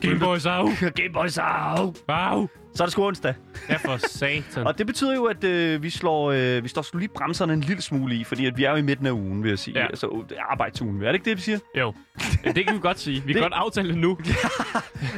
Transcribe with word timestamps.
Gameboys. 0.00 0.46
Au. 0.46 0.68
Gameboys 0.96 1.38
au. 1.38 1.94
Au. 2.08 2.48
Så 2.74 2.82
er 2.82 2.86
det 2.86 2.92
sgu 2.92 3.06
onsdag. 3.06 3.34
Ja, 3.68 3.76
for 3.76 3.96
satan. 3.96 4.66
Og 4.66 4.78
det 4.78 4.86
betyder 4.86 5.14
jo, 5.14 5.24
at 5.24 5.44
øh, 5.44 5.82
vi 5.82 5.90
slår 5.90 6.30
øh, 6.30 6.62
vi 6.64 6.68
står 6.68 6.98
lige 6.98 7.08
bremserne 7.08 7.52
en 7.52 7.60
lille 7.60 7.82
smule 7.82 8.14
i, 8.16 8.24
fordi 8.24 8.46
at 8.46 8.56
vi 8.56 8.64
er 8.64 8.70
jo 8.70 8.76
i 8.76 8.82
midten 8.82 9.06
af 9.06 9.10
ugen, 9.10 9.42
vil 9.42 9.48
jeg 9.48 9.58
sige. 9.58 9.78
Ja. 9.80 9.86
Altså 9.86 10.06
øh, 10.30 10.36
arbejdsugen. 10.50 11.02
Er 11.02 11.06
det 11.06 11.14
ikke 11.14 11.30
det, 11.30 11.36
vi 11.36 11.42
siger? 11.42 11.58
Jo, 11.78 11.94
det 12.44 12.66
kan 12.66 12.74
vi 12.74 12.80
godt 12.80 12.98
sige. 13.00 13.14
Vi 13.26 13.32
kan 13.32 13.34
Det- 13.34 13.42
godt 13.42 13.52
aftale 13.56 13.88
det 13.88 13.98
nu. 13.98 14.18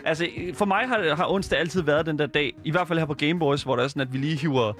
Altså, 0.05 0.27
for 0.55 0.65
mig 0.65 0.89
har, 0.89 1.15
har 1.17 1.27
onsdag 1.33 1.59
altid 1.59 1.83
været 1.83 2.07
den 2.07 2.19
der 2.19 2.27
dag, 2.27 2.53
i 2.65 2.71
hvert 2.71 2.89
fald 2.89 2.99
her 2.99 3.07
på 3.07 3.15
Gameboys, 3.15 3.63
hvor 3.63 3.77
det 3.77 3.85
er 3.85 3.89
sådan, 3.89 4.03
at 4.03 4.13
vi 4.13 4.19
lige 4.19 4.37
hiver... 4.37 4.73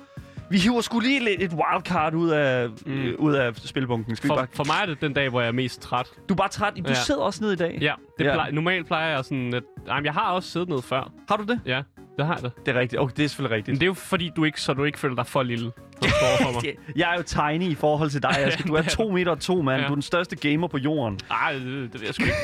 Vi 0.51 0.59
hiver 0.59 0.81
sgu 0.81 1.01
lige 1.01 1.25
lidt 1.25 1.43
et 1.43 1.53
wildcard 1.53 2.15
ud 2.15 2.31
af, 2.31 2.69
mm. 2.87 3.15
ud 3.19 3.35
af 3.35 3.55
spilbunken. 3.57 4.17
Skal 4.17 4.25
vi 4.25 4.29
For, 4.29 4.37
bare... 4.37 4.47
for 4.55 4.65
mig 4.65 4.77
er 4.83 4.87
det 4.87 5.01
den 5.01 5.13
dag, 5.13 5.29
hvor 5.29 5.41
jeg 5.41 5.49
er 5.49 5.53
mest 5.53 5.81
træt. 5.83 6.07
Du 6.29 6.35
er 6.35 6.37
bare 6.37 6.49
træt. 6.49 6.73
Du 6.77 6.83
Ja. 6.89 6.95
sidder 6.95 7.21
også 7.21 7.45
ned 7.45 7.53
i 7.53 7.57
dag. 7.57 7.79
Ja, 7.81 7.93
det 8.19 8.25
Ja. 8.25 8.33
Plejer, 8.33 8.53
normalt 8.53 8.87
plejer 8.87 9.15
jeg 9.15 9.25
sådan... 9.25 9.55
At, 9.55 9.63
ej, 9.89 9.97
men 9.97 10.05
jeg 10.05 10.13
har 10.13 10.31
også 10.33 10.51
siddet 10.51 10.69
ned 10.69 10.83
før. 10.83 11.13
Har 11.29 11.37
du 11.37 11.43
det? 11.45 11.61
Ja, 11.67 11.83
det 12.19 12.27
har 12.27 12.35
jeg 12.35 12.43
da. 12.43 12.49
Det 12.67 12.77
er 12.77 12.81
rigtigt. 12.81 13.01
Okay, 13.03 13.15
det 13.17 13.25
er 13.25 13.29
selvfølgelig 13.29 13.51
Men 13.51 13.57
rigtigt. 13.57 13.75
det 13.75 13.83
er 13.83 13.87
jo 13.87 13.95
fordi, 13.95 14.31
du 14.37 14.45
ikke, 14.45 14.61
så 14.61 14.73
du 14.75 14.85
ikke 14.85 14.99
føler 14.99 15.15
dig 15.17 15.27
for 15.27 15.43
lille. 15.43 15.73
Står 16.03 16.09
for 16.43 16.53
mig. 16.53 16.63
Det- 16.63 16.77
Jeg 16.97 17.13
er 17.13 17.17
jo 17.17 17.23
tiny 17.23 17.65
i 17.71 17.75
forhold 17.75 18.11
til 18.11 18.23
dig. 18.23 18.49
Skal, 18.53 18.67
du 18.67 18.75
er 18.75 18.83
det 18.83 18.87
er 18.93 18.97
to 18.97 19.11
meter 19.11 19.31
og 19.31 19.41
to, 19.41 19.63
mand. 19.63 19.81
Ja. 19.81 19.87
Du 19.87 19.93
er 19.93 19.97
den 19.97 20.03
største 20.03 20.37
gamer 20.37 20.69
på 20.69 20.79
jorden. 20.79 21.19
Ej, 21.31 21.53
det, 21.53 21.63
det, 21.63 21.93
det 21.93 22.01
ved 22.01 22.07
jeg 22.07 22.15
sgu 22.15 22.25
ikke. 22.25 22.35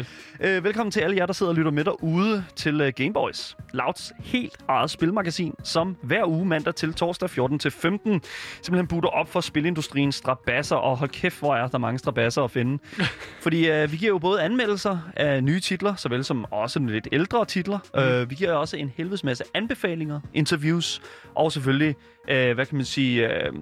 Øh, 0.40 0.64
velkommen 0.64 0.90
til 0.90 1.00
alle 1.00 1.16
jer, 1.16 1.26
der 1.26 1.32
sidder 1.32 1.52
og 1.52 1.56
lytter 1.56 1.70
med 1.70 1.84
derude 1.84 2.44
til 2.56 2.80
uh, 2.80 2.88
Gameboys. 2.88 3.56
Louds 3.72 4.12
helt 4.18 4.56
eget 4.68 4.90
spilmagasin, 4.90 5.54
som 5.64 5.96
hver 6.02 6.24
uge 6.28 6.46
mandag 6.46 6.74
til 6.74 6.94
torsdag 6.94 7.30
14 7.30 7.58
til 7.58 7.70
15 7.70 8.22
simpelthen 8.62 8.86
butter 8.86 9.08
op 9.08 9.28
for 9.28 9.40
spilindustriens 9.40 10.14
strabasser. 10.14 10.76
Og 10.76 10.96
hold 10.96 11.10
kæft, 11.10 11.38
hvor 11.38 11.54
er 11.54 11.66
der 11.66 11.78
mange 11.78 11.98
strabasser 11.98 12.42
at 12.42 12.50
finde. 12.50 12.78
Fordi 13.44 13.82
uh, 13.82 13.92
vi 13.92 13.96
giver 13.96 14.12
jo 14.12 14.18
både 14.18 14.42
anmeldelser 14.42 14.98
af 15.16 15.44
nye 15.44 15.60
titler, 15.60 15.94
såvel 15.94 16.24
som 16.24 16.44
også 16.50 16.78
lidt 16.78 17.08
ældre 17.12 17.44
titler. 17.44 17.78
Mm. 17.94 18.22
Uh, 18.22 18.30
vi 18.30 18.34
giver 18.34 18.52
også 18.52 18.76
en 18.76 18.92
helvedes 18.96 19.24
masse 19.24 19.44
anbefalinger, 19.54 20.20
interviews 20.34 21.02
og 21.34 21.52
selvfølgelig, 21.52 21.96
uh, 22.24 22.54
hvad 22.54 22.66
kan 22.66 22.76
man 22.76 22.84
sige, 22.84 23.28
uh, 23.28 23.60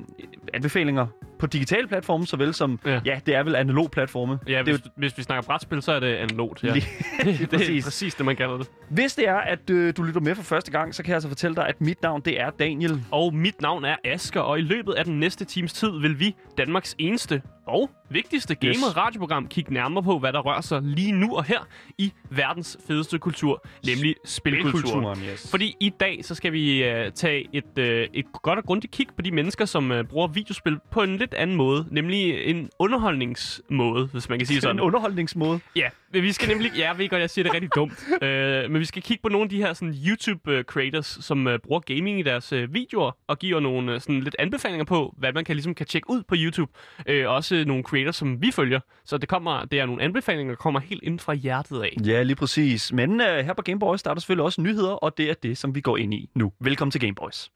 anbefalinger 0.54 1.06
på 1.38 1.46
digitale 1.46 1.88
platforme, 1.88 2.26
såvel 2.26 2.54
som, 2.54 2.80
ja, 2.86 3.00
Ja. 3.04 3.20
det 3.26 3.34
er 3.34 3.42
vel 3.42 3.54
analog 3.56 3.90
platforme. 3.90 4.38
Ja, 4.46 4.50
det 4.50 4.58
er 4.58 4.62
hvis, 4.62 4.74
jo 4.86 4.90
hvis 4.96 5.18
vi 5.18 5.22
snakker 5.22 5.42
brætspil, 5.46 5.82
så 5.82 5.92
er 5.92 6.00
det 6.00 6.14
analogt. 6.14 6.64
Ja. 6.64 6.72
Lige- 6.72 6.86
det, 7.24 7.38
det 7.40 7.48
præcis. 7.50 7.84
er 7.84 7.86
præcis 7.86 8.14
det, 8.14 8.26
man 8.26 8.36
kalder 8.36 8.56
det. 8.58 8.66
Hvis 8.90 9.14
det 9.14 9.28
er, 9.28 9.36
at 9.36 9.70
øh, 9.70 9.94
du 9.96 10.02
lytter 10.02 10.20
med 10.20 10.34
for 10.34 10.42
første 10.42 10.70
gang, 10.72 10.94
så 10.94 11.02
kan 11.02 11.08
jeg 11.10 11.16
altså 11.16 11.28
fortælle 11.28 11.56
dig, 11.56 11.68
at 11.68 11.80
mit 11.80 12.02
navn 12.02 12.20
det 12.24 12.40
er 12.40 12.50
Daniel. 12.50 13.02
Og 13.10 13.34
mit 13.34 13.60
navn 13.62 13.84
er 13.84 13.96
Asker, 14.04 14.40
og 14.40 14.58
i 14.58 14.62
løbet 14.62 14.92
af 14.92 15.04
den 15.04 15.20
næste 15.20 15.44
times 15.44 15.72
tid 15.72 15.90
vil 16.00 16.20
vi, 16.20 16.34
Danmarks 16.58 16.94
eneste 16.98 17.42
og 17.66 17.90
vigtigste 18.10 18.54
gamer 18.54 18.74
Yes. 18.88 18.96
radioprogram, 18.96 19.48
kigge 19.48 19.74
nærmere 19.74 20.02
på, 20.02 20.18
hvad 20.18 20.32
der 20.32 20.40
rører 20.40 20.60
sig 20.60 20.82
lige 20.82 21.12
nu 21.12 21.36
og 21.36 21.44
her 21.44 21.66
i 21.98 22.12
verdens 22.30 22.78
fedeste 22.86 23.18
kultur, 23.18 23.66
nemlig 23.86 24.14
spilkulturen. 24.24 25.18
yes. 25.32 25.50
Fordi 25.50 25.74
i 25.80 25.88
dag, 26.00 26.24
så 26.24 26.34
skal 26.34 26.52
vi 26.52 26.82
uh, 26.90 27.12
tage 27.14 27.48
et, 27.52 27.64
uh, 27.78 27.84
et 27.84 28.24
godt 28.32 28.58
og 28.58 28.64
grundigt 28.64 28.92
kig 28.92 29.06
på 29.16 29.22
de 29.22 29.30
mennesker, 29.30 29.64
som 29.64 29.90
uh, 29.90 30.02
bruger 30.02 30.26
videospil 30.28 30.78
på 30.90 31.02
en 31.02 31.16
lidt 31.16 31.34
anden 31.34 31.56
måde, 31.56 31.86
nemlig 31.90 32.44
en 32.44 32.70
underholdningsmåde, 32.78 34.06
hvis 34.06 34.28
man 34.28 34.38
kan 34.38 34.46
sige 34.46 34.60
sådan 34.66 34.76
en 34.76 34.80
underholdningsmåde. 34.80 35.60
Ja, 35.76 35.88
vi 36.22 36.32
skal 36.32 36.48
nemlig... 36.48 36.72
Ja, 36.76 36.88
jeg 36.88 36.98
ved 36.98 37.08
godt, 37.08 37.20
jeg 37.20 37.30
siger 37.30 37.42
det 37.42 37.54
rigtig 37.54 37.70
dumt. 37.74 37.92
øh, 38.22 38.70
men 38.70 38.80
vi 38.80 38.84
skal 38.84 39.02
kigge 39.02 39.22
på 39.22 39.28
nogle 39.28 39.42
af 39.42 39.48
de 39.48 39.56
her 39.56 39.72
sådan, 39.72 39.94
YouTube-creators, 39.94 41.22
som 41.22 41.46
øh, 41.46 41.58
bruger 41.58 41.80
gaming 41.80 42.20
i 42.20 42.22
deres 42.22 42.52
øh, 42.52 42.74
videoer, 42.74 43.10
og 43.26 43.38
giver 43.38 43.60
nogle 43.60 43.94
øh, 43.94 44.00
sådan, 44.00 44.20
lidt 44.20 44.36
anbefalinger 44.38 44.84
på, 44.84 45.14
hvad 45.18 45.32
man 45.32 45.44
kan, 45.44 45.56
ligesom, 45.56 45.74
kan 45.74 45.86
tjekke 45.86 46.10
ud 46.10 46.22
på 46.22 46.34
YouTube. 46.38 46.72
Øh, 47.06 47.30
også 47.30 47.64
nogle 47.66 47.82
creators, 47.82 48.16
som 48.16 48.42
vi 48.42 48.50
følger. 48.50 48.80
Så 49.04 49.18
det, 49.18 49.28
kommer, 49.28 49.64
det 49.64 49.80
er 49.80 49.86
nogle 49.86 50.02
anbefalinger, 50.02 50.52
der 50.52 50.56
kommer 50.56 50.80
helt 50.80 51.02
ind 51.02 51.18
fra 51.18 51.34
hjertet 51.34 51.82
af. 51.82 51.96
Ja, 52.06 52.22
lige 52.22 52.36
præcis. 52.36 52.92
Men 52.92 53.20
øh, 53.20 53.44
her 53.44 53.52
på 53.52 53.62
Gameboys, 53.62 54.02
der 54.02 54.10
er 54.10 54.14
der 54.14 54.20
selvfølgelig 54.20 54.44
også 54.44 54.60
nyheder, 54.60 54.92
og 54.92 55.18
det 55.18 55.30
er 55.30 55.34
det, 55.34 55.58
som 55.58 55.74
vi 55.74 55.80
går 55.80 55.96
ind 55.96 56.14
i 56.14 56.30
nu. 56.34 56.52
Velkommen 56.60 56.90
til 56.90 57.00
Gameboys. 57.00 57.50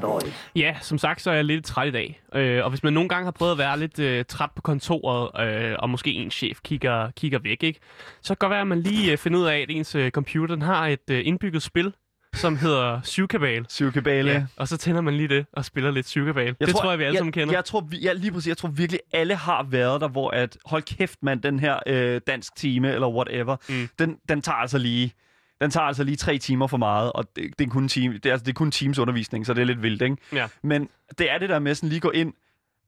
Gameboys. 0.00 0.48
Ja, 0.56 0.76
som 0.80 0.98
sagt, 0.98 1.22
så 1.22 1.30
er 1.30 1.34
jeg 1.34 1.44
lidt 1.44 1.64
træt 1.64 1.88
i 1.88 1.90
dag. 1.90 2.20
Øh, 2.34 2.64
og 2.64 2.70
hvis 2.70 2.82
man 2.82 2.92
nogle 2.92 3.08
gange 3.08 3.24
har 3.24 3.30
prøvet 3.30 3.52
at 3.52 3.58
være 3.58 3.78
lidt 3.78 3.98
øh, 3.98 4.24
træt 4.24 4.50
på 4.56 4.62
kontoret, 4.62 5.46
øh, 5.48 5.76
og 5.78 5.90
måske 5.90 6.12
en 6.12 6.30
chef 6.30 6.58
kigger, 6.64 7.10
kigger 7.10 7.38
væk, 7.38 7.62
ikke? 7.62 7.80
så 8.22 8.28
kan 8.28 8.34
det 8.34 8.38
godt 8.38 8.50
være, 8.50 8.60
at 8.60 8.66
man 8.66 8.80
lige 8.80 9.12
øh, 9.12 9.18
finder 9.18 9.38
ud 9.38 9.44
af, 9.44 9.58
at 9.58 9.70
ens 9.70 9.94
øh, 9.94 10.10
computer 10.10 10.54
den 10.54 10.62
har 10.62 10.86
et 10.86 11.10
øh, 11.10 11.26
indbygget 11.26 11.62
spil, 11.62 11.92
som 12.34 12.56
hedder 12.56 13.00
Syvkabal. 13.04 13.66
Syvkabale. 13.68 14.30
Ja, 14.30 14.44
og 14.56 14.68
så 14.68 14.76
tænder 14.76 15.00
man 15.00 15.14
lige 15.14 15.28
det 15.28 15.46
og 15.52 15.64
spiller 15.64 15.90
lidt 15.90 16.08
Syvkabal. 16.08 16.54
Det 16.60 16.68
tror 16.68 16.90
jeg, 16.90 16.98
vi 16.98 17.04
alle 17.04 17.14
jeg, 17.14 17.18
sammen 17.18 17.32
kender. 17.32 17.54
Jeg 17.54 17.64
tror, 17.64 17.80
vi, 17.80 17.98
ja, 17.98 18.12
lige 18.12 18.32
præcis. 18.32 18.48
Jeg 18.48 18.56
tror 18.56 18.68
virkelig, 18.68 19.00
alle 19.12 19.34
har 19.34 19.62
været 19.62 20.00
der, 20.00 20.08
hvor 20.08 20.30
at, 20.30 20.56
hold 20.64 20.82
kæft, 20.82 21.18
mand, 21.22 21.42
den 21.42 21.60
her 21.60 21.78
øh, 21.86 22.20
dansk 22.26 22.56
time, 22.56 22.92
eller 22.92 23.08
whatever, 23.08 23.56
Mm. 23.68 23.88
den, 23.98 24.16
den 24.28 24.42
tager 24.42 24.56
altså 24.56 24.78
lige... 24.78 25.12
Den 25.60 25.70
tager 25.70 25.84
altså 25.84 26.04
lige 26.04 26.16
tre 26.16 26.38
timer 26.38 26.66
for 26.66 26.76
meget, 26.76 27.12
og 27.12 27.36
det, 27.36 27.58
det, 27.58 27.66
er, 27.66 27.70
kun 27.70 27.88
time, 27.88 28.14
det, 28.14 28.26
er, 28.26 28.32
altså, 28.32 28.44
det 28.44 28.50
er 28.50 28.54
kun 28.54 28.70
Teams 28.70 28.98
undervisning, 28.98 29.46
så 29.46 29.54
det 29.54 29.60
er 29.60 29.64
lidt 29.64 29.82
vildt, 29.82 30.02
ikke? 30.02 30.16
Ja. 30.32 30.48
Men 30.62 30.88
det 31.18 31.30
er 31.30 31.38
det 31.38 31.48
der 31.48 31.58
med 31.58 31.74
sådan 31.74 31.88
lige 31.88 32.00
gå 32.00 32.10
ind, 32.10 32.32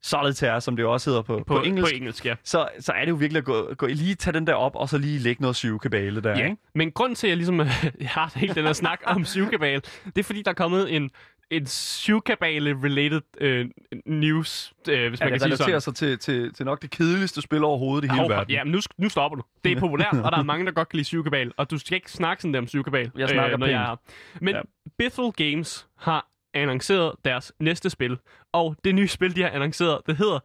solitaire, 0.01 0.61
som 0.61 0.75
det 0.75 0.83
jo 0.83 0.93
også 0.93 1.09
hedder 1.09 1.21
på, 1.21 1.37
på, 1.37 1.43
på, 1.43 1.61
engelsk, 1.61 1.91
På 1.91 1.95
engelsk, 1.95 2.25
ja. 2.25 2.35
så, 2.43 2.67
så 2.79 2.91
er 2.91 2.99
det 2.99 3.09
jo 3.09 3.15
virkelig 3.15 3.37
at 3.37 3.45
gå, 3.45 3.73
gå, 3.77 3.87
lige 3.87 4.15
tage 4.15 4.33
den 4.33 4.47
der 4.47 4.53
op, 4.53 4.75
og 4.75 4.89
så 4.89 4.97
lige 4.97 5.19
lægge 5.19 5.41
noget 5.41 5.55
syvkabale 5.55 6.21
der, 6.21 6.29
ja. 6.29 6.43
ikke? 6.43 6.57
Men 6.75 6.91
grund 6.91 7.15
til, 7.15 7.27
at 7.27 7.29
jeg 7.29 7.37
ligesom 7.37 7.59
jeg 8.01 8.09
har 8.09 8.31
helt 8.35 8.55
den 8.55 8.65
her 8.65 8.73
snak 8.73 8.99
om 9.05 9.25
Syvkabal, 9.25 9.81
det 10.05 10.17
er 10.17 10.23
fordi, 10.23 10.41
der 10.41 10.51
er 10.51 10.55
kommet 10.55 10.95
en, 10.95 11.09
en 11.51 11.65
Syvkabale-related 11.65 13.21
øh, 13.41 13.69
news, 14.05 14.73
øh, 14.89 15.09
hvis 15.09 15.19
Ja, 15.19 15.25
man 15.25 15.33
det 15.33 15.41
kan 15.41 15.49
sige 15.49 15.57
sådan. 15.57 15.65
relaterer 15.67 15.79
sig 15.79 15.95
til, 15.95 16.19
til, 16.19 16.53
til 16.53 16.65
nok 16.65 16.81
det 16.81 16.89
kedeligste 16.89 17.41
spil 17.41 17.63
overhovedet 17.63 18.05
i 18.05 18.07
hele 18.11 18.19
Hov, 18.21 18.29
verden. 18.29 18.51
Ja, 18.51 18.63
men 18.63 18.71
nu, 18.71 18.79
nu 18.97 19.09
stopper 19.09 19.35
du. 19.35 19.43
Det 19.63 19.71
er 19.71 19.79
populært, 19.79 20.13
og 20.23 20.31
der 20.31 20.37
er 20.37 20.43
mange, 20.53 20.65
der 20.65 20.71
godt 20.71 20.89
kan 20.89 20.97
lide 20.97 21.05
Syvkabal. 21.07 21.51
Og 21.57 21.71
du 21.71 21.77
skal 21.77 21.95
ikke 21.95 22.11
snakke 22.11 22.41
sådan 22.41 22.53
der 22.53 22.59
om 22.59 22.67
Syvkabal. 22.67 23.11
Jeg 23.17 23.29
snakker 23.29 23.57
når 23.57 23.65
pænt. 23.67 23.75
jeg 23.75 23.91
er. 23.91 23.95
Men 24.41 24.55
Ja. 24.55 24.61
Bithell 24.97 25.31
Games 25.31 25.87
har 25.97 26.27
annonceret 26.53 27.11
deres 27.25 27.53
næste 27.59 27.89
spil. 27.89 28.17
Og 28.53 28.75
det 28.83 28.95
nye 28.95 29.07
spil, 29.07 29.35
de 29.35 29.41
har 29.41 29.49
annonceret, 29.49 30.01
det 30.07 30.17
hedder 30.17 30.39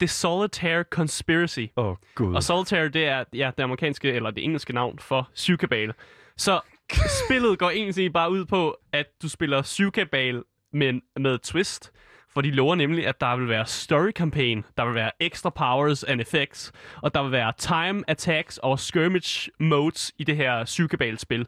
The 0.00 0.08
Solitaire 0.08 0.84
Conspiracy. 0.90 1.60
Åh, 1.76 1.86
oh, 1.86 1.96
gud. 2.14 2.34
Og 2.34 2.42
Solitaire, 2.42 2.88
det 2.88 3.06
er 3.06 3.24
ja, 3.34 3.50
det 3.56 3.62
amerikanske, 3.62 4.12
eller 4.12 4.30
det 4.30 4.44
engelske 4.44 4.72
navn 4.72 4.98
for 4.98 5.28
syvkabale. 5.34 5.94
Så 6.36 6.60
spillet 7.26 7.58
går 7.58 7.70
egentlig 7.70 8.12
bare 8.12 8.30
ud 8.30 8.44
på, 8.44 8.76
at 8.92 9.06
du 9.22 9.28
spiller 9.28 9.62
syvkabal 9.62 10.42
med, 10.72 11.00
med 11.16 11.38
twist. 11.38 11.92
For 12.32 12.40
de 12.40 12.50
lover 12.50 12.74
nemlig, 12.74 13.06
at 13.06 13.20
der 13.20 13.36
vil 13.36 13.48
være 13.48 13.66
story 13.66 14.10
campaign, 14.10 14.64
der 14.76 14.84
vil 14.84 14.94
være 14.94 15.10
extra 15.20 15.50
powers 15.50 16.04
and 16.04 16.20
effects, 16.20 16.72
og 17.02 17.14
der 17.14 17.22
vil 17.22 17.32
være 17.32 17.52
time 17.58 18.04
attacks 18.08 18.58
og 18.58 18.78
skirmish 18.80 19.48
modes 19.60 20.12
i 20.18 20.24
det 20.24 20.36
her 20.36 20.64
syvkabal-spil. 20.64 21.46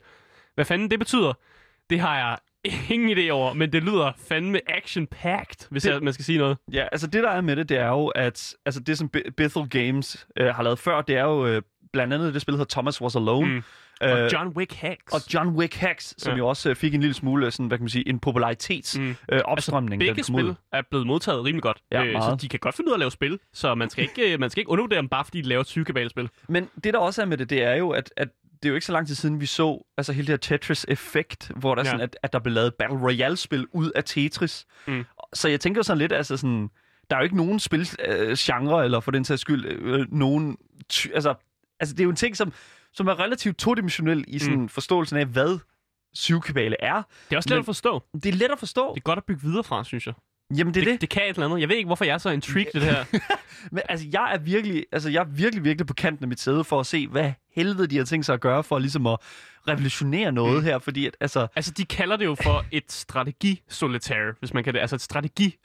Hvad 0.55 0.65
fanden 0.65 0.91
det 0.91 0.99
betyder, 0.99 1.33
det 1.91 2.01
har 2.01 2.17
jeg 2.17 2.39
ingen 2.91 3.19
idé 3.19 3.31
over, 3.31 3.53
men 3.53 3.73
det 3.73 3.83
lyder 3.83 4.13
fandme 4.29 4.61
action-packed, 4.71 5.67
hvis 5.71 5.83
Det- 5.83 5.91
jeg, 5.91 6.03
man 6.03 6.13
skal 6.13 6.25
sige 6.25 6.39
noget. 6.39 6.59
Ja, 6.73 6.87
altså 6.93 7.07
det 7.07 7.23
der 7.23 7.31
er 7.31 7.41
med 7.41 7.57
det, 7.57 7.69
det 7.69 7.79
er 7.79 7.89
jo, 7.89 8.07
at 8.07 8.55
altså, 8.67 8.81
det 8.81 8.99
som 8.99 9.09
Be- 9.09 9.31
Bethel 9.37 9.69
Games 9.69 10.27
øh, 10.37 10.47
har 10.55 10.63
lavet 10.63 10.79
før, 10.79 11.01
det 11.03 11.17
er 11.17 11.25
jo 11.25 11.47
øh, 11.47 11.63
blandt 11.93 12.15
andet 12.15 12.35
det 12.35 12.43
spil, 12.43 12.53
der 12.53 12.59
hedder 12.59 12.75
Thomas 12.75 13.01
Was 13.03 13.17
Alone. 13.17 13.55
Mm. 13.55 13.63
Øh, 14.05 14.11
Og 14.25 14.33
John 14.33 14.49
Wick 14.49 14.73
Hacks. 14.75 15.13
og 15.15 15.21
John 15.35 15.49
Wick 15.49 15.75
Hacks, 15.75 16.15
som 16.19 16.33
ja. 16.33 16.39
Jo 16.39 16.49
også 16.49 16.71
øh, 16.71 16.77
fik 16.77 16.95
en 16.95 17.01
lille 17.01 17.15
smule, 17.15 17.51
sådan, 17.51 17.67
hvad 17.67 17.79
kan 17.79 17.83
man 17.83 17.89
sige, 17.89 18.09
en 18.09 18.19
popularitets 18.19 18.99
Mm. 18.99 19.15
øh, 19.33 19.41
opstrømning. 19.45 20.01
da 20.01 20.07
Begge 20.07 20.15
det 20.23 20.27
kom 20.27 20.35
ud. 20.35 20.41
spil 20.43 20.55
er 20.73 20.83
blevet 20.91 21.07
modtaget 21.07 21.45
rimelig 21.45 21.63
godt. 21.63 21.79
Ja, 21.93 22.05
øh, 22.05 22.23
så 22.23 22.37
de 22.41 22.49
kan 22.49 22.59
godt 22.61 22.75
finde 22.75 22.89
ud 22.89 22.93
af 22.93 22.97
at 22.97 23.01
lave 23.01 23.11
spil. 23.11 23.39
Så 23.53 23.75
man 23.75 23.91
skal 23.91 24.05
ikke, 24.05 24.33
øh, 24.33 24.41
man 24.41 24.51
skal 24.51 24.61
ikke 24.61 24.71
undervurdere 24.71 24.99
dem, 24.99 25.09
bare 25.09 25.25
fordi 25.25 25.41
de 25.43 25.49
laver 25.49 25.61
et 25.61 25.67
sygebalspil. 25.67 26.29
Men 26.49 26.69
det 26.85 26.95
der 26.95 27.01
også 27.01 27.23
er 27.23 27.27
med 27.27 27.37
det, 27.37 27.51
det 27.51 27.63
er 27.63 27.75
jo, 27.75 27.91
at, 27.91 28.13
at 28.17 28.29
det 28.63 28.69
er 28.69 28.71
jo 28.71 28.75
ikke 28.75 28.87
så 28.87 28.93
lang 28.93 29.07
tid 29.07 29.15
siden, 29.15 29.41
vi 29.41 29.47
så 29.47 29.87
altså 29.97 30.13
hele 30.13 30.27
det 30.27 30.33
her 30.33 30.57
Tetris-effekt, 30.57 31.51
hvor 31.57 31.75
der 31.75 31.83
ja. 31.83 31.85
Sådan, 31.91 32.01
at, 32.01 32.17
at 32.23 32.33
der 32.33 32.39
blev 32.39 32.55
lavet 32.55 32.75
Battle 32.75 32.99
Royale-spil 32.99 33.67
ud 33.73 33.91
af 33.91 34.05
Tetris. 34.05 34.67
Mm. 34.87 35.05
Så 35.33 35.49
jeg 35.49 35.61
tænker 35.61 35.83
sådan 35.83 35.99
lidt, 35.99 36.13
altså 36.13 36.37
sådan, 36.37 36.71
der 37.11 37.17
er 37.17 37.21
jo 37.21 37.25
ikke 37.25 37.37
nogen 37.37 37.61
spilgenre, 37.61 38.07
øh, 38.09 38.37
genre, 38.39 38.85
eller 38.85 39.01
for 39.01 39.11
den 39.11 39.25
sags 39.25 39.41
skyld, 39.41 39.65
øh, 39.67 40.07
nogen... 40.13 40.57
Ty- 40.89 41.09
altså, 41.15 41.35
altså, 41.81 41.95
det 41.95 42.01
er 42.01 42.05
jo 42.05 42.11
en 42.11 42.17
ting, 42.17 42.37
som, 42.37 42.53
som 42.95 43.07
er 43.09 43.21
relativt 43.21 43.59
todimensionel 43.59 44.25
i 44.29 44.39
sådan 44.39 44.61
mm. 44.61 44.69
forståelsen 44.69 45.17
af, 45.17 45.27
hvad 45.27 45.59
syvkabale 46.15 46.77
er. 46.81 47.03
Det 47.29 47.35
er 47.35 47.37
også 47.37 47.49
let 47.49 47.59
at 47.59 47.65
forstå. 47.65 48.03
Det 48.15 48.27
er 48.27 48.33
let 48.33 48.51
at 48.51 48.59
forstå. 48.59 48.95
Det 48.95 49.01
er 49.01 49.05
godt 49.05 49.17
at 49.17 49.25
bygge 49.25 49.43
videre 49.43 49.65
fra, 49.65 49.85
synes 49.85 50.07
jeg. 50.07 50.15
Jamen, 50.57 50.75
det 50.75 50.81
er 50.81 50.85
det. 50.85 50.93
det, 50.93 51.01
det 51.01 51.09
kan 51.09 51.23
et 51.23 51.29
eller 51.29 51.47
andet. 51.47 51.61
Jeg 51.61 51.69
ved 51.69 51.77
ikke, 51.77 51.87
hvorfor 51.87 52.05
jeg 52.05 52.15
er 52.15 52.19
så 52.19 52.31
intrigued 52.31 52.73
det 52.73 52.83
her. 52.83 53.05
Men 53.75 53.83
altså, 53.89 54.07
jeg 54.13 54.35
er 54.35 54.39
virkelig, 54.39 54.87
altså, 54.93 55.11
jeg 55.11 55.21
er 55.21 55.25
virkelig, 55.25 55.65
virkelig 55.65 55.87
på 55.87 55.95
kanten 55.95 56.25
af 56.25 56.29
mit 56.29 56.41
sæde 56.41 56.65
for 56.65 56.81
at 56.81 56.87
se, 56.87 57.09
hvad 57.09 57.33
helvede 57.55 57.87
de 57.87 57.97
har 57.97 58.05
tænkt 58.05 58.27
sig 58.27 58.33
at 58.35 58.41
gøre 58.41 58.65
for 58.65 58.79
ligesom 58.79 59.07
at 59.07 59.19
revolutionere 59.69 60.33
noget 60.33 60.59
mm. 60.59 60.65
her, 60.65 60.79
fordi 60.79 61.07
at, 61.07 61.17
altså, 61.21 61.47
Altså, 61.57 61.73
de 61.77 61.85
kalder 61.85 62.17
det 62.17 62.25
jo 62.25 62.35
for 62.35 62.65
et 62.73 62.93
strategi-solitaire, 62.93 64.35
hvis 64.39 64.55
man 64.55 64.65
kan 64.65 64.75
det. 64.75 64.81
Altså 64.81 64.97
et 64.97 65.03
strategi 65.03 65.57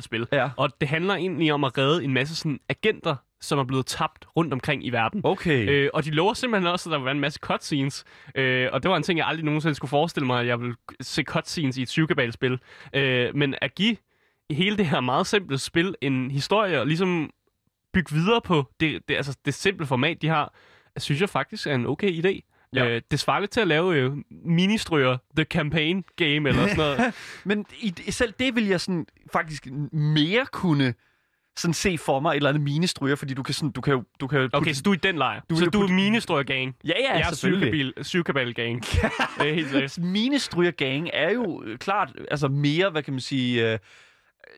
spil 0.00 0.26
Ja. 0.32 0.50
Og 0.56 0.70
det 0.80 0.88
handler 0.88 1.14
egentlig 1.14 1.52
om 1.52 1.64
at 1.64 1.78
redde 1.78 2.04
en 2.04 2.14
masse 2.14 2.36
sådan, 2.36 2.60
agenter, 2.68 3.16
som 3.40 3.58
er 3.58 3.64
blevet 3.64 3.86
tabt 3.86 4.26
rundt 4.36 4.52
omkring 4.52 4.86
i 4.86 4.90
verden. 4.90 5.20
okay. 5.24 5.68
Øh, 5.68 5.90
og 5.94 6.04
de 6.04 6.10
lover 6.10 6.34
simpelthen 6.34 6.72
også, 6.72 6.88
at 6.88 6.92
der 6.92 6.98
vil 6.98 7.04
være 7.04 7.14
en 7.14 7.20
masse 7.20 7.38
cutscenes. 7.42 8.04
Øh, 8.34 8.68
og 8.72 8.82
det 8.82 8.90
var 8.90 8.96
en 8.96 9.02
ting, 9.02 9.18
jeg 9.18 9.26
aldrig 9.26 9.44
nogensinde 9.44 9.74
skulle 9.74 9.88
forestille 9.88 10.26
mig, 10.26 10.40
at 10.40 10.46
jeg 10.46 10.60
ville 10.60 10.76
se 11.00 11.22
cutscenes 11.22 11.76
i 11.76 11.82
et 11.82 11.88
syvkabal-spil. 11.88 12.58
Øh, 12.94 13.36
men 13.36 13.54
at 13.60 13.74
give 13.74 13.96
hele 14.50 14.76
det 14.76 14.86
her 14.86 15.00
meget 15.00 15.26
simple 15.26 15.58
spil 15.58 15.94
en 16.00 16.30
historie, 16.30 16.80
og 16.80 16.86
ligesom 16.86 17.30
bygge 17.92 18.14
videre 18.14 18.40
på 18.40 18.64
det, 18.80 19.08
det, 19.08 19.14
altså 19.14 19.36
det 19.44 19.54
simple 19.54 19.86
format, 19.86 20.22
de 20.22 20.28
har, 20.28 20.54
synes 20.98 21.20
jeg 21.20 21.28
faktisk 21.28 21.66
er 21.66 21.74
en 21.74 21.86
okay 21.86 22.22
idé. 22.24 22.48
Ja. 22.74 22.88
Øh, 22.88 23.02
det 23.10 23.20
svarer 23.20 23.40
lidt 23.40 23.50
til 23.50 23.60
at 23.60 23.68
lave 23.68 23.94
øh, 23.96 24.12
ministryger, 24.44 25.16
The 25.36 25.44
Campaign 25.44 26.04
Game 26.16 26.48
eller 26.48 26.52
sådan 26.62 26.76
noget. 26.76 27.14
Men 27.44 27.66
i, 27.80 27.94
selv 28.10 28.32
det 28.38 28.54
vil 28.56 28.66
jeg 28.66 28.80
sådan 28.80 29.06
faktisk 29.32 29.66
mere 29.92 30.46
kunne 30.52 30.94
sådan 31.56 31.74
se 31.74 31.98
for 31.98 32.20
mig 32.20 32.30
et 32.30 32.36
eller 32.36 32.48
andet 32.48 32.62
minestryger, 32.62 33.16
fordi 33.16 33.34
du 33.34 33.42
kan 33.42 33.54
sådan, 33.54 33.70
du 33.70 33.80
kan 33.80 33.92
jo, 33.92 34.04
du 34.20 34.26
kan 34.26 34.40
jo 34.40 34.48
Okay, 34.52 34.72
så 34.72 34.82
du 34.82 34.90
er 34.90 34.94
i 34.94 34.98
den 35.02 35.16
lejr. 35.16 35.40
Du 35.50 35.56
så 35.56 35.64
du 35.64 35.78
er 35.80 35.86
putte- 35.86 35.94
ministryger 35.94 36.42
gang. 36.42 36.76
Ja, 36.84 36.92
ja, 37.00 37.12
jeg 37.18 37.28
er 37.28 37.34
selvfølgelig. 37.34 37.92
syvkabal- 37.98 38.02
syvkabal 38.02 38.54
gang. 38.54 38.82
det 38.84 39.50
er 39.50 39.54
helt 39.54 39.70
sikkert. 39.70 39.98
Minestryger 39.98 40.70
gang 40.70 41.10
er 41.12 41.32
jo 41.32 41.62
øh, 41.66 41.78
klart 41.78 42.12
altså 42.30 42.48
mere, 42.48 42.90
hvad 42.90 43.02
kan 43.02 43.12
man 43.12 43.20
sige, 43.20 43.72
øh, 43.72 43.78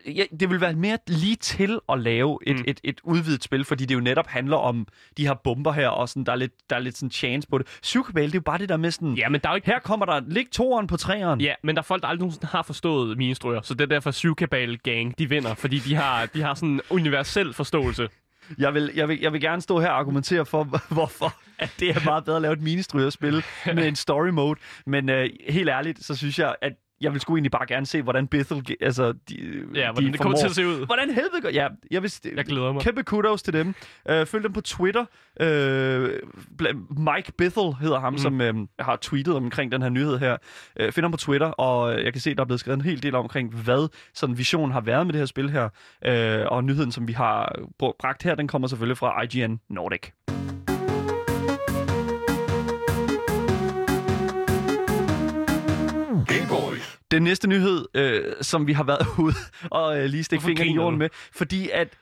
ja, 0.05 0.23
det 0.39 0.49
vil 0.49 0.61
være 0.61 0.73
mere 0.73 0.97
lige 1.07 1.35
til 1.35 1.79
at 1.89 1.99
lave 1.99 2.39
et, 2.47 2.55
mm. 2.55 2.63
Et, 2.67 2.79
et 2.83 3.01
udvidet 3.03 3.43
spil, 3.43 3.65
fordi 3.65 3.85
det 3.85 3.95
jo 3.95 3.99
netop 3.99 4.27
handler 4.27 4.57
om 4.57 4.87
de 5.17 5.27
her 5.27 5.33
bomber 5.33 5.71
her, 5.71 5.87
og 5.87 6.09
sådan, 6.09 6.23
der, 6.23 6.31
er 6.31 6.35
lidt, 6.35 6.51
der 6.69 6.75
er 6.75 6.79
lidt 6.79 6.97
sådan 6.97 7.11
chance 7.11 7.47
på 7.47 7.57
det. 7.57 7.67
Syvkabal, 7.81 8.23
det 8.23 8.31
er 8.31 8.37
jo 8.37 8.41
bare 8.41 8.57
det 8.57 8.69
der 8.69 8.77
med 8.77 8.91
sådan, 8.91 9.13
Ja, 9.13 9.29
men 9.29 9.41
der 9.41 9.49
er 9.49 9.53
jo 9.53 9.55
ikke 9.55 9.67
her 9.67 9.79
kommer 9.79 10.05
der, 10.05 10.21
lig 10.27 10.51
toeren 10.51 10.87
på 10.87 10.97
træeren. 10.97 11.41
Ja, 11.41 11.53
men 11.63 11.75
der 11.75 11.81
er 11.81 11.83
folk, 11.83 12.01
der 12.01 12.07
aldrig 12.07 12.19
nogensinde 12.19 12.47
har 12.47 12.61
forstået 12.61 13.17
ministryger, 13.17 13.61
så 13.61 13.73
det 13.73 13.81
er 13.81 13.85
derfor 13.85 14.11
syvkabal 14.11 14.77
gang, 14.77 15.19
de 15.19 15.29
vinder, 15.29 15.53
fordi 15.53 15.79
de 15.79 15.95
har, 15.95 16.25
de 16.25 16.41
har 16.41 16.53
sådan 16.53 16.69
en 16.69 16.81
universel 16.89 17.53
forståelse. 17.53 18.09
Jeg 18.57 18.73
vil, 18.73 18.91
jeg, 18.95 19.07
vil, 19.07 19.19
jeg 19.21 19.33
vil 19.33 19.41
gerne 19.41 19.61
stå 19.61 19.79
her 19.79 19.89
og 19.89 19.99
argumentere 19.99 20.45
for, 20.45 20.63
hvorfor 20.93 21.33
at 21.59 21.75
det 21.79 21.89
er 21.89 21.99
meget 22.05 22.25
bedre 22.25 22.35
at 22.35 22.41
lave 22.41 22.53
et 22.53 22.61
ministrygerspil 22.61 23.43
med 23.65 23.87
en 23.87 23.95
story 23.95 24.29
mode. 24.29 24.59
Men 24.85 25.09
øh, 25.09 25.29
helt 25.49 25.69
ærligt, 25.69 26.03
så 26.03 26.15
synes 26.15 26.39
jeg, 26.39 26.55
at 26.61 26.73
jeg 27.01 27.13
vil 27.13 27.21
sgu 27.21 27.35
egentlig 27.35 27.51
bare 27.51 27.65
gerne 27.67 27.85
se, 27.85 28.01
hvordan 28.01 28.27
Bethel, 28.27 28.75
altså, 28.81 29.13
de, 29.29 29.35
Ja, 29.73 29.91
hvordan 29.91 30.07
de 30.07 30.11
det 30.11 30.19
kommer 30.19 30.37
til 30.37 30.45
at 30.45 30.51
se 30.51 30.67
ud. 30.67 30.85
Hvordan 30.85 31.09
helvede 31.09 31.41
går... 31.41 31.49
Ja, 31.49 31.67
jeg 31.91 32.03
vil... 32.03 32.13
Jeg 32.35 32.45
glæder 32.45 32.73
mig. 32.73 32.81
Kæmpe 32.81 33.03
kudos 33.03 33.43
til 33.43 33.53
dem. 33.53 33.67
Uh, 34.09 34.25
følg 34.25 34.43
dem 34.43 34.53
på 34.53 34.61
Twitter. 34.61 35.05
Uh, 35.41 35.47
Mike 36.97 37.31
Bethel 37.37 37.73
hedder 37.81 37.99
ham, 37.99 38.13
mm. 38.13 38.17
som 38.17 38.41
uh, 38.41 38.47
har 38.79 38.97
tweetet 39.01 39.35
omkring 39.35 39.71
den 39.71 39.81
her 39.81 39.89
nyhed 39.89 40.17
her. 40.17 40.37
Uh, 40.83 40.91
find 40.91 41.03
ham 41.03 41.11
på 41.11 41.17
Twitter, 41.17 41.47
og 41.47 42.03
jeg 42.03 42.13
kan 42.13 42.21
se, 42.21 42.35
der 42.35 42.41
er 42.41 42.45
blevet 42.45 42.59
skrevet 42.59 42.77
en 42.77 42.85
hel 42.85 43.03
del 43.03 43.15
omkring, 43.15 43.55
hvad 43.55 43.89
sådan 44.13 44.37
visionen 44.37 44.71
har 44.71 44.81
været 44.81 45.05
med 45.05 45.13
det 45.13 45.19
her 45.19 45.25
spil 45.25 45.49
her. 45.49 45.69
Uh, 46.07 46.51
og 46.51 46.63
nyheden, 46.63 46.91
som 46.91 47.07
vi 47.07 47.13
har 47.13 47.55
br- 47.83 47.95
bragt 47.99 48.23
her, 48.23 48.35
den 48.35 48.47
kommer 48.47 48.67
selvfølgelig 48.67 48.97
fra 48.97 49.21
IGN 49.21 49.59
Nordic. 49.69 50.11
Den 57.11 57.23
næste 57.23 57.47
nyhed, 57.47 57.85
øh, 57.93 58.33
som 58.41 58.67
vi 58.67 58.73
har 58.73 58.83
været 58.83 59.07
ude 59.25 59.35
og 59.71 59.99
øh, 59.99 60.05
lige 60.05 60.23
stikke 60.23 60.45
fingeren 60.45 60.69
i 60.69 60.75
jorden 60.75 60.99
med, 60.99 61.09
fordi 61.31 61.69
at 61.69 61.97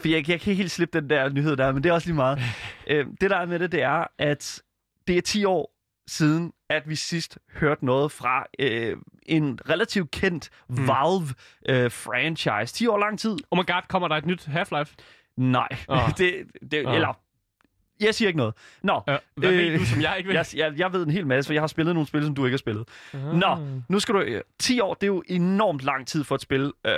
for 0.00 0.08
jeg, 0.08 0.28
jeg 0.28 0.40
kan 0.40 0.50
ikke 0.50 0.54
helt 0.54 0.70
slippe 0.70 1.00
den 1.00 1.10
der 1.10 1.28
nyhed 1.28 1.56
der, 1.56 1.72
men 1.72 1.82
det 1.82 1.88
er 1.90 1.92
også 1.92 2.08
lige 2.08 2.16
meget. 2.16 2.38
øh, 2.90 3.06
det 3.20 3.30
der 3.30 3.36
er 3.36 3.46
med 3.46 3.58
det, 3.58 3.72
det 3.72 3.82
er, 3.82 4.06
at 4.18 4.62
det 5.06 5.18
er 5.18 5.22
10 5.22 5.44
år 5.44 5.72
siden, 6.08 6.52
at 6.70 6.88
vi 6.88 6.94
sidst 6.96 7.38
hørte 7.54 7.84
noget 7.84 8.12
fra 8.12 8.46
øh, 8.58 8.96
en 9.26 9.58
relativt 9.68 10.10
kendt 10.10 10.50
Hmm. 10.68 10.88
Valve-franchise. 10.88 12.74
10 12.74 12.86
år 12.86 12.98
lang 12.98 13.18
tid? 13.18 13.36
Oh 13.50 13.58
my 13.58 13.66
god, 13.66 13.82
kommer 13.88 14.08
der 14.08 14.16
et 14.16 14.26
nyt 14.26 14.48
Half-Life? 14.48 14.94
Nej. 15.36 15.68
Åh. 15.88 16.10
det, 16.18 16.34
det, 16.70 16.86
Åh. 16.86 16.94
Eller, 16.94 17.18
jeg 18.00 18.14
siger 18.14 18.28
ikke 18.28 18.38
noget. 18.38 18.54
Nå, 18.82 19.00
Ja, 19.08 19.16
hvad 19.36 19.50
øh, 19.50 19.66
Øh, 19.66 19.72
ved 19.72 19.78
du, 19.78 19.84
som 19.84 20.00
jeg 20.02 20.14
ikke 20.18 20.28
ved? 20.28 20.34
jeg, 20.38 20.46
jeg, 20.56 20.72
jeg 20.78 20.92
ved 20.92 21.02
en 21.06 21.10
hel 21.10 21.26
masse, 21.26 21.48
for 21.48 21.52
jeg 21.52 21.62
har 21.62 21.66
spillet 21.66 21.94
nogle 21.94 22.06
spil, 22.06 22.24
som 22.24 22.34
du 22.34 22.44
ikke 22.44 22.52
har 22.54 22.58
spillet. 22.58 22.84
Ah. 23.12 23.34
Nå, 23.34 23.56
nu 23.88 23.98
skal 24.00 24.14
du... 24.14 24.20
øh, 24.20 24.42
10 24.58 24.80
år, 24.80 24.94
det 24.94 25.02
er 25.02 25.06
jo 25.06 25.22
enormt 25.28 25.82
lang 25.82 26.06
tid 26.06 26.24
for 26.24 26.34
et 26.34 26.40
spil, 26.40 26.72
øh, 26.86 26.92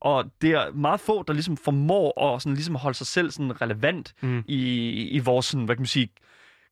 og 0.00 0.24
det 0.42 0.50
er 0.50 0.72
meget 0.72 1.00
få, 1.00 1.22
der 1.22 1.32
ligesom 1.32 1.56
formår 1.56 2.34
at 2.34 2.42
sådan, 2.42 2.54
ligesom 2.54 2.74
holde 2.74 2.98
sig 2.98 3.06
selv 3.06 3.30
sådan 3.30 3.60
relevant 3.62 4.14
mm. 4.20 4.28
Mm. 4.28 4.44
i, 4.46 4.90
i 5.08 5.18
vores, 5.18 5.46
sådan, 5.46 5.64
hvad 5.64 5.76
kan 5.76 5.80
man 5.80 5.86
sige, 5.86 6.08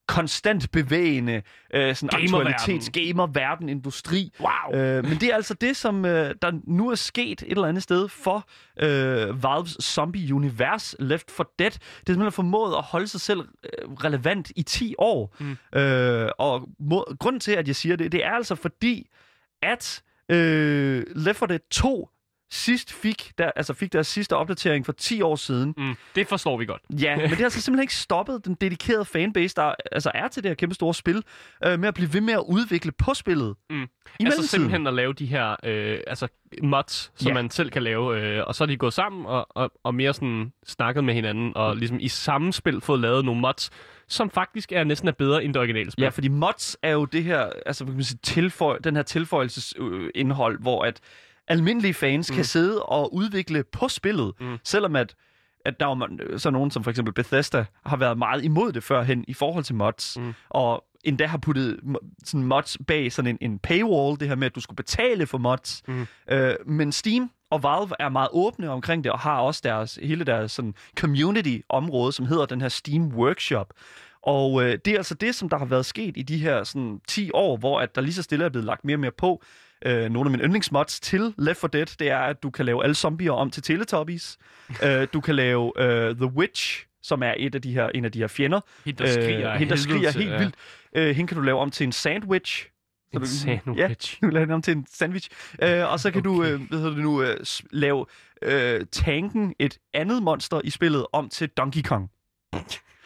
konstant 0.09 0.71
bevægende 0.71 1.43
øh, 1.75 1.95
sådan 1.95 2.23
aktualitets 2.23 2.91
gamerverden 2.91 3.69
industri. 3.69 4.33
Wow. 4.41 4.81
Øh, 4.81 5.05
men 5.05 5.21
det 5.21 5.23
er 5.23 5.35
altså 5.35 5.55
det, 5.55 5.77
som 5.77 6.05
øh, 6.05 6.35
der 6.43 6.61
nu 6.67 6.91
er 6.91 6.95
sket 6.95 7.43
et 7.43 7.51
eller 7.51 7.67
andet 7.67 7.83
sted 7.83 8.09
for 8.09 8.49
øh, 8.81 9.43
Valves 9.43 9.77
zombie-univers 9.83 10.95
Left 10.99 11.31
4 11.31 11.47
Dead. 11.59 11.71
Det 11.71 11.79
er 11.79 12.13
simpelthen 12.13 12.33
formået 12.33 12.75
at 12.77 12.83
holde 12.83 13.09
sig 13.09 13.21
selv 13.21 13.41
øh, 13.41 13.93
relevant 13.93 14.53
i 14.57 14.63
10 14.63 14.95
år. 14.99 15.37
Mm. 15.41 15.79
Øh, 15.81 16.31
og 16.39 16.69
må, 16.81 17.07
grunden 17.21 17.41
til, 17.41 17.53
at 17.53 17.67
jeg 17.67 17.77
siger 17.77 17.97
det, 17.97 18.13
det 18.13 18.25
er 18.25 18.31
altså 18.31 18.55
fordi, 18.55 19.11
at 19.63 20.03
øh, 20.29 21.05
Left 21.17 21.39
4 21.39 21.49
Dead 21.49 21.61
2 21.71 22.09
sidst 22.55 22.93
fik, 22.93 23.33
der, 23.39 23.51
altså 23.57 23.75
fik 23.75 23.93
deres 23.93 24.07
sidste 24.07 24.37
opdatering 24.37 24.87
for 24.87 24.93
10 24.93 25.23
år 25.23 25.37
siden. 25.37 25.75
Mm, 25.77 25.95
det 26.15 26.29
forstår 26.29 26.59
vi 26.59 26.65
godt. 26.67 26.83
Ja, 27.03 27.17
men 27.17 27.31
det 27.31 27.37
har 27.37 27.45
altså 27.45 27.61
simpelthen 27.61 27.83
ikke 27.83 27.95
stoppet 27.95 28.45
den 28.45 28.55
dedikerede 28.55 29.05
fanbase, 29.05 29.55
der 29.57 29.75
altså 29.93 30.11
er 30.15 30.29
til 30.29 30.43
det 30.43 30.51
her 30.51 30.55
kæmpe 30.55 30.75
store 30.75 30.95
spil, 30.95 31.23
øh, 31.67 31.81
med 31.81 31.89
at 31.89 31.95
blive 31.95 32.15
ved 32.15 32.21
med 32.21 32.35
at 32.35 32.45
udvikle 32.49 32.93
på 32.93 33.15
spillet. 33.15 33.55
Mm. 33.71 33.83
I 34.21 34.25
Altså 34.25 34.47
simpelthen 34.47 34.87
at 34.87 34.95
lave 34.95 35.13
de 35.13 35.27
her 35.27 35.57
øh, 35.65 35.99
altså 36.07 36.29
mods, 36.63 37.13
som 37.17 37.29
Ja. 37.29 37.35
man 37.35 37.51
selv 37.51 37.71
kan 37.71 37.83
lave, 37.83 38.21
øh, 38.21 38.45
og 38.47 38.55
så 38.55 38.65
er 38.65 38.67
de 38.69 38.77
gået 38.77 38.93
sammen 38.93 39.27
og, 39.27 39.47
og, 39.51 39.73
og 39.85 39.95
mere 39.95 40.15
sådan 40.15 40.53
snakket 40.67 41.05
med 41.05 41.15
hinanden, 41.15 41.53
og 41.57 41.77
ligesom 41.77 41.99
i 42.01 42.09
samme 42.09 42.53
spil 42.53 42.81
fået 42.81 43.01
lavet 43.01 43.25
nogle 43.25 43.41
mods, 43.41 43.71
som 44.09 44.31
faktisk 44.31 44.73
er 44.73 44.85
næsten 44.85 45.09
er 45.09 45.13
bedre 45.13 45.45
end 45.45 45.55
det 45.55 45.61
originale 45.61 45.91
spil. 45.91 46.03
Ja, 46.03 46.09
fordi 46.09 46.29
mods 46.29 46.77
er 46.83 46.91
jo 46.91 47.05
det 47.05 47.25
her, 47.25 47.51
altså 47.67 47.85
kan 47.85 47.95
man 47.95 48.05
sige, 48.05 48.19
tilføj, 48.23 48.79
den 48.79 48.97
her 48.97 49.03
tilføjelsesindhold, 49.03 50.61
hvor 50.61 50.85
at 50.85 51.01
almindelige 51.49 51.95
fans 51.95 52.31
mm. 52.31 52.35
kan 52.35 52.45
sidde 52.45 52.83
og 52.83 53.15
udvikle 53.15 53.65
på 53.73 53.89
spillet, 53.89 54.33
mm. 54.41 54.59
Selvom 54.65 54.97
at 54.97 55.15
at 55.65 55.81
der 55.81 55.87
er 55.89 55.95
man- 55.95 56.21
så 56.39 56.51
nogen 56.51 56.71
som 56.71 56.85
for 56.85 56.91
eksempel 56.91 57.15
Bethesda 57.15 57.65
har 57.87 57.97
været 57.97 58.19
meget 58.19 58.45
imod 58.45 58.73
det 58.73 58.85
førhen 58.85 59.25
i 59.29 59.35
forhold 59.35 59.65
til 59.65 59.75
mods, 59.75 60.17
mm. 60.21 60.35
Og 60.49 60.85
endda 61.05 61.27
har 61.27 61.39
puttet 61.39 61.81
sådan 62.25 62.47
mods 62.47 62.79
bag 62.87 63.13
sådan 63.13 63.39
en, 63.41 63.51
en 63.51 63.59
paywall, 63.59 64.21
det 64.21 64.29
her 64.29 64.35
med, 64.35 64.47
at 64.47 64.55
du 64.55 64.61
skulle 64.61 64.77
betale 64.77 65.27
for 65.27 65.39
mods. 65.39 65.83
Mm. 65.89 66.07
Øh, 66.31 66.55
men 66.67 66.93
Steam 66.93 67.31
og 67.51 67.63
Valve 67.63 67.95
er 68.01 68.09
meget 68.09 68.29
åbne 68.33 68.71
omkring 68.71 69.05
det, 69.05 69.13
og 69.13 69.19
har 69.19 69.39
også 69.39 69.61
deres, 69.65 69.99
hele 70.03 70.25
deres 70.25 70.53
sådan, 70.53 70.75
community-område, 70.99 72.13
som 72.13 72.27
hedder 72.27 72.47
den 72.47 72.61
her 72.61 72.69
Steam 72.69 73.09
Workshop. 73.15 73.73
Og 74.23 74.63
øh, 74.63 74.79
det 74.85 74.93
er 74.93 74.97
altså 74.97 75.15
det, 75.15 75.35
som 75.35 75.49
der 75.49 75.59
har 75.59 75.65
været 75.67 75.87
sket 75.87 76.17
i 76.17 76.23
de 76.23 76.39
her 76.39 76.65
sådan, 76.65 77.01
10 77.09 77.31
år, 77.35 77.57
hvor 77.57 77.81
at 77.81 77.95
der 77.95 78.01
lige 78.01 78.15
så 78.15 78.23
stille 78.23 78.45
er 78.45 78.49
blevet 78.49 78.67
lagt 78.67 78.85
mere 78.85 78.97
og 78.97 79.01
mere 79.01 79.11
på. 79.19 79.43
Øh, 79.87 80.11
nogle 80.11 80.29
af 80.29 80.31
mine 80.31 80.43
yndlingsmods 80.43 81.01
til 81.01 81.35
Left 81.39 81.61
4 81.61 81.69
Dead, 81.73 81.87
det 81.99 82.11
er, 82.11 82.19
at 82.19 82.43
du 82.43 82.51
kan 82.51 82.67
lave 82.67 82.83
alle 82.83 82.95
zombier 82.95 83.33
om 83.33 83.51
til 83.51 83.63
Teletubbies. 83.63 84.39
øh, 84.85 85.07
du 85.13 85.21
kan 85.21 85.35
lave 85.35 85.73
øh, 85.83 86.17
The 86.17 86.27
Witch, 86.27 86.87
som 87.03 87.23
er 87.23 87.35
et 87.37 87.55
af 87.55 87.63
de 87.63 87.73
her, 87.73 87.89
en 87.89 88.05
af 88.05 88.13
de 88.13 88.19
her 88.19 88.27
fjender. 88.27 88.61
Hende, 88.85 89.05
der 89.05 89.13
skriger, 89.13 89.53
øh, 89.53 89.59
hende, 89.59 89.71
der 89.71 89.77
skriger 89.77 90.11
helt 90.11 90.31
ja. 90.31 90.39
vildt. 90.39 90.55
Øh, 90.97 91.17
hende 91.17 91.29
kan 91.29 91.37
du 91.37 91.43
lave 91.43 91.59
om 91.59 91.71
til 91.71 91.85
en 91.85 91.93
sandwich. 91.93 92.69
Så 93.13 93.19
En 93.19 93.21
du- 93.21 93.27
sandwich. 93.27 93.79
Ja, 93.79 93.89
du 94.27 94.31
laver 94.33 94.41
hende 94.41 94.55
om 94.55 94.63
til 94.63 94.77
en 94.77 94.87
sandwich. 94.91 95.29
Øh, 95.63 95.93
og 95.93 96.01
så 96.01 96.11
kan 96.11 96.27
okay. 96.27 96.31
du, 96.31 96.45
øh, 96.45 96.61
hvad 96.69 96.79
hedder 96.79 96.95
det 96.95 97.03
nu, 97.03 97.23
øh, 97.23 97.37
lave 97.71 98.07
øh, 98.43 98.87
tanken, 98.93 99.55
et 99.59 99.79
andet 99.95 100.23
monster 100.23 100.61
i 100.65 100.71
spillet, 100.71 101.07
om 101.13 101.29
til 101.29 101.49
Donkey 101.49 101.83
Kong. 101.83 102.11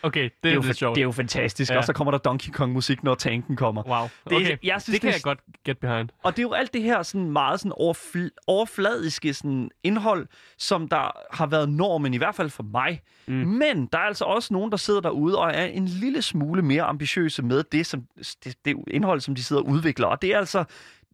Okay, 0.07 0.23
det, 0.23 0.33
Det 0.43 0.51
er, 0.51 0.55
jo, 0.55 0.61
fa- 0.61 0.73
sjovt. 0.73 0.95
det 0.95 1.01
er 1.01 1.05
jo 1.05 1.13
fantastisk, 1.13 1.73
ja. 1.73 1.77
Og 1.79 1.85
så 1.85 1.93
kommer 1.93 2.11
der 2.11 2.19
Donkey 2.19 2.51
Kong-musik, 2.53 3.05
når 3.05 3.15
tanken 3.15 3.57
kommer. 3.57 3.83
Wow, 3.89 4.09
Det- 4.29 4.37
okay. 4.37 4.57
jeg 4.63 4.83
synes, 4.83 4.95
det 4.95 5.01
kan 5.01 5.09
det- 5.09 5.15
jeg 5.15 5.23
godt 5.23 5.39
get 5.65 5.79
behind. 5.79 6.09
Og 6.23 6.33
det 6.33 6.39
er 6.39 6.43
jo 6.43 6.53
alt 6.53 6.73
det 6.75 6.83
her 6.83 7.03
sådan 7.03 7.31
meget 7.31 7.61
sådan 7.61 7.73
overfl- 7.73 8.37
overfladiske 8.47 9.35
sådan 9.35 9.71
indhold, 9.83 10.27
som 10.59 10.89
der 10.89 11.11
har 11.37 11.47
været 11.47 11.69
normen, 11.69 12.15
i 12.15 12.17
hvert 12.17 12.35
fald 12.35 12.51
for 12.51 12.63
mig. 12.63 13.01
Mm. 13.27 13.35
Mm. 13.35 13.47
Men 13.47 13.87
der 13.93 13.99
er 13.99 14.03
altså 14.03 14.25
også 14.25 14.55
nogen, 14.55 14.71
der 14.71 14.77
sidder 14.77 15.01
derude 15.01 15.39
og 15.39 15.51
er 15.55 15.65
en 15.65 15.87
lille 15.87 16.23
smule 16.23 16.63
mere 16.63 16.83
ambitiøse 16.83 17.43
med 17.43 17.63
det, 17.73 17.87
som, 17.87 18.03
det, 18.45 18.55
det 18.65 18.77
indhold, 18.91 19.21
som 19.21 19.35
de 19.35 19.45
sidder 19.45 19.63
og 19.63 19.69
udvikler. 19.69 20.07
Og 20.07 20.23
det 20.23 20.35
er 20.35 20.39
altså 20.39 20.65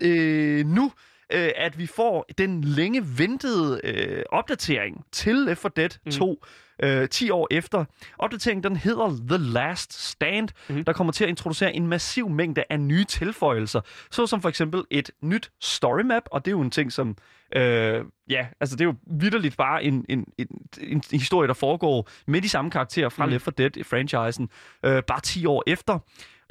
øh, 0.03 0.67
nu, 0.67 0.93
øh, 1.33 1.51
at 1.57 1.79
vi 1.79 1.87
får 1.87 2.27
den 2.39 2.65
længe 2.65 3.05
ventede 3.19 3.81
øh, 3.85 4.23
opdatering 4.31 5.05
til 5.13 5.35
Left 5.35 5.61
4 5.63 5.71
Dead 5.77 6.11
2 6.13 6.45
øh, 6.83 7.09
10 7.09 7.31
år 7.31 7.49
efter. 7.51 7.85
Opdateringen 8.19 8.65
den 8.65 8.77
hedder 8.77 9.09
The 9.29 9.39
Last 9.53 10.09
Stand, 10.09 10.49
Mhm. 10.69 10.85
der 10.85 10.93
kommer 10.93 11.13
til 11.13 11.25
at 11.25 11.31
introducere 11.31 11.75
en 11.75 11.87
massiv 11.87 12.29
mængde 12.29 12.65
af 12.71 12.81
nye 12.81 13.05
tilføjelser, 13.05 13.81
såsom 14.11 14.43
for 14.43 14.49
eksempel 14.49 14.85
et 14.91 15.11
nyt 15.23 15.51
story 15.61 16.01
map, 16.03 16.23
og 16.31 16.45
det 16.45 16.51
er 16.51 16.53
jo 16.53 16.61
en 16.61 16.71
ting, 16.71 16.93
som 16.93 17.17
Øh, 17.57 18.05
ja, 18.31 18.47
altså 18.61 18.77
det 18.77 18.81
er 18.81 18.85
jo 18.85 18.95
vidderligt 19.21 19.57
bare 19.57 19.85
en, 19.85 20.05
en, 20.09 20.27
en, 20.39 20.47
en 20.81 21.03
historie, 21.13 21.49
der 21.49 21.55
foregår 21.55 22.09
med 22.27 22.41
de 22.43 22.49
samme 22.49 22.71
karakterer 22.71 23.09
fra 23.09 23.27
mm. 23.27 23.33
Left 23.33 23.45
4 23.45 23.69
Dead-franchisen, 23.69 24.49
øh, 24.85 25.03
bare 25.03 25.21
10 25.21 25.47
år 25.47 25.63
efter. 25.67 25.99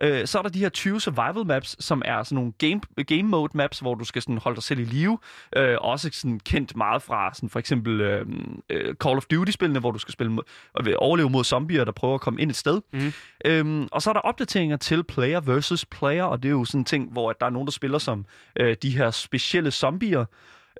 Øh, 0.02 0.28
så 0.28 0.38
er 0.38 0.42
der 0.42 0.50
de 0.50 0.60
her 0.60 0.70
20 0.70 1.02
survival 1.02 1.46
maps, 1.46 1.86
som 1.86 2.02
er 2.06 2.24
sådan 2.24 2.36
nogle 2.36 2.52
game, 2.58 2.82
game 3.08 3.24
mode 3.24 3.58
maps, 3.58 3.80
hvor 3.80 3.96
du 3.96 4.06
skal 4.06 4.22
sådan 4.22 4.38
holde 4.38 4.56
dig 4.56 4.64
selv 4.64 4.80
i 4.80 4.84
live. 4.84 5.18
Øh, 5.56 5.78
også 5.82 6.10
sådan 6.14 6.40
kendt 6.40 6.76
meget 6.76 7.02
fra 7.02 7.34
sådan 7.34 7.50
for 7.50 7.60
eksempel 7.60 8.02
øh, 8.02 8.26
øh, 8.70 8.96
Call 8.96 9.18
of 9.18 9.26
Duty-spillene, 9.26 9.80
hvor 9.80 9.92
du 9.92 10.00
skal 10.00 10.12
spille 10.12 10.32
mod, 10.32 10.44
overleve 10.98 11.30
mod 11.30 11.44
zombier, 11.44 11.84
der 11.84 11.92
prøver 11.92 12.16
at 12.16 12.22
komme 12.22 12.42
ind 12.42 12.50
et 12.50 12.56
sted. 12.56 12.82
Mhm. 12.94 13.14
Øhm, 13.46 13.88
og 13.92 14.02
så 14.02 14.10
er 14.10 14.14
der 14.14 14.22
opdateringer 14.22 14.78
til 14.78 15.04
player 15.04 15.40
versus 15.40 15.86
player, 15.86 16.24
og 16.24 16.44
det 16.44 16.50
er 16.50 16.54
jo 16.54 16.66
sådan 16.66 16.82
en 16.82 16.86
ting, 16.86 17.12
hvor 17.12 17.30
at 17.30 17.36
der 17.40 17.46
er 17.46 17.50
nogen, 17.50 17.66
der 17.66 17.72
spiller 17.72 17.98
som 17.98 18.26
øh, 18.56 18.76
de 18.82 18.98
her 18.98 19.12
specielle 19.12 19.72
zombier, 19.72 20.26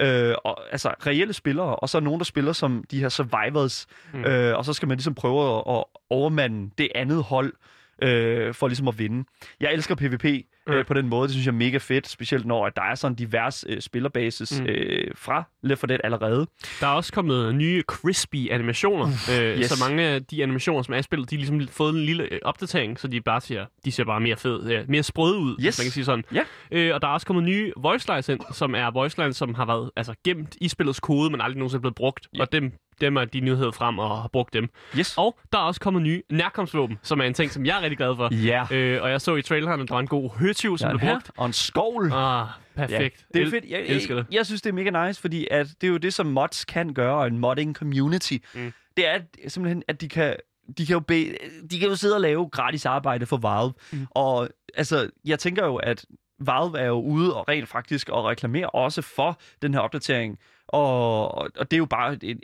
Øh, 0.02 0.36
og, 0.44 0.58
altså 0.72 0.90
reelle 1.08 1.34
spillere, 1.34 1.76
og 1.76 1.90
så 1.90 1.98
er 1.98 2.02
nogen, 2.02 2.20
der 2.20 2.26
spiller 2.26 2.54
som 2.54 2.84
de 2.92 3.00
her 3.00 3.10
survivors. 3.10 3.88
Mm. 4.14 4.20
Mm. 4.20 4.26
Øh, 4.26 4.58
og 4.58 4.66
så 4.66 4.74
skal 4.74 4.88
man 4.88 4.98
ligesom 4.98 5.16
prøve 5.16 5.58
at, 5.58 5.64
at 5.78 5.84
overmande 6.10 6.70
det 6.78 6.90
andet 6.96 7.24
hold, 7.24 7.54
øh, 8.02 8.54
for 8.54 8.68
ligesom 8.68 8.88
at 8.88 9.00
vinde. 9.00 9.24
Jeg 9.60 9.74
elsker 9.74 9.96
PvP 9.96 10.26
Mm. 10.68 10.74
øh, 10.74 10.86
på 10.86 10.94
den 10.94 11.08
måde. 11.10 11.24
Det 11.24 11.32
synes 11.32 11.46
jeg 11.46 11.52
er 11.52 11.56
mega 11.58 11.78
fedt, 11.78 12.08
specielt 12.08 12.46
når 12.46 12.66
at 12.68 12.76
der 12.76 12.82
er 12.82 12.96
sådan 12.96 13.16
divers 13.16 13.66
øh, 13.70 13.82
spillerbasis 13.82 14.60
Mm. 14.62 14.66
øh, 14.66 15.12
fra 15.16 15.44
Left 15.64 15.82
4 15.82 15.88
Dead 15.88 16.00
allerede. 16.04 16.48
Der 16.80 16.88
er 16.88 16.92
også 16.92 17.14
kommet 17.14 17.56
nye 17.56 17.84
crispy 17.88 18.52
animationer, 18.52 19.06
øh, 19.42 19.60
yes. 19.60 19.66
så 19.70 19.86
mange 19.90 20.04
af 20.04 20.26
de 20.26 20.44
animationer, 20.44 20.82
som 20.84 20.94
er 20.94 21.02
spillet, 21.02 21.30
de 21.30 21.36
har 21.36 21.38
ligesom 21.38 21.68
fået 21.68 21.94
en 21.94 22.00
lille 22.06 22.24
øh, 22.34 22.40
opdatering, 22.42 23.00
så 23.00 23.08
de 23.08 23.22
bare 23.22 23.42
siger, 23.42 23.66
de 23.86 23.92
ser 23.92 24.04
bare 24.04 24.20
mere 24.20 24.36
fed, 24.38 24.72
øh, 24.72 24.90
mere 24.90 25.04
sprøde 25.04 25.38
ud, 25.38 25.56
Yes. 25.66 25.80
man 25.80 25.86
kan 25.86 25.92
sige 25.92 26.06
sådan. 26.06 26.24
Ja. 26.34 26.44
Øh, 26.72 26.96
og 26.96 27.02
der 27.02 27.08
er 27.08 27.12
også 27.12 27.28
kommet 27.28 27.44
nye 27.46 27.74
voice 27.78 28.08
lines 28.12 28.30
ind, 28.30 28.40
som 28.54 28.76
er 28.76 28.92
voice 28.92 29.22
lines, 29.22 29.38
som 29.38 29.54
har 29.56 29.66
været 29.66 29.92
altså, 29.96 30.14
gemt 30.26 30.56
i 30.62 30.68
spillets 30.68 31.00
kode, 31.00 31.30
men 31.30 31.42
aldrig 31.42 31.58
nogensinde 31.58 31.82
blevet 31.82 31.96
brugt. 31.96 32.28
Ja. 32.36 32.42
Og 32.42 32.52
dem, 32.52 32.72
dem 33.02 33.16
er 33.18 33.26
de 33.26 33.40
nyheder 33.40 33.72
frem 33.72 34.00
og 34.00 34.22
har 34.22 34.28
brugt 34.28 34.54
dem. 34.54 34.70
Yes. 34.98 35.18
Og 35.18 35.40
der 35.52 35.58
er 35.58 35.62
også 35.64 35.82
kommet 35.82 36.04
nye 36.04 36.22
nærkomstvåben, 36.30 37.00
som 37.02 37.20
er 37.20 37.24
en 37.24 37.34
ting, 37.34 37.52
som 37.52 37.66
jeg 37.66 37.78
er 37.78 37.82
rigtig 37.82 37.98
glad 37.98 38.16
for. 38.16 38.36
Ja. 38.36 38.66
Øh, 38.72 39.04
og 39.04 39.10
jeg 39.10 39.22
så 39.22 39.36
i 39.36 39.42
traileren, 39.42 39.82
at 39.82 39.88
der 39.88 39.94
var 39.94 40.00
en 40.00 40.08
god 40.08 40.30
høtyv, 40.40 40.78
som 40.78 40.92
en 40.92 40.98
blev 41.00 41.12
brugt. 41.12 41.32
og 41.38 41.46
en 41.46 41.54
skovl. 41.54 42.12
Ah, 42.14 42.48
perfekt. 42.76 43.26
Det 43.34 43.42
er 43.42 43.50
fedt. 43.50 43.66
Jeg, 43.70 43.80
elsker 43.80 44.16
jeg, 44.16 44.26
det. 44.26 44.36
jeg 44.36 44.46
synes, 44.46 44.62
det 44.62 44.70
er 44.70 44.74
mega 44.74 45.08
nice, 45.08 45.22
fordi 45.22 45.48
at 45.52 45.68
det 45.82 45.88
er 45.88 45.92
jo 45.92 45.98
det, 45.98 46.14
som 46.14 46.26
mods 46.26 46.66
kan 46.66 46.94
gøre, 46.94 47.16
og 47.16 47.28
en 47.28 47.38
modding 47.38 47.76
community. 47.76 48.38
Mm. 48.54 48.74
Det 48.98 49.08
er 49.08 49.20
simpelthen, 49.48 49.84
at 49.88 50.02
de 50.02 50.10
kan, 50.10 50.36
de 50.78 50.86
kan, 50.86 50.94
jo 50.94 51.00
be, 51.00 51.36
de 51.72 51.80
kan 51.80 51.90
jo 51.90 51.96
sidde 51.96 52.16
og 52.16 52.22
lave 52.22 52.50
gratis 52.50 52.86
arbejde 52.86 53.26
for 53.26 53.38
Valve. 53.38 53.74
Mm. 53.92 53.98
Mm. 54.00 54.08
Og 54.10 54.50
altså, 54.74 55.10
jeg 55.26 55.40
tænker 55.40 55.66
jo, 55.66 55.76
at 55.76 56.06
Valve 56.40 56.80
er 56.80 56.86
jo 56.86 57.02
ude 57.02 57.36
og 57.36 57.48
rent 57.48 57.70
faktisk 57.70 58.10
og 58.10 58.26
reklamerer 58.26 58.68
også 58.68 59.02
for 59.02 59.40
den 59.62 59.74
her 59.74 59.82
opdatering. 59.82 60.38
Og, 60.74 61.32
og, 61.36 61.72
det 61.72 61.74
er 61.74 61.78
jo 61.78 61.86
bare 61.86 62.14
et, 62.14 62.24
et, 62.24 62.40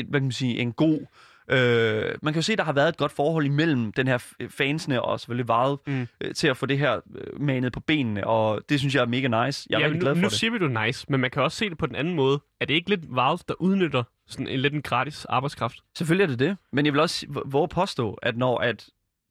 et, 0.00 0.06
hvad 0.06 0.20
kan 0.20 0.24
man 0.24 0.32
sige, 0.32 0.58
en 0.58 0.72
god... 0.72 1.00
Øh, 1.48 2.14
man 2.22 2.32
kan 2.32 2.38
jo 2.40 2.42
se, 2.42 2.52
at 2.52 2.58
der 2.58 2.64
har 2.64 2.72
været 2.72 2.88
et 2.88 2.96
godt 2.96 3.12
forhold 3.12 3.46
imellem 3.46 3.92
den 3.92 4.06
her 4.06 4.18
fansene 4.48 5.02
og 5.02 5.20
selvfølgelig 5.20 5.48
Valve 5.48 5.78
Mm. 5.86 6.06
øh, 6.20 6.34
til 6.34 6.48
at 6.48 6.56
få 6.56 6.66
det 6.66 6.78
her 6.78 7.00
øh, 7.14 7.40
manet 7.40 7.72
på 7.72 7.80
benene, 7.80 8.26
og 8.26 8.62
det 8.68 8.78
synes 8.78 8.94
jeg 8.94 9.00
er 9.02 9.06
mega 9.06 9.44
nice. 9.46 9.66
Jeg 9.70 9.76
er 9.76 9.80
ja, 9.80 9.84
rigtig 9.86 9.98
nu, 9.98 10.04
glad 10.04 10.14
for 10.14 10.20
nu 10.22 10.28
det. 10.28 10.32
siger 10.32 10.50
vi, 10.50 10.58
du 10.58 10.64
er 10.64 10.86
nice, 10.86 11.06
men 11.08 11.20
man 11.20 11.30
kan 11.30 11.42
også 11.42 11.58
se 11.58 11.70
det 11.70 11.78
på 11.78 11.86
den 11.86 11.96
anden 11.96 12.14
måde. 12.14 12.40
Er 12.60 12.64
det 12.64 12.74
ikke 12.74 12.88
lidt 12.90 13.00
Valve, 13.16 13.38
der 13.48 13.54
udnytter 13.58 14.02
sådan 14.26 14.48
en 14.48 14.60
lidt 14.60 14.74
en 14.74 14.82
gratis 14.82 15.24
arbejdskraft? 15.24 15.76
Selvfølgelig 15.98 16.24
er 16.24 16.28
det 16.28 16.38
det, 16.38 16.56
men 16.72 16.86
jeg 16.86 16.92
vil 16.92 17.00
også 17.00 17.26
våge 17.46 17.68
påstå, 17.68 18.12
at 18.14 18.36
når 18.36 18.58
at 18.58 18.88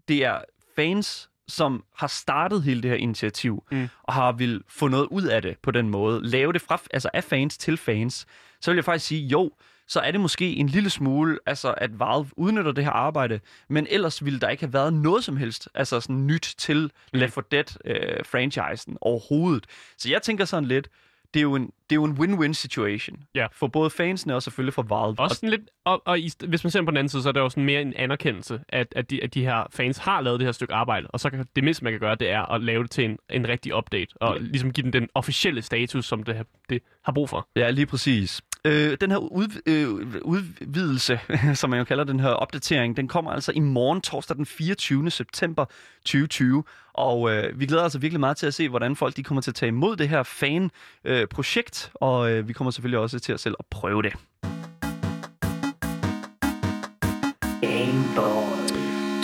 det 0.08 0.26
er 0.26 0.38
fans, 0.76 1.30
som 1.48 1.84
har 1.96 2.08
startet 2.08 2.64
hele 2.64 2.82
det 2.82 2.90
her 2.90 2.98
initiativ, 2.98 3.64
Mm. 3.72 3.78
mm. 3.78 3.88
og 4.04 4.14
har 4.14 4.32
vil 4.32 4.62
få 4.70 4.88
noget 4.88 5.08
ud 5.12 5.24
af 5.24 5.42
det 5.42 5.58
på 5.64 5.72
den 5.72 5.90
måde, 5.90 6.28
lave 6.28 6.54
det 6.54 6.62
fra, 6.62 6.82
altså 6.92 7.10
af 7.14 7.24
fans 7.24 7.58
til 7.58 7.78
fans, 7.78 8.26
så 8.62 8.72
vil 8.72 8.76
jeg 8.76 8.86
faktisk 8.86 9.06
sige, 9.06 9.28
jo, 9.28 9.52
så 9.88 10.00
er 10.00 10.12
det 10.12 10.20
måske 10.22 10.56
en 10.56 10.68
lille 10.68 10.90
smule, 10.90 11.40
altså 11.46 11.74
at 11.78 12.00
Valve 12.00 12.26
udnytter 12.38 12.72
det 12.72 12.84
her 12.84 12.92
arbejde, 12.92 13.40
men 13.70 13.88
ellers 13.90 14.26
ville 14.26 14.40
der 14.40 14.50
ikke 14.50 14.64
have 14.64 14.74
været 14.74 14.94
noget 14.94 15.24
som 15.24 15.38
helst, 15.38 15.70
altså 15.74 16.00
sådan 16.00 16.28
nyt 16.28 16.56
til 16.58 16.92
Left 17.14 17.34
4 17.34 17.44
Dead-franchisen 17.52 18.98
overhovedet. 19.02 19.66
Så 19.98 20.10
jeg 20.10 20.22
tænker 20.22 20.46
sådan 20.46 20.66
lidt, 20.70 20.88
det 21.34 21.40
er 21.40 21.42
jo 21.42 21.56
en, 21.56 21.64
det 21.66 21.72
er 21.92 21.96
jo 21.96 22.04
en 22.04 22.18
win-win 22.18 22.54
situation 22.54 23.18
Ja. 23.36 23.48
for 23.54 23.68
både 23.68 23.90
fansene 23.90 24.36
og 24.36 24.44
selvfølgelig 24.44 24.74
for 24.74 24.82
Valve. 24.82 25.20
Også 25.20 25.36
sådan 25.36 25.50
lidt, 25.50 25.62
og, 25.86 26.02
og 26.06 26.20
i, 26.20 26.32
hvis 26.48 26.64
man 26.64 26.72
ser 26.72 26.82
på 26.82 26.92
den 26.92 26.98
anden 26.98 27.10
side, 27.10 27.22
så 27.24 27.30
er 27.30 27.34
det 27.34 27.40
jo 27.40 27.50
sådan 27.50 27.66
mere 27.66 27.82
en 27.82 27.94
anerkendelse, 27.96 28.60
at, 28.70 28.88
at, 28.96 29.10
de, 29.10 29.24
at 29.24 29.34
de 29.34 29.42
her 29.42 29.68
fans 29.74 29.98
har 29.98 30.22
lavet 30.22 30.40
det 30.40 30.48
her 30.48 30.52
stykke 30.52 30.74
arbejde, 30.74 31.08
og 31.08 31.20
så 31.20 31.30
kan 31.30 31.46
det 31.56 31.64
mindste, 31.64 31.84
man 31.84 31.94
kan 31.94 32.00
gøre, 32.00 32.16
det 32.16 32.30
er 32.30 32.42
at 32.42 32.62
lave 32.62 32.84
det 32.84 32.92
til 32.92 33.06
en, 33.06 33.18
en 33.30 33.48
rigtig 33.48 33.76
update, 33.76 34.08
og 34.22 34.36
Ja. 34.38 34.42
ligesom 34.44 34.72
give 34.74 34.84
den 34.84 34.94
den 34.94 35.10
officielle 35.16 35.62
status, 35.62 36.06
som 36.06 36.24
det, 36.24 36.46
det 36.70 36.82
har 37.04 37.12
brug 37.12 37.30
for. 37.30 37.48
Ja, 37.56 37.70
lige 37.70 37.86
præcis. 37.86 38.42
Øh, 38.66 38.98
den 39.02 39.12
her 39.12 39.18
ud, 39.18 39.62
øh, 39.66 40.22
udvidelse, 40.22 41.20
som 41.60 41.70
man 41.70 41.80
jo 41.80 41.86
kalder 41.86 42.04
den 42.04 42.20
her 42.20 42.30
opdatering, 42.30 42.98
den 42.98 43.08
kommer 43.08 43.32
altså 43.32 43.52
i 43.56 43.60
morgen, 43.60 44.02
torsdag 44.02 44.38
den 44.38 44.46
24. 44.46 45.12
september 45.12 45.66
2020. 46.06 46.64
Og 46.94 47.32
øh, 47.32 47.60
vi 47.60 47.66
glæder 47.66 47.82
os 47.82 47.86
altså 47.86 48.00
virkelig 48.00 48.20
meget 48.20 48.38
til 48.38 48.48
at 48.48 48.54
se, 48.54 48.70
hvordan 48.70 48.96
folk 48.96 49.16
de 49.16 49.24
kommer 49.24 49.42
til 49.42 49.52
at 49.52 49.56
tage 49.56 49.68
imod 49.68 49.96
det 49.96 50.10
her 50.10 50.24
fan-projekt. 50.24 51.92
Øh, 51.94 51.98
og 52.02 52.32
øh, 52.32 52.48
vi 52.48 52.54
kommer 52.54 52.72
selvfølgelig 52.72 53.00
også 53.00 53.20
til 53.20 53.34
at 53.34 53.40
selv 53.40 53.56
at 53.60 53.66
prøve 53.66 54.02
det. 54.02 54.14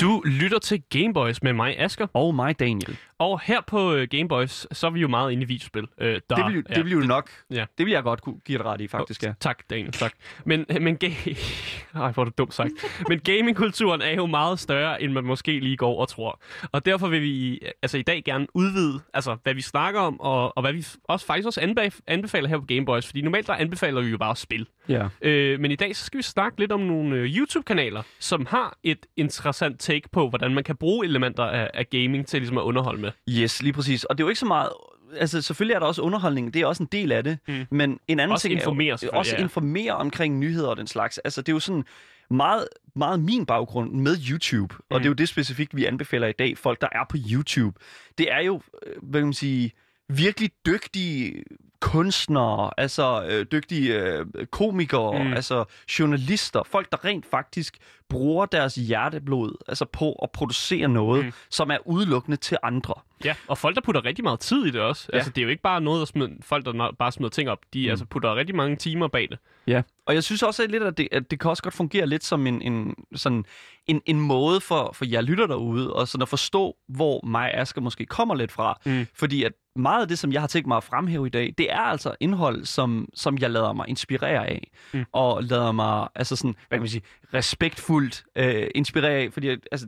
Du 0.02 0.22
lytter 0.26 0.60
til 0.60 0.84
Gameboys 0.90 1.44
med 1.44 1.54
mig, 1.54 1.80
Asker, 1.80 2.08
Og 2.14 2.36
mig, 2.36 2.60
Daniel. 2.60 2.98
og 3.20 3.42
her 3.44 3.62
på 3.68 3.94
uh, 3.94 4.02
Gameboys, 4.04 4.68
så 4.78 4.88
er 4.88 4.92
vi 4.92 5.00
jo 5.00 5.08
meget 5.08 5.32
inde 5.32 5.44
i 5.44 5.46
videospil. 5.46 5.84
Uh, 5.84 6.08
der, 6.08 6.20
Det 6.36 6.46
vil, 6.54 6.66
det 6.76 6.86
vil 6.86 6.92
jo 6.94 7.00
nok, 7.00 7.30
ja. 7.52 7.66
det 7.78 7.86
vil 7.86 7.92
jeg 7.94 8.04
godt 8.04 8.22
kunne 8.22 8.40
give 8.46 8.58
dig 8.58 8.66
ret 8.66 8.82
i, 8.82 8.88
faktisk, 8.88 9.24
ja. 9.24 9.34
Tak, 9.40 9.60
Daniel, 9.70 9.92
tak. 9.92 10.14
Men, 10.46 10.66
men 10.82 10.98
ga- 11.04 11.36
Ej, 12.02 12.12
hvor 12.12 12.22
er 12.24 12.26
det 12.26 12.38
dumt 12.38 12.54
sagt. 12.54 12.72
Men 13.10 13.20
gamingkulturen 13.20 14.02
er 14.02 14.16
jo 14.16 14.26
meget 14.26 14.60
større, 14.60 15.02
end 15.02 15.12
man 15.12 15.24
måske 15.24 15.60
lige 15.60 15.78
går 15.78 16.02
og 16.02 16.08
tror. 16.10 16.42
Og 16.72 16.86
derfor 16.86 17.08
vil 17.08 17.22
vi 17.22 17.60
altså, 17.82 17.98
i 17.98 18.02
dag 18.02 18.24
gerne 18.24 18.48
udvide, 18.54 19.00
altså, 19.14 19.38
hvad 19.44 19.54
vi 19.54 19.62
snakker 19.62 20.00
om, 20.02 20.20
og, 20.22 20.58
og 20.58 20.62
hvad 20.64 20.74
vi 20.74 20.86
også 21.04 21.26
faktisk 21.26 21.46
også 21.46 21.62
anbef- 21.62 22.00
anbefaler 22.08 22.50
her 22.50 22.58
på 22.60 22.66
Gameboys. 22.66 23.06
Fordi 23.08 23.22
normalt 23.22 23.48
der 23.48 23.54
anbefaler 23.54 24.02
vi 24.02 24.08
jo 24.10 24.18
bare 24.18 24.36
spil. 24.36 24.68
Ja. 24.90 25.08
Øh, 25.22 25.60
men 25.60 25.72
i 25.72 25.76
dag 25.76 25.96
så 25.96 26.06
skal 26.06 26.18
vi 26.18 26.24
snakke 26.24 26.60
lidt 26.60 26.72
om 26.72 26.80
nogle 26.80 27.16
øh, 27.16 27.26
YouTube-kanaler, 27.38 28.02
som 28.20 28.46
har 28.46 28.78
et 28.84 29.06
interessant 29.18 29.80
take 29.88 30.10
på, 30.12 30.30
hvordan 30.30 30.54
man 30.54 30.64
kan 30.64 30.76
bruge 30.76 31.06
elementer 31.06 31.44
af, 31.44 31.70
af 31.74 31.90
gaming 31.90 32.28
til 32.28 32.42
ligesom 32.42 32.58
at 32.58 32.62
underholde 32.62 33.02
med. 33.02 33.12
Yes, 33.30 33.62
lige 33.62 33.74
præcis. 33.74 34.04
Og 34.04 34.18
det 34.18 34.24
er 34.24 34.26
jo 34.26 34.30
ikke 34.30 34.40
så 34.40 34.46
meget... 34.46 34.70
Altså, 35.18 35.42
selvfølgelig 35.42 35.76
er 35.76 35.80
der 35.80 35.86
også 35.86 36.02
underholdning, 36.02 36.54
det 36.54 36.62
er 36.62 36.66
også 36.66 36.84
en 36.84 36.90
del 36.92 37.12
af 37.12 37.24
det. 37.24 37.38
Mm. 37.48 37.66
Men 37.72 38.00
en 38.08 38.20
anden 38.20 38.32
Også 38.32 38.48
ting 38.48 38.54
informere 38.60 38.94
er 38.94 38.98
jo, 39.04 39.10
også 39.14 39.36
ja. 39.36 39.42
informere 39.42 39.92
omkring 39.92 40.40
nyheder 40.40 40.68
og 40.68 40.78
den 40.78 40.88
slags. 40.88 41.18
Altså, 41.18 41.42
det 41.42 41.50
er 41.50 41.54
jo 41.54 41.60
sådan 41.60 41.84
meget, 42.30 42.68
meget 42.96 43.20
min 43.20 43.46
baggrund 43.46 43.92
med 43.92 44.18
YouTube. 44.30 44.76
Mm. 44.76 44.84
Og 44.90 45.00
det 45.00 45.06
er 45.06 45.10
jo 45.10 45.14
det 45.14 45.30
specifikt, 45.30 45.76
vi 45.76 45.86
anbefaler 45.86 46.28
i 46.28 46.32
dag, 46.32 46.58
folk, 46.58 46.82
der 46.82 46.88
er 46.92 47.06
på 47.10 47.18
YouTube. 47.32 47.80
Det 48.18 48.32
er 48.32 48.40
jo, 48.40 48.62
øh, 48.86 48.94
hvad 49.02 49.22
kan 49.22 49.28
man 49.28 49.34
sige, 49.34 49.72
virkelig 50.10 50.52
dygtige 50.66 51.44
kunstnere, 51.80 52.72
altså 52.78 53.26
øh, 53.30 53.46
dygtige 53.52 54.02
øh, 54.04 54.26
komikere, 54.52 55.24
Mm. 55.24 55.34
altså 55.34 55.64
journalister, 56.00 56.64
folk, 56.64 56.92
der 56.92 57.06
rent 57.06 57.26
faktisk 57.32 57.78
bruger 58.10 58.46
deres 58.46 58.76
hjerteblod 58.76 59.56
altså 59.68 59.86
på 59.86 60.12
at 60.14 60.32
producere 60.32 60.88
noget, 60.88 61.26
Mm. 61.26 61.32
som 61.50 61.72
er 61.72 61.78
udelukkende 61.88 62.38
til 62.38 62.58
andre. 62.64 62.94
Ja, 63.26 63.36
og 63.48 63.58
folk, 63.58 63.76
der 63.76 63.82
putter 63.82 64.06
rigtig 64.06 64.24
meget 64.24 64.40
tid 64.40 64.66
i 64.66 64.72
det 64.72 64.82
også. 64.82 65.10
Ja. 65.14 65.18
Altså, 65.18 65.32
det 65.32 65.42
er 65.42 65.44
jo 65.44 65.50
ikke 65.50 65.62
bare 65.62 65.82
noget, 65.82 66.00
der 66.00 66.06
smider, 66.06 66.30
folk, 66.42 66.66
der 66.66 66.92
bare 67.00 67.12
smider 67.12 67.30
ting 67.30 67.50
op. 67.50 67.60
De 67.74 67.84
mm. 67.86 67.90
altså, 67.90 68.06
putter 68.06 68.36
rigtig 68.36 68.56
mange 68.56 68.76
timer 68.76 69.08
bag 69.08 69.28
det. 69.32 69.40
Ja, 69.68 69.82
og 70.06 70.14
jeg 70.14 70.24
synes 70.24 70.44
også 70.44 70.64
at 70.64 70.72
lidt, 70.72 70.84
at 70.84 70.98
det, 70.98 71.08
at 71.12 71.32
det 71.32 71.40
kan 71.40 71.50
også 71.50 71.64
godt 71.64 71.74
fungere 71.74 72.08
lidt 72.08 72.24
som 72.24 72.48
en, 72.48 72.62
en, 72.62 72.96
sådan, 73.16 73.46
en, 73.88 74.02
en 74.06 74.20
måde 74.22 74.62
for, 74.62 74.92
for 74.94 75.06
jer 75.06 75.22
lytter 75.22 75.48
derude, 75.48 75.94
og 75.94 76.08
sådan 76.08 76.22
at 76.22 76.30
forstå, 76.30 76.76
hvor 76.88 77.26
mig 77.26 77.54
og 77.54 77.60
Asger 77.60 77.82
måske 77.82 78.06
kommer 78.06 78.36
lidt 78.36 78.52
fra. 78.52 78.80
Mm. 78.86 79.08
Fordi 79.14 79.44
at 79.44 79.52
meget 79.78 80.02
af 80.02 80.08
det, 80.08 80.20
som 80.20 80.32
jeg 80.32 80.42
har 80.42 80.48
tænkt 80.48 80.68
mig 80.68 80.78
at 80.78 80.84
fremhæve 80.84 81.28
i 81.28 81.30
dag, 81.30 81.54
det 81.58 81.72
er 81.74 81.80
altså 81.80 82.16
indhold, 82.20 82.66
som, 82.66 83.10
som 83.14 83.38
jeg 83.38 83.52
lader 83.52 83.74
mig 83.74 83.90
inspirere 83.90 84.48
af. 84.48 84.72
Mm. 84.94 85.06
Og 85.14 85.44
lader 85.44 85.72
mig, 85.72 86.08
altså 86.16 86.36
sådan, 86.36 86.56
hvad 86.68 86.78
kan 86.78 86.82
man 86.82 86.90
sige, 86.90 87.02
respektfuldt 87.34 88.24
øh, 88.36 88.68
inspirere 88.76 89.12
af. 89.12 89.34
Fordi 89.34 89.50
altså, 89.50 89.88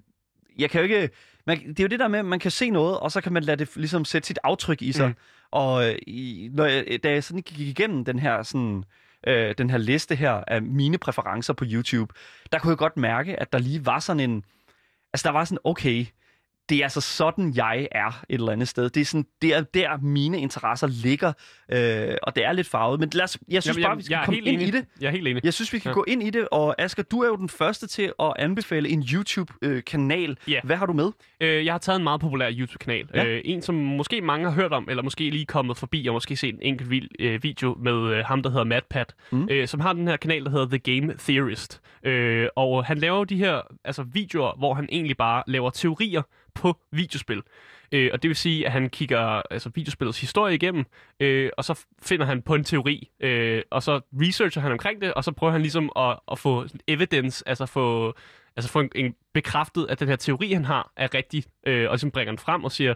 jeg 0.60 0.69
kan 0.69 0.81
jo 0.81 0.84
ikke... 0.84 1.10
Man, 1.48 1.67
det 1.67 1.79
er 1.79 1.84
jo 1.84 1.88
det 1.88 2.00
der 2.00 2.08
med, 2.08 2.19
at 2.19 2.25
man 2.25 2.39
kan 2.39 2.51
se 2.51 2.69
noget, 2.69 3.00
og 3.00 3.12
så 3.12 3.22
kan 3.22 3.34
man 3.34 3.43
lade 3.43 3.58
det 3.58 3.75
ligesom 3.75 4.05
sætte 4.05 4.27
sit 4.27 4.39
aftryk 4.43 4.81
i 4.81 4.91
sig. 4.91 5.08
Mm. 5.08 5.12
Mm. 5.12 5.15
Og 5.51 5.89
øh, 5.89 5.96
i, 6.08 6.50
når 6.53 6.65
jeg, 6.65 7.00
da 7.03 7.12
jeg 7.12 7.24
sådan 7.24 7.41
gik 7.41 7.60
igennem 7.60 8.05
den 8.05 8.19
her 8.19 8.43
sådan 8.43 8.84
øh, 9.27 9.55
den 9.58 9.69
her 9.69 9.77
liste 9.77 10.15
her 10.15 10.43
af 10.48 10.62
mine 10.62 10.98
præferencer 10.98 11.53
på 11.53 11.65
YouTube, 11.67 12.13
der 12.51 12.60
kunne 12.60 12.72
jeg 12.72 12.77
godt 12.77 12.98
mærke, 12.98 13.39
at 13.39 13.53
der 13.53 13.60
lige 13.60 13.86
var 13.86 14.00
sådan 14.00 14.29
en... 14.29 14.43
Altså, 15.13 15.27
der 15.27 15.34
var 15.34 15.46
sådan, 15.46 15.58
okay, 15.63 16.05
det 16.69 16.77
er 16.77 16.83
altså 16.83 17.01
sådan, 17.01 17.53
jeg 17.55 17.88
er 17.91 18.07
et 18.07 18.15
eller 18.29 18.51
andet 18.51 18.67
sted. 18.67 18.89
Det 18.89 19.01
er, 19.01 19.05
sådan, 19.05 19.25
det 19.41 19.55
er 19.55 19.61
der, 19.61 19.97
mine 20.01 20.39
interesser 20.39 20.88
ligger, 20.88 21.33
øh, 21.71 22.15
og 22.23 22.35
det 22.35 22.45
er 22.45 22.51
lidt 22.51 22.67
farvet. 22.67 22.99
Men 22.99 23.09
lad 23.13 23.23
os, 23.23 23.38
jeg 23.49 23.63
synes 23.63 23.77
Jamen, 23.77 23.88
bare, 23.88 23.97
vi 23.97 24.03
skal 24.03 24.19
komme 24.25 24.38
ind 24.38 24.47
enig. 24.47 24.67
i 24.67 24.71
det. 24.71 24.85
Jeg 25.01 25.07
er 25.07 25.11
helt 25.11 25.27
enig. 25.27 25.45
Jeg 25.45 25.53
synes, 25.53 25.73
vi 25.73 25.79
kan 25.79 25.89
ja. 25.89 25.93
Gå 25.93 26.05
ind 26.07 26.23
i 26.23 26.29
det, 26.29 26.47
og 26.51 26.81
Asger, 26.81 27.03
du 27.03 27.19
er 27.21 27.27
jo 27.27 27.35
den 27.35 27.49
første 27.49 27.88
til 27.88 28.11
at 28.19 28.33
anbefale 28.39 28.89
en 28.89 29.03
YouTube-kanal. 29.13 30.38
Ja. 30.47 30.59
Hvad 30.63 30.75
har 30.75 30.85
du 30.85 30.93
med? 30.93 31.11
Øh, 31.41 31.65
jeg 31.65 31.73
har 31.73 31.77
taget 31.77 31.97
en 31.97 32.03
meget 32.03 32.21
populær 32.21 32.51
YouTube-kanal. 32.51 33.07
Ja. 33.13 33.25
Øh, 33.25 33.41
en, 33.45 33.61
som 33.61 33.75
måske 33.75 34.21
mange 34.21 34.45
har 34.45 34.51
hørt 34.55 34.71
om, 34.73 34.88
eller 34.89 35.03
måske 35.03 35.29
lige 35.29 35.45
kommet 35.45 35.77
forbi, 35.77 36.07
og 36.07 36.13
måske 36.13 36.35
set 36.35 36.53
en 36.55 36.61
enkelt 36.61 36.89
vild, 36.89 37.07
øh, 37.19 37.43
video 37.43 37.77
med 37.79 37.93
øh, 38.15 38.25
ham, 38.25 38.43
der 38.43 38.49
hedder 38.49 38.63
MadPat, 38.65 39.13
Mm. 39.31 39.38
mm. 39.38 39.47
øh, 39.51 39.67
som 39.67 39.79
har 39.79 39.93
den 39.93 40.07
her 40.07 40.17
kanal, 40.17 40.43
der 40.45 40.51
hedder 40.51 40.67
The 40.77 40.77
Game 40.99 41.13
Theorist. 41.19 41.81
Øh, 42.03 42.47
og 42.55 42.85
han 42.85 42.97
laver 42.97 43.23
de 43.23 43.35
her 43.38 43.61
altså, 43.85 44.03
videoer, 44.13 44.57
hvor 44.57 44.73
han 44.73 44.88
egentlig 44.91 45.17
bare 45.17 45.43
laver 45.47 45.69
teorier 45.69 46.21
på 46.60 46.78
videospil. 46.92 47.42
Øh, 47.92 48.10
og 48.13 48.24
det 48.24 48.30
vil 48.30 48.36
sige, 48.36 48.66
at 48.66 48.72
han 48.72 48.89
kigger 48.89 49.42
altså, 49.51 49.72
videospillets 49.75 50.22
historie 50.22 50.56
igennem, 50.56 50.86
øh, 51.20 51.50
og 51.58 51.63
så 51.63 51.86
finder 52.01 52.25
han 52.25 52.42
på 52.42 52.56
en 52.56 52.63
teori, 52.63 53.10
øh, 53.20 53.62
og 53.72 53.84
så 53.84 54.01
researcher 54.13 54.62
han 54.62 54.72
omkring 54.72 55.01
det, 55.01 55.13
og 55.13 55.24
så 55.24 55.32
prøver 55.32 55.51
han 55.51 55.62
ligesom 55.62 55.92
at, 55.96 56.20
at 56.32 56.39
få 56.39 56.66
evidence, 56.88 57.44
altså 57.48 57.66
få, 57.66 58.13
altså 58.56 58.72
få 58.72 58.80
en, 58.80 58.89
en 58.96 59.16
bekræftet, 59.34 59.88
at 59.89 60.00
den 60.00 60.08
her 60.08 60.16
teori, 60.16 60.51
han 60.51 60.66
har, 60.66 60.92
er 60.98 61.13
rigtig, 61.13 61.44
øh, 61.68 61.89
og 61.89 61.94
ligesom 61.94 62.12
bringer 62.12 62.32
den 62.32 62.39
frem 62.39 62.63
og 62.63 62.72
siger, 62.72 62.94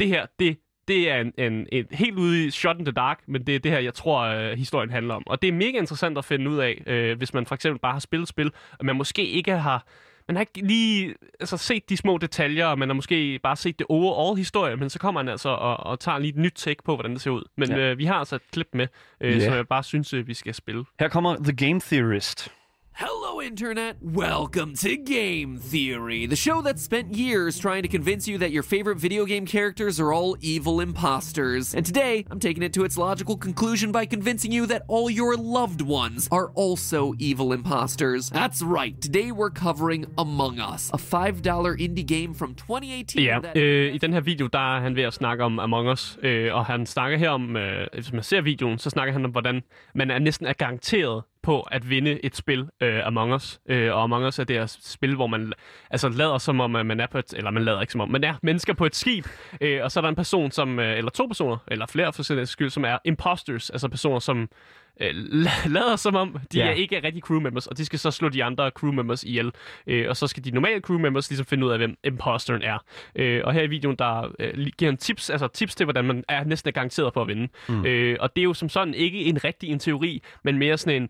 det 0.00 0.08
her, 0.08 0.26
det, 0.38 0.58
det 0.88 1.10
er 1.10 1.20
en, 1.20 1.32
en, 1.38 1.66
en 1.72 1.86
helt 1.90 2.18
ude 2.18 2.46
i 2.46 2.50
shot 2.50 2.78
in 2.78 2.84
the 2.84 2.92
dark, 2.92 3.22
men 3.26 3.46
det 3.46 3.54
er 3.54 3.58
det 3.58 3.70
her, 3.70 3.78
jeg 3.78 3.94
tror, 3.94 4.20
øh, 4.20 4.58
historien 4.58 4.90
handler 4.90 5.14
om. 5.14 5.22
Og 5.26 5.42
det 5.42 5.48
er 5.48 5.52
mega 5.52 5.78
interessant 5.78 6.18
at 6.18 6.24
finde 6.24 6.50
ud 6.50 6.58
af, 6.58 6.82
øh, 6.86 7.18
hvis 7.18 7.34
man 7.34 7.46
for 7.46 7.54
eksempel 7.54 7.80
bare 7.80 7.92
har 7.92 8.00
spillet 8.00 8.28
spil, 8.28 8.52
og 8.78 8.84
man 8.84 8.96
måske 8.96 9.26
ikke 9.26 9.52
har 9.52 9.86
man 10.28 10.36
har 10.36 10.40
ikke 10.40 10.66
lige 10.66 11.14
altså, 11.40 11.56
set 11.56 11.88
de 11.88 11.96
små 11.96 12.18
detaljer, 12.18 12.66
og 12.66 12.78
man 12.78 12.88
har 12.88 12.94
måske 12.94 13.40
bare 13.42 13.56
set 13.56 13.78
det 13.78 13.86
overall 13.88 14.38
historie, 14.38 14.76
men 14.76 14.90
så 14.90 14.98
kommer 14.98 15.20
han 15.20 15.28
altså 15.28 15.48
og, 15.48 15.76
og 15.76 16.00
tager 16.00 16.18
lige 16.18 16.30
et 16.30 16.36
nyt 16.36 16.52
take 16.56 16.82
på, 16.84 16.94
hvordan 16.96 17.12
det 17.12 17.20
ser 17.20 17.30
ud. 17.30 17.42
Men 17.56 17.68
Ja. 17.70 17.78
øh, 17.78 17.98
vi 17.98 18.04
har 18.04 18.14
altså 18.14 18.36
et 18.36 18.42
klip 18.52 18.68
med, 18.72 18.86
øh, 19.20 19.32
yeah. 19.32 19.42
som 19.42 19.54
jeg 19.54 19.68
bare 19.68 19.82
synes, 19.82 20.12
øh, 20.12 20.26
vi 20.26 20.34
skal 20.34 20.54
spille. 20.54 20.84
Her 21.00 21.08
kommer 21.08 21.36
The 21.36 21.56
Game 21.68 21.80
Theorist. 21.80 22.52
Hello, 22.96 23.42
Internet. 23.42 23.96
Welcome 24.00 24.74
to 24.76 24.96
Game 24.96 25.58
Theory, 25.58 26.26
the 26.26 26.36
show 26.36 26.62
that 26.62 26.78
spent 26.78 27.12
years 27.16 27.58
trying 27.58 27.82
to 27.82 27.88
convince 27.88 28.28
you 28.28 28.38
that 28.38 28.52
your 28.52 28.62
favorite 28.62 28.98
video 28.98 29.24
game 29.24 29.46
characters 29.46 29.98
are 29.98 30.12
all 30.12 30.36
evil 30.40 30.80
imposters. 30.80 31.74
And 31.74 31.84
today, 31.84 32.24
I'm 32.30 32.38
taking 32.38 32.62
it 32.62 32.72
to 32.74 32.84
its 32.84 32.96
logical 32.96 33.36
conclusion 33.36 33.90
by 33.90 34.06
convincing 34.06 34.52
you 34.52 34.66
that 34.66 34.82
all 34.86 35.10
your 35.10 35.34
loved 35.36 35.80
ones 35.82 36.28
are 36.30 36.52
also 36.54 37.14
evil 37.18 37.52
imposters. 37.52 38.30
That's 38.30 38.62
right. 38.62 38.94
Today, 39.00 39.32
we're 39.32 39.50
covering 39.50 40.06
Among 40.16 40.60
Us, 40.60 40.90
a 40.92 40.98
$5 40.98 41.42
indie 41.80 42.06
game 42.06 42.32
from 42.32 42.54
2018. 42.54 43.24
Ja, 43.24 43.40
that- 43.40 43.56
øh, 43.56 43.92
i 43.94 43.98
den 43.98 44.12
her 44.12 44.20
video, 44.20 44.46
der 44.46 44.76
er 44.76 44.80
han 44.80 44.96
ved 44.96 45.02
at 45.02 45.14
snakke 45.14 45.44
om 45.44 45.58
Among 45.58 45.88
Us, 45.88 46.18
øh, 46.22 46.54
og 46.54 46.64
han 46.66 46.86
snakker 46.86 47.18
her 47.18 47.30
om, 47.30 47.56
øh, 47.56 47.86
hvis 47.94 48.12
man 48.12 48.22
ser 48.22 48.40
videoen, 48.40 48.78
så 48.78 48.90
snakker 48.90 49.12
han 49.12 49.24
om, 49.24 49.30
hvordan 49.30 49.62
man 49.94 50.10
er 50.10 50.18
næsten 50.18 50.46
er 50.46 50.52
garanteret 50.52 51.22
på 51.44 51.60
at 51.60 51.90
vinde 51.90 52.24
et 52.24 52.36
spil, 52.36 52.68
øh, 52.80 53.06
Among 53.06 53.34
Us. 53.34 53.60
Øh, 53.68 53.94
og 53.94 54.02
Among 54.02 54.26
Us 54.26 54.38
er 54.38 54.44
det 54.44 54.56
her 54.56 54.66
spil, 54.82 55.14
hvor 55.14 55.26
man 55.26 55.52
altså 55.90 56.08
lader 56.08 56.38
som 56.38 56.60
om, 56.60 56.76
at 56.76 56.86
man 56.86 57.00
er 57.00 57.06
på 57.06 57.18
et, 57.18 57.34
eller 57.36 57.50
man 57.50 57.64
lader 57.64 57.80
ikke 57.80 57.92
som 57.92 58.00
om, 58.00 58.10
man 58.10 58.24
er 58.24 58.34
mennesker 58.42 58.72
på 58.72 58.86
et 58.86 58.96
skib, 58.96 59.26
øh, 59.60 59.80
og 59.82 59.92
så 59.92 60.00
er 60.00 60.02
der 60.02 60.08
en 60.08 60.14
person, 60.14 60.50
som, 60.50 60.78
øh, 60.78 60.98
eller 60.98 61.10
to 61.10 61.26
personer, 61.26 61.56
eller 61.68 61.86
flere 61.86 62.12
for 62.12 62.22
sin 62.22 62.46
skyld, 62.46 62.70
som 62.70 62.84
er 62.84 62.98
imposters, 63.04 63.70
altså 63.70 63.88
personer, 63.88 64.18
som 64.18 64.48
øh, 65.00 65.10
la- 65.10 65.68
lader 65.68 65.96
som 65.96 66.14
om, 66.14 66.36
de 66.52 66.58
ja. 66.58 66.66
er 66.66 66.72
ikke 66.72 66.96
er 66.96 67.04
rigtig 67.04 67.22
crew 67.22 67.40
members, 67.40 67.66
og 67.66 67.78
de 67.78 67.84
skal 67.84 67.98
så 67.98 68.10
slå 68.10 68.28
de 68.28 68.44
andre 68.44 68.70
crew 68.70 68.92
members 68.92 69.24
ihjel. 69.24 69.52
Øh, 69.86 70.08
og 70.08 70.16
så 70.16 70.26
skal 70.26 70.44
de 70.44 70.50
normale 70.50 70.80
crew 70.80 70.98
members 70.98 71.30
ligesom 71.30 71.46
finde 71.46 71.66
ud 71.66 71.70
af, 71.70 71.78
hvem 71.78 71.96
imposteren 72.04 72.62
er. 72.62 72.78
Øh, 73.16 73.40
og 73.44 73.52
her 73.52 73.62
i 73.62 73.66
videoen, 73.66 73.96
der 73.96 74.32
øh, 74.38 74.66
giver 74.78 74.90
han 74.90 74.96
tips, 74.96 75.30
altså 75.30 75.48
tips 75.48 75.74
til, 75.74 75.84
hvordan 75.84 76.04
man 76.04 76.24
er 76.28 76.44
næsten 76.44 76.68
er 76.68 76.72
garanteret 76.72 77.12
på 77.12 77.20
at 77.20 77.28
vinde. 77.28 77.48
Mm. 77.68 77.86
Øh, 77.86 78.16
og 78.20 78.36
det 78.36 78.42
er 78.42 78.44
jo 78.44 78.54
som 78.54 78.68
sådan 78.68 78.94
ikke 78.94 79.24
en 79.24 79.44
rigtig 79.44 79.70
en 79.70 79.78
teori, 79.78 80.22
men 80.44 80.58
mere 80.58 80.78
sådan 80.78 81.02
en, 81.02 81.08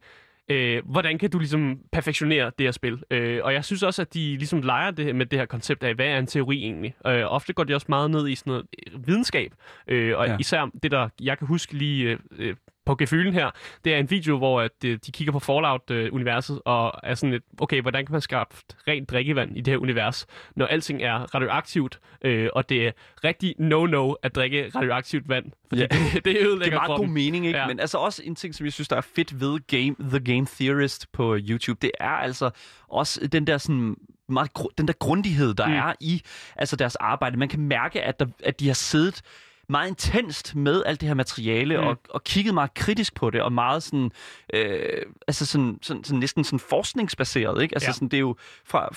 Øh, 0.48 0.82
hvordan 0.84 1.18
kan 1.18 1.30
du 1.30 1.38
ligesom 1.38 1.78
perfektionere 1.92 2.52
det 2.58 2.66
her 2.66 2.70
spil? 2.72 3.02
Øh, 3.10 3.40
og 3.44 3.52
jeg 3.52 3.64
synes 3.64 3.82
også, 3.82 4.02
at 4.02 4.14
de 4.14 4.36
ligesom 4.36 4.62
leger 4.62 4.90
det 4.90 5.16
med 5.16 5.26
det 5.26 5.38
her 5.38 5.46
koncept 5.46 5.82
af, 5.84 5.94
hvad 5.94 6.06
er 6.06 6.18
en 6.18 6.26
teori 6.26 6.56
egentlig? 6.62 6.94
Øh, 7.06 7.22
ofte 7.26 7.52
går 7.52 7.64
de 7.64 7.74
også 7.74 7.86
meget 7.88 8.10
ned 8.10 8.28
i 8.28 8.34
sådan 8.34 8.50
noget 8.50 8.66
øh, 8.92 9.06
videnskab. 9.06 9.52
Øh, 9.88 10.18
og 10.18 10.26
Ja. 10.26 10.36
især 10.40 10.70
det, 10.82 10.90
der 10.90 11.08
jeg 11.20 11.38
kan 11.38 11.46
huske 11.46 11.72
lige 11.74 12.10
øh, 12.10 12.18
øh, 12.38 12.54
på 12.86 12.94
gefylen 12.96 13.34
her, 13.34 13.50
det 13.84 13.94
er 13.94 13.98
en 13.98 14.10
video, 14.10 14.38
hvor 14.38 14.60
at, 14.60 14.70
øh, 14.84 14.98
de 15.06 15.12
kigger 15.12 15.32
på 15.32 15.38
Fallout-universet 15.38 16.60
og 16.64 16.92
er 17.02 17.14
sådan 17.14 17.30
lidt, 17.30 17.44
okay, 17.60 17.80
hvordan 17.82 18.06
kan 18.06 18.12
man 18.12 18.20
skabe 18.20 18.50
rent 18.88 19.10
drikkevand 19.10 19.56
i 19.56 19.60
det 19.60 19.72
her 19.72 19.78
univers, 19.78 20.26
når 20.56 20.66
alting 20.66 21.02
er 21.02 21.34
radioaktivt, 21.34 22.00
øh, 22.24 22.48
og 22.52 22.68
det 22.68 22.86
er 22.86 22.92
rigtig 23.24 23.54
no-no 23.58 24.14
at 24.22 24.34
drikke 24.34 24.70
radioaktivt 24.74 25.28
vand, 25.28 25.44
fordi 25.68 25.80
Ja. 25.80 25.86
det, 25.86 26.14
det 26.14 26.24
Det 26.24 26.36
ødelægger 26.46 26.76
er 26.76 26.80
meget 26.80 26.88
god 26.88 26.96
kroppen. 26.96 27.14
mening, 27.14 27.46
ikke? 27.46 27.58
Ja. 27.58 27.66
Men 27.66 27.80
altså 27.80 27.98
også 27.98 28.22
en 28.24 28.34
ting, 28.34 28.54
som 28.54 28.64
jeg 28.66 28.72
synes, 28.72 28.88
der 28.88 28.96
er 28.96 29.00
fedt 29.16 29.40
ved 29.40 29.58
game, 29.66 29.94
The 30.18 30.34
Game 30.34 30.46
Theorist 30.60 31.12
på 31.12 31.36
YouTube, 31.40 31.78
det 31.82 31.90
er 32.00 32.08
altså 32.08 32.50
også 32.88 33.26
den 33.26 33.46
der 33.46 33.58
sådan 33.58 33.96
meget, 34.28 34.50
den 34.78 34.86
der 34.88 34.94
grundighed, 34.98 35.54
der. 35.54 35.66
Mm. 35.66 35.72
er 35.72 35.92
i 36.00 36.22
altså 36.56 36.76
deres 36.76 36.96
arbejde. 36.96 37.36
Man 37.36 37.48
kan 37.48 37.60
mærke, 37.60 38.02
at, 38.02 38.20
der, 38.20 38.26
at 38.44 38.60
de 38.60 38.66
har 38.66 38.74
siddet 38.74 39.22
meget 39.68 39.88
intenst 39.88 40.54
med 40.54 40.82
alt 40.86 41.00
det 41.00 41.08
her 41.08 41.14
materiale 41.14 41.80
mm. 41.80 41.86
Og, 41.86 41.98
og 42.10 42.24
kigget 42.24 42.54
meget 42.54 42.74
kritisk 42.74 43.14
på 43.14 43.30
det 43.30 43.42
og 43.42 43.52
meget 43.52 43.82
sådan 43.82 44.10
øh, 44.54 45.02
altså 45.28 45.46
sådan, 45.46 45.78
sådan, 45.82 46.04
sådan 46.04 46.18
næsten 46.20 46.44
sådan 46.44 46.58
forskningsbaseret, 46.58 47.62
ikke? 47.62 47.74
Altså 47.74 47.88
Ja. 47.88 47.92
sådan 47.92 48.08
det 48.08 48.16
er 48.16 48.20
jo 48.20 48.36
fra, 48.64 48.94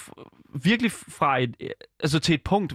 virkelig 0.63 0.91
fra 0.91 1.39
et 1.39 1.56
øh, 1.60 1.69
altså 1.99 2.19
til 2.19 2.36
et 2.36 2.43
punkt 2.43 2.73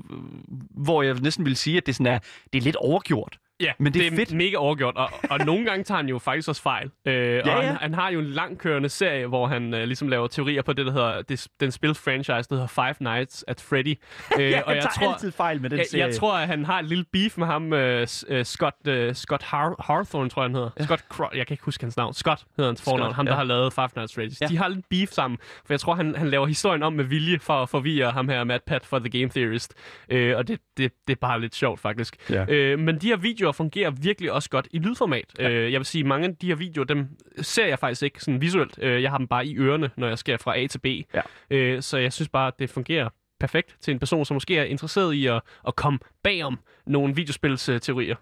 hvor 0.71 1.03
jeg 1.03 1.15
næsten 1.15 1.45
vil 1.45 1.57
sige 1.57 1.77
at 1.77 1.87
det 1.87 1.95
sådan 1.97 2.13
er 2.15 2.19
det 2.53 2.59
er 2.59 2.63
lidt 2.63 2.77
overgjort. 2.77 3.39
Ja, 3.63 3.73
Men 3.79 3.95
det 3.95 4.07
er 4.07 4.11
fedt. 4.17 4.33
mega 4.33 4.57
overgjort, 4.57 4.97
og, 4.97 5.11
og 5.31 5.39
nogle 5.39 5.65
gange 5.65 5.85
tager 5.85 5.97
han 5.97 6.09
jo 6.09 6.19
faktisk 6.19 6.49
også 6.49 6.63
fejl. 6.63 6.91
Øh, 7.07 7.15
ja, 7.15 7.41
og 7.41 7.47
ja. 7.47 7.61
han, 7.67 7.77
han 7.77 7.95
har 7.95 8.11
jo 8.11 8.19
en 8.19 8.27
langkørende 8.27 8.89
serie, 8.89 9.27
hvor 9.27 9.47
han 9.47 9.75
øh, 9.75 9.85
ligesom 9.85 10.09
laver 10.09 10.27
teorier 10.27 10.63
på 10.63 10.73
det, 10.73 10.87
der 10.87 10.93
hedder 10.93 11.23
det, 11.23 11.47
den 11.61 11.71
spil-franchise, 11.73 12.33
der 12.33 12.45
hedder 12.51 12.67
Five 12.67 12.95
Nights 13.01 13.45
at 13.49 13.61
Freddy. 13.61 13.95
Øh, 14.39 14.51
ja, 14.51 14.61
og 14.61 14.67
han 14.67 14.77
jeg 14.77 14.83
tager 14.83 15.05
tror, 15.07 15.13
altid 15.13 15.33
fejl 15.33 15.61
med 15.61 15.71
den 15.71 15.79
jeg, 15.79 15.87
serie. 15.91 16.05
jeg 16.07 16.15
tror, 16.15 16.35
at 16.35 16.47
han 16.49 16.65
har 16.65 16.79
et 16.79 16.85
lille 16.85 17.05
beef 17.13 17.39
med 17.39 17.47
ham, 17.47 17.73
øh, 17.73 18.07
øh, 18.29 18.45
Scott, 18.45 18.75
øh, 18.89 19.15
Scott 19.15 19.43
Har- 19.43 19.93
Hawthorne, 19.93 20.29
tror 20.31 20.43
jeg, 20.43 20.49
han 20.49 20.55
hedder. 20.55 20.71
Ja. 20.79 20.85
Scott 20.85 21.01
Cro- 21.15 21.37
jeg 21.37 21.47
kan 21.47 21.55
ikke 21.55 21.65
huske 21.65 21.85
hans 21.85 21.97
navn. 21.97 22.15
Scott 22.15 22.45
hedder 22.57 22.71
hans 22.71 22.83
fornavn. 22.83 23.01
Scott, 23.09 23.17
ham, 23.17 23.27
der 23.27 23.33
ja. 23.33 23.37
har 23.37 23.45
lavet 23.45 23.73
Five 23.73 23.89
Nights 23.97 24.19
at 24.19 24.25
Freddy's. 24.25 24.37
Ja. 24.41 24.47
De 24.47 24.57
har 24.59 24.69
lidt 24.69 24.89
beef 24.91 25.09
sammen, 25.11 25.39
for 25.67 25.73
jeg 25.73 25.81
tror, 25.81 25.95
han, 25.95 26.15
han 26.17 26.29
laver 26.29 26.47
historien 26.47 26.83
om 26.83 26.93
med 26.93 27.05
vilje 27.05 27.39
for 27.39 27.63
at 27.63 27.69
forvirre 27.69 28.11
ham 28.11 28.29
her, 28.29 28.45
Matt 28.45 28.65
Pat, 28.65 28.87
for 28.87 28.99
The 28.99 29.09
Game 29.21 29.31
Theorist. 29.31 29.75
Øh, 30.09 30.37
og 30.37 30.49
det, 30.49 30.59
det, 30.77 30.93
det 31.07 31.13
er 31.13 31.21
bare 31.21 31.41
lidt 31.41 31.55
sjovt, 31.55 31.81
faktisk. 31.81 32.17
Ja. 32.31 32.45
Øh, 32.49 32.79
men 32.79 32.99
de 32.99 33.07
her 33.07 33.17
videoer 33.17 33.52
fungerer 33.53 33.91
virkelig 33.91 34.33
også 34.33 34.51
godt 34.51 34.69
i 34.71 34.79
lydformat. 34.79 35.25
Ja. 35.39 35.51
Øh, 35.51 35.73
jeg 35.73 35.81
vil 35.81 35.87
sige, 35.87 36.05
mange 36.05 36.29
af 36.29 36.37
de 36.37 36.47
her 36.47 36.55
videoer, 36.55 36.85
dem 36.85 37.09
ser 37.41 37.67
jeg 37.67 37.79
faktisk 37.79 38.03
ikke 38.03 38.21
sådan 38.21 38.41
visuelt. 38.41 38.79
Øh, 38.83 39.03
jeg 39.03 39.11
har 39.11 39.19
dem 39.19 39.29
bare 39.29 39.47
i 39.47 39.57
ørerne, 39.57 39.91
når 39.97 40.09
jeg 40.09 40.19
skal 40.19 40.39
fra 40.39 40.59
A 40.59 40.67
til 40.67 40.79
B. 40.79 40.87
Ja. 40.87 41.21
Øh, 41.51 41.83
så 41.83 41.99
jeg 41.99 42.13
synes 42.13 42.29
bare, 42.29 42.47
at 42.47 42.59
det 42.59 42.71
fungerer 42.71 43.09
perfekt 43.41 43.77
til 43.81 43.93
en 43.93 43.99
person, 43.99 44.25
som 44.25 44.35
måske 44.35 44.59
er 44.59 44.65
interesseret 44.65 45.15
i 45.15 45.27
at, 45.27 45.41
at 45.67 45.77
komme 45.77 45.99
bagom 46.23 46.59
nogle 46.87 47.15
videospilsteorier. 47.15 48.17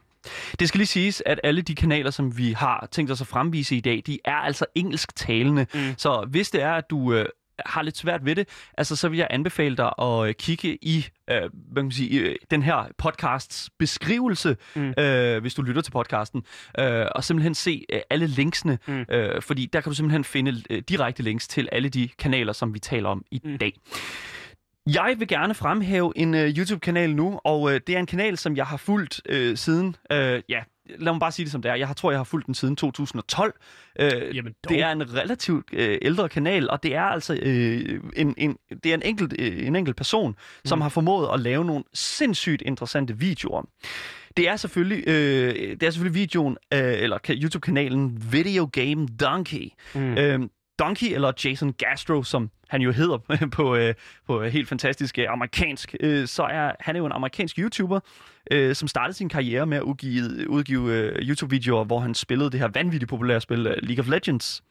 Det 0.61 0.69
skal 0.69 0.79
lige 0.79 0.87
siges, 0.87 1.23
at 1.27 1.41
alle 1.45 1.63
de 1.63 1.75
kanaler, 1.75 2.11
som 2.11 2.39
vi 2.39 2.53
har 2.53 2.89
tænkt 2.91 3.11
os 3.11 3.21
at 3.21 3.27
fremvise 3.27 3.77
i 3.77 3.81
dag, 3.81 4.03
de 4.07 4.19
er 4.25 4.35
altså 4.35 4.67
engelsktalende. 4.75 5.67
Mm. 5.75 5.81
Så 5.97 6.27
hvis 6.31 6.51
det 6.51 6.63
er, 6.63 6.73
at 6.73 6.91
du 6.91 7.13
øh, 7.13 7.27
har 7.67 7.83
lidt 7.83 7.97
svært 7.97 8.25
ved 8.25 8.35
det, 8.35 8.49
altså, 8.79 8.97
så 8.97 9.09
vil 9.09 9.19
jeg 9.19 9.27
anbefale 9.31 9.77
dig 9.77 9.93
at 9.99 10.29
øh, 10.29 10.35
kigge 10.35 10.79
i 10.83 11.07
øh, 11.31 11.41
hvad 11.41 11.77
kan 11.77 11.85
man 11.85 11.93
sige, 11.93 12.21
øh, 12.21 12.37
den 12.51 12.63
her 12.63 12.85
podcasts 12.99 13.71
beskrivelse, 13.79 14.57
mm. 14.77 14.95
øh, 14.99 15.41
hvis 15.41 15.55
du 15.55 15.63
lytter 15.63 15.83
til 15.83 15.91
podcasten, 15.91 16.43
øh, 16.79 17.07
og 17.15 17.25
simpelthen 17.25 17.55
se 17.55 17.85
øh, 17.93 18.01
alle 18.11 18.27
linksene, 18.27 18.79
mm. 18.87 19.05
øh, 19.09 19.43
fordi 19.43 19.67
der 19.67 19.81
kan 19.81 19.91
du 19.91 19.97
simpelthen 19.97 20.25
finde 20.25 20.63
øh, 20.71 20.83
direkte 20.89 21.23
links 21.23 21.49
til 21.49 21.69
alle 21.73 21.89
de 21.89 22.09
kanaler, 22.19 22.53
som 22.53 22.75
vi 22.75 22.79
taler 22.79 23.09
om 23.09 23.25
i 23.31 23.41
mm. 23.45 23.59
dag. 23.59 23.73
Jeg 24.87 25.15
vil 25.19 25.29
gerne 25.29 25.55
fremhæve 25.55 26.13
en 26.17 26.35
uh, 26.35 26.41
YouTube-kanal 26.41 27.17
nu, 27.17 27.41
og 27.45 27.63
uh, 27.63 27.73
det 27.73 27.89
er 27.89 27.99
en 27.99 28.07
kanal, 28.07 28.39
som 28.39 28.57
jeg 28.57 28.67
har 28.67 28.77
fulgt 28.77 29.21
uh, 29.31 29.55
siden, 29.55 29.97
uh, 30.15 30.17
ja, 30.49 30.63
lad 30.99 31.13
mig 31.13 31.21
bare 31.21 31.33
sige 31.33 31.45
det 31.45 31.53
som 31.53 31.63
det 31.63 31.71
er. 31.71 31.75
Jeg 31.75 31.87
har, 31.87 31.95
tror, 31.95 32.11
jeg 32.11 32.19
har 32.19 32.25
fulgt 32.25 32.47
den 32.47 32.55
siden 32.55 32.77
2012. 32.77 33.55
Uh, 34.01 34.37
Jamen 34.37 34.53
dog. 34.65 34.69
det 34.69 34.83
er 34.83 34.93
en 34.93 35.15
relativt 35.15 35.65
uh, 35.73 35.79
ældre 36.03 36.29
kanal, 36.29 36.71
og 36.71 36.83
det 36.83 36.95
er 36.95 37.03
altså 37.03 37.33
uh, 37.33 38.11
en, 38.17 38.35
en, 38.37 38.57
det 38.85 38.87
er 38.87 38.95
en, 38.95 39.03
enkelt, 39.03 39.33
uh, 39.33 39.67
en 39.67 39.77
enkelt 39.77 39.97
person, 39.97 40.31
mm. 40.31 40.37
som 40.65 40.81
har 40.81 40.89
formået 40.89 41.29
at 41.35 41.41
lave 41.41 41.65
nogle 41.65 41.85
sindssygt 41.95 42.63
interessante 42.63 43.19
videoer. 43.19 43.63
Det 44.37 44.49
er 44.49 44.57
selvfølgelig, 44.57 45.09
øh, 45.09 45.55
det 45.55 45.83
er 45.83 45.91
selvfølgelig 45.91 46.21
videoen, 46.21 46.57
øh, 46.75 46.81
eller 47.03 47.19
ka- 47.29 47.43
YouTube-kanalen 47.43 48.33
Video 48.33 48.69
Game 48.73 49.09
Donkey. 49.21 49.69
Mm. 49.95 50.19
Øh, 50.19 50.41
Donkey, 50.81 51.15
eller 51.15 51.33
Jason 51.45 51.73
Gastro, 51.73 52.23
som 52.23 52.51
han 52.69 52.83
jo 52.83 52.93
hedder 52.93 53.19
på, 53.57 53.77
øh, 53.77 53.95
på 54.27 54.43
helt 54.43 54.69
fantastisk 54.69 55.19
øh, 55.19 55.27
amerikansk, 55.29 55.95
øh, 56.01 56.27
så 56.27 56.43
er 56.43 56.73
han 56.81 56.97
er 56.97 56.99
jo 57.01 57.07
en 57.07 57.13
amerikansk 57.13 57.59
YouTuber, 57.59 58.01
øh, 58.51 58.75
som 58.75 58.89
startede 58.89 59.17
sin 59.17 59.29
karriere 59.29 59.67
med 59.67 59.77
at 59.77 59.83
udgive, 59.83 60.51
udgive 60.51 60.95
øh, 60.95 61.29
YouTube-videoer, 61.29 61.85
hvor 61.85 62.01
han 62.01 62.15
spillede 62.15 62.51
det 62.51 62.61
her 62.61 62.69
vanvittigt 62.75 63.09
populære 63.09 63.41
spil, 63.41 63.67
øh, 63.67 63.77
League 63.83 64.03
of 64.03 64.09
Legends. 64.09 64.63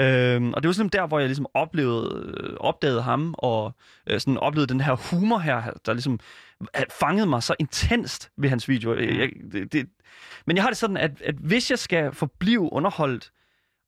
Øhm, 0.00 0.52
og 0.52 0.62
det 0.62 0.68
var 0.68 0.72
sådan 0.72 0.88
der, 0.88 1.06
hvor 1.06 1.18
jeg 1.18 1.28
ligesom 1.28 1.46
oplevede, 1.54 2.34
øh, 2.36 2.56
opdagede 2.60 3.02
ham, 3.02 3.34
og 3.38 3.74
øh, 4.06 4.20
sådan 4.20 4.38
oplevede 4.38 4.72
den 4.72 4.80
her 4.80 4.94
humor 5.10 5.38
her, 5.38 5.62
der 5.86 5.92
ligesom 5.92 6.20
fangede 7.00 7.26
mig 7.26 7.42
så 7.42 7.54
intenst 7.58 8.30
ved 8.36 8.48
hans 8.48 8.68
video. 8.68 8.94
Jeg, 8.94 9.18
jeg, 9.18 9.30
det, 9.52 9.72
det, 9.72 9.88
men 10.46 10.56
jeg 10.56 10.64
har 10.64 10.70
det 10.70 10.78
sådan, 10.78 10.96
at, 10.96 11.22
at 11.24 11.34
hvis 11.34 11.70
jeg 11.70 11.78
skal 11.78 12.12
forblive 12.12 12.72
underholdt, 12.72 13.30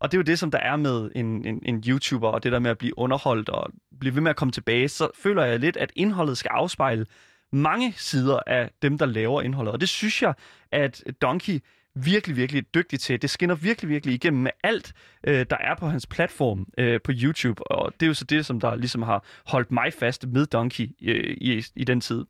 og 0.01 0.13
det 0.13 0.17
er 0.17 0.19
jo 0.19 0.23
det, 0.23 0.39
som 0.39 0.51
der 0.51 0.59
er 0.59 0.77
med 0.77 1.11
en, 1.15 1.47
en, 1.47 1.63
en 1.67 1.85
YouTuber, 1.89 2.29
og 2.29 2.43
det 2.43 2.53
der 2.53 2.59
med 2.59 2.71
at 2.71 2.79
blive 2.79 2.99
underholdt 2.99 3.49
og 3.49 3.71
blive 4.01 4.15
ved 4.15 4.23
med 4.23 4.31
at 4.31 4.37
komme 4.37 4.53
tilbage, 4.53 4.89
så 4.89 5.09
føler 5.23 5.45
jeg 5.45 5.61
lidt, 5.61 5.77
at 5.77 5.93
indholdet 5.97 6.39
skal 6.39 6.49
afspejle 6.49 7.07
mange 7.53 7.95
sider 7.97 8.39
af 8.47 8.71
dem, 8.83 8.99
der 8.99 9.07
laver 9.07 9.43
indholdet. 9.43 9.73
Og 9.73 9.81
det 9.81 9.89
synes 9.89 10.23
jeg, 10.23 10.35
at 10.73 11.05
Donkey 11.23 11.61
virkelig, 11.95 12.37
virkelig 12.37 12.61
er 12.61 12.65
dygtig 12.75 13.01
til. 13.01 13.23
Det 13.23 13.31
skinner 13.31 13.55
virkelig, 13.55 13.89
virkelig 13.89 14.15
igennem 14.15 14.43
med 14.43 14.51
alt, 14.63 14.93
øh, 15.27 15.47
der 15.51 15.57
er 15.57 15.75
på 15.75 15.89
hans 15.89 16.07
platform 16.07 16.67
øh, 16.79 17.01
på 17.05 17.13
YouTube. 17.15 17.71
Og 17.73 17.93
det 17.93 18.07
er 18.07 18.09
jo 18.09 18.15
så 18.15 18.25
det, 18.25 18.47
som 18.47 18.61
der 18.61 18.75
ligesom 18.75 19.03
har 19.03 19.25
holdt 19.47 19.71
mig 19.71 19.93
fast 19.93 20.27
med 20.27 20.47
Donkey 20.47 20.91
øh, 21.03 21.37
i, 21.41 21.65
i 21.77 21.85
den 21.85 22.01
tid. 22.01 22.25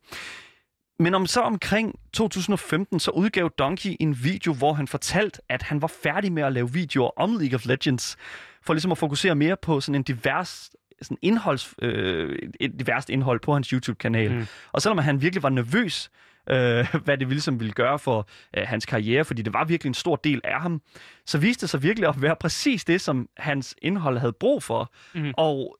Men 0.99 1.13
om 1.13 1.25
så 1.25 1.41
omkring 1.41 1.99
2015, 2.13 2.99
så 2.99 3.11
udgav 3.11 3.51
Donkey 3.57 3.95
en 3.99 4.23
video, 4.23 4.53
hvor 4.53 4.73
han 4.73 4.87
fortalte, 4.87 5.41
at 5.49 5.61
han 5.61 5.81
var 5.81 5.87
færdig 5.87 6.31
med 6.31 6.43
at 6.43 6.53
lave 6.53 6.73
videoer 6.73 7.19
om 7.19 7.37
League 7.39 7.55
of 7.55 7.65
Legends, 7.65 8.17
for 8.61 8.73
ligesom 8.73 8.91
at 8.91 8.97
fokusere 8.97 9.35
mere 9.35 9.57
på 9.61 9.81
sådan 9.81 9.95
en 9.95 10.03
divers 10.03 10.71
sådan 11.01 11.17
indholds, 11.21 11.73
øh, 11.81 12.39
et 12.59 12.71
diverst 12.79 13.09
indhold 13.09 13.39
på 13.39 13.53
hans 13.53 13.67
YouTube-kanal. 13.67 14.33
Mm. 14.33 14.45
Og 14.71 14.81
selvom 14.81 14.97
han 14.97 15.21
virkelig 15.21 15.43
var 15.43 15.49
nervøs, 15.49 16.11
øh, 16.49 16.95
hvad 17.05 17.17
det 17.17 17.27
ligesom 17.27 17.59
ville 17.59 17.73
gøre 17.73 17.99
for 17.99 18.27
øh, 18.57 18.63
hans 18.67 18.85
karriere, 18.85 19.25
fordi 19.25 19.41
det 19.41 19.53
var 19.53 19.65
virkelig 19.65 19.89
en 19.89 19.93
stor 19.93 20.15
del 20.15 20.41
af 20.43 20.61
ham, 20.61 20.81
så 21.25 21.37
viste 21.37 21.61
det 21.61 21.69
sig 21.69 21.83
virkelig 21.83 22.09
at 22.09 22.21
være 22.21 22.35
præcis 22.35 22.85
det, 22.85 23.01
som 23.01 23.29
hans 23.37 23.75
indhold 23.81 24.17
havde 24.17 24.33
brug 24.33 24.63
for. 24.63 24.93
Mm. 25.15 25.33
Og 25.37 25.77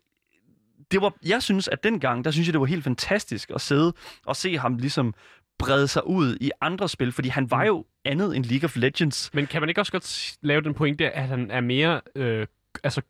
det 0.91 1.02
var, 1.02 1.13
jeg 1.26 1.43
synes, 1.43 1.67
at 1.67 1.84
dengang, 1.84 2.26
der 2.26 2.32
synes 2.32 2.47
jeg, 2.47 2.54
det 2.54 2.60
var 2.60 2.65
helt 2.65 2.84
fantastisk 2.84 3.52
at 3.56 3.62
sidde 3.62 3.93
og 4.26 4.36
se 4.36 4.58
ham 4.58 4.78
ligesom 4.78 5.13
brede 5.60 5.88
sig 5.88 6.08
ud 6.08 6.38
i 6.41 6.52
andre 6.62 6.89
spil, 6.89 7.12
fordi 7.12 7.30
han 7.30 7.52
var 7.52 7.65
jo 7.65 7.86
andet 8.06 8.36
end 8.36 8.45
League 8.45 8.65
of 8.65 8.76
Legends. 8.76 9.30
Men 9.34 9.47
kan 9.47 9.62
man 9.62 9.69
ikke 9.69 9.82
også 9.82 9.91
godt 9.91 10.38
lave 10.41 10.62
den 10.62 10.73
pointe, 10.73 11.12
at 11.12 11.28
han 11.28 11.52
er 11.52 11.62
mere 11.62 12.02
øh, 12.15 12.47
altså 12.84 13.02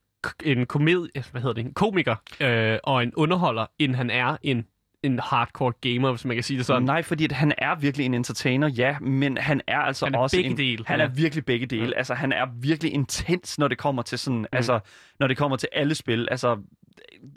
en 0.44 0.66
komedie, 0.66 1.24
hvad 1.32 1.42
hedder 1.42 1.54
det, 1.54 1.66
en 1.66 1.74
komiker 1.74 2.16
øh, 2.40 2.80
og 2.84 3.04
en 3.04 3.14
underholder, 3.16 3.66
end 3.80 3.96
han 3.96 4.10
er 4.10 4.38
en, 4.44 4.66
en 5.04 5.20
hardcore 5.20 5.74
gamer, 5.82 6.12
hvis 6.12 6.26
man 6.26 6.36
kan 6.36 6.44
sige 6.44 6.58
det 6.58 6.66
sådan. 6.66 6.84
Nej, 6.84 7.04
fordi 7.04 7.24
at 7.24 7.32
han 7.32 7.54
er 7.58 7.76
virkelig 7.76 8.06
en 8.06 8.14
entertainer, 8.14 8.68
ja, 8.68 9.00
men 9.00 9.38
han 9.38 9.62
er 9.68 9.80
altså 9.80 10.06
Han 10.06 10.16
er 10.16 10.20
også 10.20 10.38
begge 10.38 10.50
en, 10.50 10.58
dele, 10.58 10.84
Han 10.88 11.00
ja. 11.00 11.06
er 11.06 11.10
virkelig 11.10 11.46
begge 11.46 11.66
dele. 11.66 11.86
Ja. 11.86 11.98
Altså, 11.98 12.14
han 12.14 12.32
er 12.32 12.46
virkelig 12.60 12.94
intens, 12.94 13.60
når 13.60 13.68
det 13.68 13.78
kommer 13.78 14.02
til 14.02 14.20
sådan, 14.20 14.40
mm. 14.40 14.46
altså, 14.52 14.80
når 15.20 15.28
det 15.28 15.38
kommer 15.38 15.58
til 15.58 15.70
alle 15.72 15.96
spil. 15.96 16.28
Altså, 16.32 16.58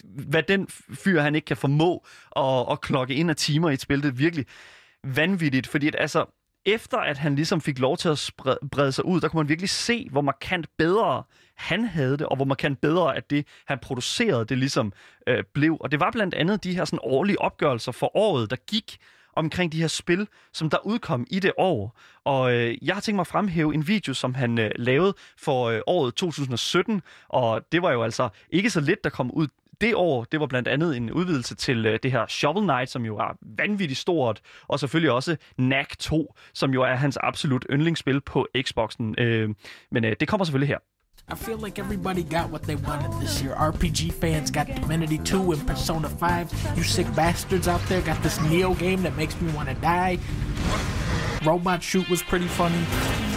hvad 0.05 0.43
den 0.43 0.69
fyr, 1.05 1.21
han 1.21 1.35
ikke 1.35 1.47
kan 1.47 1.57
formå 1.57 2.07
at, 2.37 2.67
at 2.71 2.81
klokke 2.81 3.15
ind 3.15 3.31
af 3.31 3.37
timer 3.37 3.71
i 3.71 3.75
et 3.75 3.81
spil, 3.81 4.03
det 4.03 4.09
er 4.09 4.13
virkelig 4.13 4.47
vanvittigt, 5.05 5.67
fordi 5.67 5.87
at, 5.87 5.97
altså, 5.99 6.25
efter 6.67 6.99
at 6.99 7.19
han 7.19 7.35
ligesom 7.35 7.61
fik 7.61 7.79
lov 7.79 7.97
til 7.97 8.09
at 8.09 8.19
sprede, 8.19 8.59
brede 8.73 8.93
sig 8.93 9.05
ud, 9.05 9.21
der 9.21 9.29
kunne 9.29 9.39
man 9.39 9.49
virkelig 9.49 9.71
se, 9.71 10.09
hvor 10.11 10.21
markant 10.21 10.67
bedre 10.79 11.23
han 11.57 11.85
havde 11.85 12.19
det, 12.19 12.27
og 12.27 12.37
hvor 12.37 12.45
markant 12.45 12.81
bedre, 12.81 13.17
at 13.17 13.31
det, 13.31 13.47
han 13.67 13.79
producerede, 13.79 14.45
det 14.45 14.59
ligesom 14.59 14.93
øh, 15.27 15.45
blev. 15.55 15.77
Og 15.81 15.91
det 15.91 16.01
var 16.01 16.11
blandt 16.11 16.35
andet 16.35 16.65
de 16.65 16.75
her 16.75 16.85
sådan 16.85 16.99
årlige 17.03 17.41
opgørelser 17.41 17.93
for 17.93 18.17
året, 18.17 18.51
der 18.51 18.57
gik 18.57 18.99
omkring 19.41 19.73
de 19.73 19.81
her 19.81 19.89
spil, 19.89 20.29
som 20.53 20.71
der 20.71 20.87
udkom 20.87 21.27
i 21.31 21.39
det 21.39 21.53
år. 21.59 21.99
Og 22.25 22.53
øh, 22.53 22.77
jeg 22.83 22.95
har 22.95 23.01
tænkt 23.01 23.17
mig 23.17 23.21
at 23.23 23.27
fremhæve 23.27 23.75
en 23.75 23.89
video, 23.89 24.15
som 24.15 24.35
han 24.35 24.59
øh, 24.59 24.71
lavede 24.77 25.15
for 25.39 25.65
øh, 25.65 25.81
året 25.87 26.15
2017, 26.15 27.03
og 27.29 27.63
det 27.73 27.83
var 27.83 27.93
jo 27.93 28.03
altså 28.03 28.29
ikke 28.51 28.71
så 28.71 28.81
lidt, 28.81 29.05
der 29.05 29.11
kom 29.11 29.31
ud 29.31 29.49
det 29.81 29.95
år, 29.95 30.25
det 30.25 30.41
var 30.41 30.47
blandt 30.47 30.69
andet 30.69 30.97
en 30.97 31.13
udvidelse 31.13 31.55
til 31.55 31.87
øh, 31.87 31.99
det 32.03 32.13
her 32.13 32.27
Shovel 32.27 32.63
Knight, 32.63 32.91
som 32.91 33.05
jo 33.05 33.17
er 33.17 33.37
vanvittigt 33.43 34.01
stort, 34.01 34.41
og 34.69 34.81
selvfølgelig 34.81 35.13
også 35.13 35.37
Knack 35.57 35.99
2, 35.99 36.35
som 36.55 36.75
jo 36.75 36.83
er 36.83 36.95
hans 36.95 37.17
absolut 37.17 37.67
yndlingsspil 37.71 38.21
på 38.21 38.49
Xboxen. 38.63 39.15
Øh, 39.19 39.49
men 39.91 40.05
øh, 40.05 40.17
det 40.21 40.29
kommer 40.29 40.45
selvfølgelig 40.45 40.69
her. 40.69 40.79
I 41.29 41.35
feel 41.35 41.59
like 41.59 41.79
everybody 41.79 42.23
got 42.23 42.51
what 42.51 42.63
they 42.65 42.75
wanted 42.77 43.13
this 43.21 43.41
year. 43.43 43.55
RPG 43.55 44.13
fans 44.15 44.51
got 44.51 44.67
Divinity 44.67 45.19
2 45.19 45.53
and 45.53 45.67
Persona 45.67 46.09
5. 46.09 46.73
You 46.77 46.83
sick 46.83 47.07
bastards 47.15 47.69
out 47.69 47.81
there 47.89 48.01
got 48.01 48.21
this 48.23 48.41
Neo 48.43 48.75
game 48.75 49.03
that 49.03 49.17
makes 49.17 49.41
me 49.41 49.53
want 49.53 49.69
to 49.69 49.75
die. 49.77 50.19
Robot 51.45 51.83
Shoot 51.83 52.09
was 52.11 52.23
pretty 52.23 52.49
funny. 52.49 53.30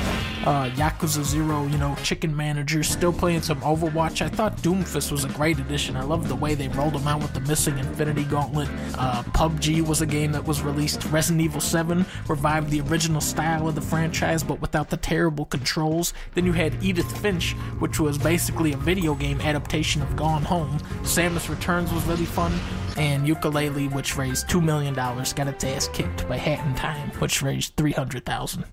Uh, 0.45 0.69
Yakuza 0.71 1.23
Zero, 1.23 1.65
you 1.67 1.77
know, 1.77 1.95
Chicken 2.03 2.35
Manager, 2.35 2.83
still 2.83 3.13
playing 3.13 3.41
some 3.41 3.61
Overwatch. 3.61 4.21
I 4.21 4.27
thought 4.27 4.57
Doomfist 4.57 5.09
was 5.09 5.23
a 5.23 5.29
great 5.29 5.57
addition. 5.57 5.95
I 5.95 6.03
love 6.03 6.27
the 6.27 6.35
way 6.35 6.53
they 6.53 6.67
rolled 6.69 6.93
them 6.93 7.07
out 7.07 7.21
with 7.21 7.33
the 7.33 7.39
missing 7.41 7.77
Infinity 7.77 8.25
Gauntlet. 8.25 8.67
Uh, 8.97 9.23
PUBG 9.23 9.87
was 9.87 10.01
a 10.01 10.05
game 10.05 10.33
that 10.33 10.45
was 10.45 10.61
released. 10.61 11.05
Resident 11.05 11.41
Evil 11.41 11.61
7 11.61 12.05
revived 12.27 12.69
the 12.71 12.81
original 12.81 13.21
style 13.21 13.69
of 13.69 13.75
the 13.75 13.81
franchise, 13.81 14.43
but 14.43 14.59
without 14.59 14.89
the 14.89 14.97
terrible 14.97 15.45
controls. 15.45 16.13
Then 16.33 16.45
you 16.45 16.51
had 16.51 16.83
Edith 16.83 17.17
Finch, 17.19 17.53
which 17.79 17.99
was 17.99 18.17
basically 18.17 18.73
a 18.73 18.77
video 18.77 19.15
game 19.15 19.39
adaptation 19.39 20.01
of 20.01 20.13
Gone 20.17 20.43
Home. 20.43 20.77
Samus 21.03 21.49
Returns 21.49 21.93
was 21.93 22.03
really 22.03 22.25
fun. 22.25 22.59
And 22.97 23.27
Ukulele, 23.27 23.87
which 23.87 24.17
raised 24.17 24.49
$2 24.49 24.61
million, 24.61 24.93
got 24.93 25.47
its 25.47 25.63
ass 25.63 25.87
kicked 25.87 26.27
by 26.27 26.37
Hat 26.37 26.65
in 26.67 26.75
Time, 26.75 27.09
which 27.19 27.41
raised 27.41 27.75
300000 27.77 28.65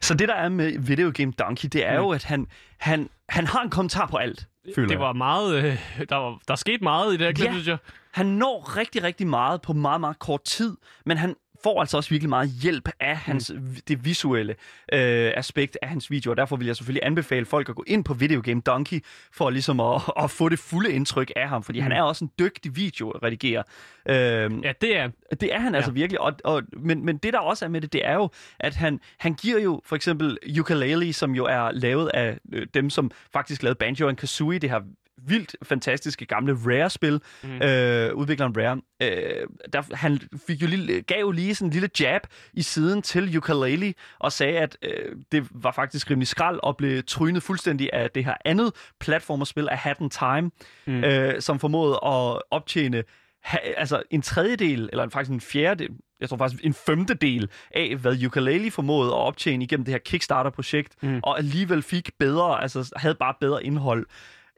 Så 0.00 0.14
det, 0.14 0.28
der 0.28 0.34
er 0.34 0.48
med 0.48 0.78
Video 0.78 1.12
Game 1.14 1.32
Donkey, 1.32 1.68
det 1.72 1.86
er 1.86 1.98
mm. 1.98 2.04
jo, 2.04 2.10
at 2.10 2.24
han, 2.24 2.46
han, 2.78 3.08
han 3.28 3.46
har 3.46 3.62
en 3.62 3.70
kommentar 3.70 4.06
på 4.06 4.16
alt, 4.16 4.46
føler 4.74 4.88
Det 4.88 4.94
jeg. 4.94 5.00
var 5.00 5.12
meget... 5.12 5.54
Øh, 5.64 5.78
der, 6.08 6.16
var, 6.16 6.38
der 6.48 6.54
skete 6.54 6.82
meget 6.84 7.14
i 7.14 7.16
det 7.16 7.26
her 7.26 7.32
klip, 7.32 7.46
Ja. 7.46 7.52
synes 7.52 7.66
jeg. 7.68 7.76
Han 8.12 8.26
når 8.26 8.76
rigtig, 8.76 9.02
rigtig 9.02 9.26
meget 9.26 9.62
på 9.62 9.72
meget, 9.72 10.00
meget 10.00 10.18
kort 10.18 10.44
tid, 10.44 10.76
men 11.06 11.16
han 11.16 11.36
får 11.62 11.80
altså 11.80 11.96
også 11.96 12.10
virkelig 12.10 12.28
meget 12.28 12.50
hjælp 12.62 12.88
af 13.00 13.16
hans, 13.16 13.52
det 13.88 14.04
visuelle 14.04 14.54
øh, 14.92 15.32
aspekt 15.36 15.78
af 15.82 15.88
hans 15.88 16.10
video, 16.10 16.30
og 16.30 16.36
derfor 16.36 16.56
vil 16.56 16.66
jeg 16.66 16.76
selvfølgelig 16.76 17.06
anbefale 17.06 17.46
folk 17.46 17.68
at 17.68 17.74
gå 17.74 17.84
ind 17.86 18.04
på 18.04 18.14
Video 18.14 18.40
Game 18.44 18.60
Donkey, 18.60 19.04
for 19.32 19.50
ligesom 19.50 19.80
at, 19.80 20.02
at 20.24 20.30
få 20.30 20.48
det 20.48 20.58
fulde 20.58 20.92
indtryk 20.92 21.32
af 21.36 21.48
ham, 21.48 21.62
fordi 21.62 21.78
mm. 21.78 21.82
han 21.82 21.92
er 21.92 22.02
også 22.02 22.24
en 22.24 22.30
dygtig 22.38 22.76
videoredigerer. 22.76 23.62
Øh, 24.08 24.50
Ja, 24.64 24.72
det 24.80 24.96
er 24.96 25.08
det 25.40 25.54
er 25.54 25.58
han 25.58 25.74
altså 25.74 25.90
virkelig, 25.90 26.20
og, 26.20 26.32
og, 26.44 26.62
men, 26.72 27.04
men 27.04 27.16
det 27.16 27.32
der 27.32 27.38
også 27.38 27.64
er 27.64 27.68
med 27.68 27.80
det, 27.80 27.92
det 27.92 28.06
er 28.06 28.14
jo, 28.14 28.30
at 28.58 28.74
han, 28.74 29.00
han 29.18 29.34
giver 29.34 29.58
jo 29.58 29.80
for 29.84 29.96
eksempel 29.96 30.38
Ukulele, 30.60 31.12
som 31.12 31.34
jo 31.34 31.44
er 31.44 31.70
lavet 31.70 32.08
af 32.14 32.38
øh, 32.52 32.66
dem, 32.74 32.90
som 32.90 33.10
faktisk 33.32 33.62
lavede 33.62 33.78
Banjo 33.78 34.08
and 34.08 34.16
Kazooie, 34.16 34.58
det 34.58 34.70
her 34.70 34.80
vildt 35.26 35.56
fantastiske 35.62 36.26
gamle 36.26 36.52
Rare-spil, 36.52 37.20
mm. 37.42 37.62
øh, 37.62 38.14
udvikleren 38.14 38.56
Rare. 38.56 38.80
Øh, 39.02 39.46
der, 39.72 39.96
han 39.96 40.20
fik 40.46 40.62
jo 40.62 40.66
lille, 40.66 41.02
gav 41.02 41.20
jo 41.20 41.30
lige 41.30 41.54
sådan 41.54 41.68
en 41.68 41.72
lille 41.72 41.88
jab 42.00 42.20
i 42.52 42.62
siden 42.62 43.02
til 43.02 43.36
Ukulele, 43.36 43.94
og 44.18 44.32
sagde, 44.32 44.58
at 44.58 44.76
øh, 44.82 45.16
det 45.32 45.48
var 45.50 45.72
faktisk 45.72 46.10
rimelig 46.10 46.28
skrald, 46.28 46.60
og 46.62 46.76
blev 46.76 47.02
trynet 47.06 47.42
fuldstændig 47.42 47.90
af 47.92 48.10
det 48.10 48.24
her 48.24 48.34
andet 48.44 48.72
platformerspil 49.00 49.68
af 49.68 49.78
Hat 49.78 49.96
in 50.00 50.10
Time, 50.10 50.50
mm. 50.86 51.04
øh, 51.04 51.40
som 51.40 51.58
formåede 51.58 51.94
at 51.94 52.42
optjene 52.50 53.02
ha, 53.42 53.58
altså 53.76 54.02
en 54.10 54.22
tredjedel, 54.22 54.88
eller 54.92 55.08
faktisk 55.08 55.32
en 55.32 55.40
fjerdedel, 55.40 55.96
jeg 56.20 56.28
tror 56.28 56.36
faktisk 56.36 56.64
en 56.64 56.74
femtedel 56.74 57.48
af, 57.70 57.96
hvad 57.96 58.24
Ukulele 58.26 58.70
formåede 58.70 59.10
at 59.10 59.18
optjene 59.18 59.64
igennem 59.64 59.84
det 59.84 59.94
her 59.94 59.98
Kickstarter-projekt, 59.98 61.02
mm. 61.02 61.20
og 61.22 61.38
alligevel 61.38 61.82
fik 61.82 62.10
bedre, 62.18 62.62
altså 62.62 62.92
havde 62.96 63.14
bare 63.14 63.34
bedre 63.40 63.64
indhold. 63.64 64.06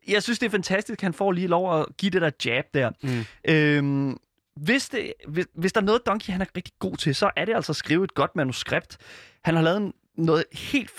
Jeg 0.09 0.23
synes, 0.23 0.39
det 0.39 0.47
er 0.47 0.51
fantastisk, 0.51 0.99
at 0.99 1.03
han 1.03 1.15
får 1.15 1.33
lige 1.33 1.47
lov 1.47 1.81
at 1.81 1.87
give 1.97 2.11
det 2.11 2.23
der 2.23 2.31
jab 2.45 2.65
der. 2.75 2.91
Mm. 3.03 3.25
Øhm, 3.53 4.17
hvis, 4.57 4.89
det, 4.89 5.13
hvis, 5.29 5.47
hvis 5.55 5.73
der 5.73 5.81
er 5.81 5.85
noget, 5.85 6.07
Donkey 6.07 6.33
han 6.33 6.41
er 6.41 6.47
rigtig 6.57 6.75
god 6.79 6.97
til, 6.97 7.15
så 7.15 7.31
er 7.37 7.45
det 7.45 7.55
altså 7.55 7.73
at 7.73 7.77
skrive 7.77 8.05
et 8.05 8.15
godt 8.15 8.37
manuskript. 8.37 8.99
Han 9.45 9.55
har 9.55 9.63
lavet 9.63 9.77
en, 9.77 9.93
noget 10.17 10.45
helt, 10.53 10.91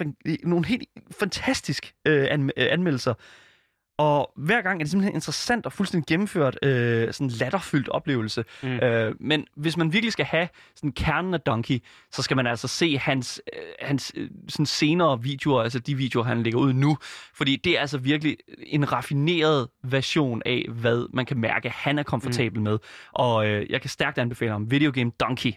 nogle 0.44 0.66
helt 0.66 0.84
fantastisk 1.20 1.94
øh, 2.06 2.28
øh, 2.32 2.50
anmeldelser. 2.58 3.13
Og 3.97 4.32
hver 4.36 4.62
gang 4.62 4.79
er 4.79 4.84
det 4.84 4.91
simpelthen 4.91 5.15
interessant 5.15 5.65
og 5.65 5.73
fuldstændig 5.73 6.08
gennemført, 6.08 6.60
øh, 6.63 7.13
sådan 7.13 7.29
latterfyldt 7.29 7.89
oplevelse. 7.89 8.43
Mm. 8.63 8.69
Øh, 8.69 9.15
men 9.19 9.45
hvis 9.56 9.77
man 9.77 9.93
virkelig 9.93 10.13
skal 10.13 10.25
have 10.25 10.47
sådan 10.75 10.91
kernen 10.91 11.34
af 11.34 11.41
Donkey, 11.41 11.79
så 12.12 12.21
skal 12.21 12.38
man 12.38 12.47
altså 12.47 12.67
se 12.67 12.97
hans, 12.97 13.41
øh, 13.53 13.60
hans 13.82 14.12
øh, 14.15 14.29
sådan 14.49 14.65
senere 14.65 15.21
videoer, 15.21 15.63
altså 15.63 15.79
de 15.79 15.95
videoer, 15.95 16.23
han 16.25 16.43
lægger 16.43 16.60
ud 16.60 16.73
nu. 16.73 16.97
Fordi 17.34 17.56
det 17.56 17.77
er 17.77 17.82
altså 17.82 17.97
virkelig 17.97 18.38
en 18.67 18.91
raffineret 18.91 19.67
version 19.84 20.41
af, 20.45 20.65
hvad 20.69 21.08
man 21.13 21.25
kan 21.25 21.38
mærke, 21.38 21.69
han 21.69 21.99
er 21.99 22.03
komfortabel 22.03 22.58
mm. 22.60 22.63
med. 22.63 22.77
Og 23.12 23.47
øh, 23.47 23.65
jeg 23.69 23.82
kan 23.82 23.89
stærkt 23.89 24.17
anbefale 24.17 24.51
ham. 24.51 24.71
Video 24.71 24.91
Game 24.95 25.12
Donkey. 25.19 25.53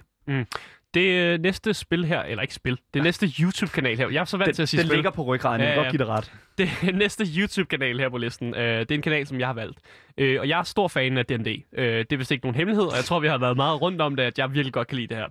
det 0.94 1.00
øh, 1.34 1.40
næste 1.40 1.74
spil 1.74 2.04
her, 2.04 2.22
eller 2.22 2.42
ikke 2.42 2.54
spil, 2.54 2.78
det 2.94 3.02
næste 3.02 3.26
YouTube-kanal 3.40 3.96
her. 3.96 4.08
Jeg 4.08 4.20
er 4.20 4.24
så 4.24 4.36
vant 4.36 4.46
Den, 4.46 4.54
til 4.54 4.62
at 4.62 4.68
sige 4.68 4.80
den 4.80 4.86
spil. 4.86 4.96
ligger 4.96 5.10
på 5.10 5.22
ryggraden, 5.22 5.60
Ja, 5.60 5.66
jeg 5.66 5.72
vil 5.76 5.78
ja. 5.80 5.84
godt 5.84 5.92
give 5.92 5.98
det 5.98 6.08
ret. 6.08 6.32
det 6.58 6.94
næste 6.94 7.24
YouTube-kanal 7.36 7.98
her 7.98 8.08
på 8.08 8.18
listen, 8.18 8.54
øh, 8.54 8.80
det 8.80 8.90
er 8.90 8.94
en 8.94 9.02
kanal, 9.02 9.26
som 9.26 9.40
jeg 9.40 9.48
har 9.48 9.54
valgt. 9.54 9.78
Øh, 10.18 10.40
og 10.40 10.48
jeg 10.48 10.58
er 10.58 10.62
stor 10.62 10.88
fan 10.88 11.18
af 11.18 11.26
D&D. 11.26 11.64
Øh, 11.72 11.98
det 11.98 12.12
er 12.12 12.16
vist 12.16 12.30
ikke 12.30 12.44
nogen 12.44 12.54
hemmelighed, 12.54 12.84
og 12.84 12.96
jeg 12.96 13.04
tror, 13.04 13.20
vi 13.20 13.28
har 13.28 13.38
været 13.38 13.56
meget 13.56 13.82
rundt 13.82 14.00
om 14.00 14.16
det, 14.16 14.22
at 14.22 14.38
jeg 14.38 14.52
virkelig 14.54 14.72
godt 14.72 14.88
kan 14.88 14.96
lide 14.96 15.06
det 15.08 15.16
her. 15.16 15.26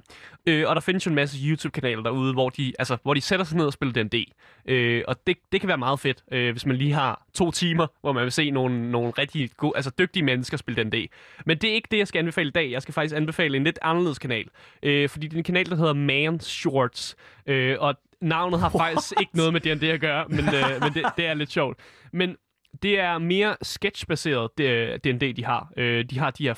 Øh, 0.46 0.70
og 0.70 0.76
der 0.76 0.82
findes 0.82 1.06
jo 1.06 1.10
en 1.10 1.16
masse 1.16 1.38
YouTube-kanaler 1.38 2.04
derude, 2.04 2.34
hvor 2.34 2.50
de, 2.50 2.74
altså, 2.80 2.98
hvor 3.04 3.14
de 3.14 3.22
sætter 3.22 3.46
sig 3.46 3.58
ned 3.58 3.66
og 3.66 3.74
spiller 3.74 4.04
D&D. 4.04 4.32
Øh, 4.68 5.04
og 5.08 5.28
det, 5.28 5.38
det 5.52 5.62
kan 5.62 5.68
være 5.68 5.78
meget 5.78 6.00
fedt, 6.00 6.24
øh, 6.32 6.52
hvis 6.52 6.66
man 6.66 6.76
lige 6.76 6.94
har 6.94 7.26
to 7.34 7.52
timer, 7.52 7.88
hvor 8.02 8.12
man 8.12 8.24
vil 8.24 8.32
se 8.32 8.52
nogle, 8.52 8.92
nogle 8.92 9.12
rigtig 9.12 9.50
gode, 9.58 9.74
altså 9.76 9.92
dygtige 10.00 10.24
mennesker 10.24 10.58
spille 10.58 10.84
D&D. 10.84 11.10
Men 11.46 11.58
det 11.58 11.70
er 11.70 11.74
ikke 11.74 11.88
det, 11.92 11.98
jeg 11.98 12.08
skal 12.08 12.20
anbefale 12.20 12.48
i 12.48 12.52
dag. 12.52 12.72
Jeg 12.72 12.82
skal 12.82 12.94
faktisk 12.94 13.16
anbefale 13.16 13.58
en 13.58 13.64
lidt 13.64 13.80
anderledes 13.82 14.20
kanal. 14.20 14.46
Øh, 14.84 15.10
fordi 15.10 15.28
det 15.28 15.34
er 15.34 15.38
en 15.38 15.44
kanal, 15.44 15.70
der 15.70 15.76
hedder 15.76 15.94
Man 15.94 16.40
Shorts. 16.40 17.16
Øh, 17.48 17.78
og 17.80 17.96
navnet 18.22 18.60
har 18.60 18.70
faktisk 18.70 19.14
ikke 19.20 19.38
noget 19.38 19.54
med 19.54 19.62
D&D 19.62 19.84
at 19.84 20.02
gøre, 20.02 20.26
men, 20.30 20.40
øh, 20.40 20.82
men 20.82 20.94
det, 20.94 21.06
det 21.18 21.26
er 21.26 21.34
lidt 21.34 21.52
sjovt. 21.52 21.80
Men 22.14 22.36
det 22.82 23.00
er 23.00 23.18
mere 23.18 23.56
sketchbaseret, 23.62 24.50
D&D, 25.04 25.36
de 25.36 25.46
har. 25.46 25.72
Øh, 25.78 26.06
de 26.10 26.20
har 26.20 26.32
de 26.32 26.44
her 26.44 26.54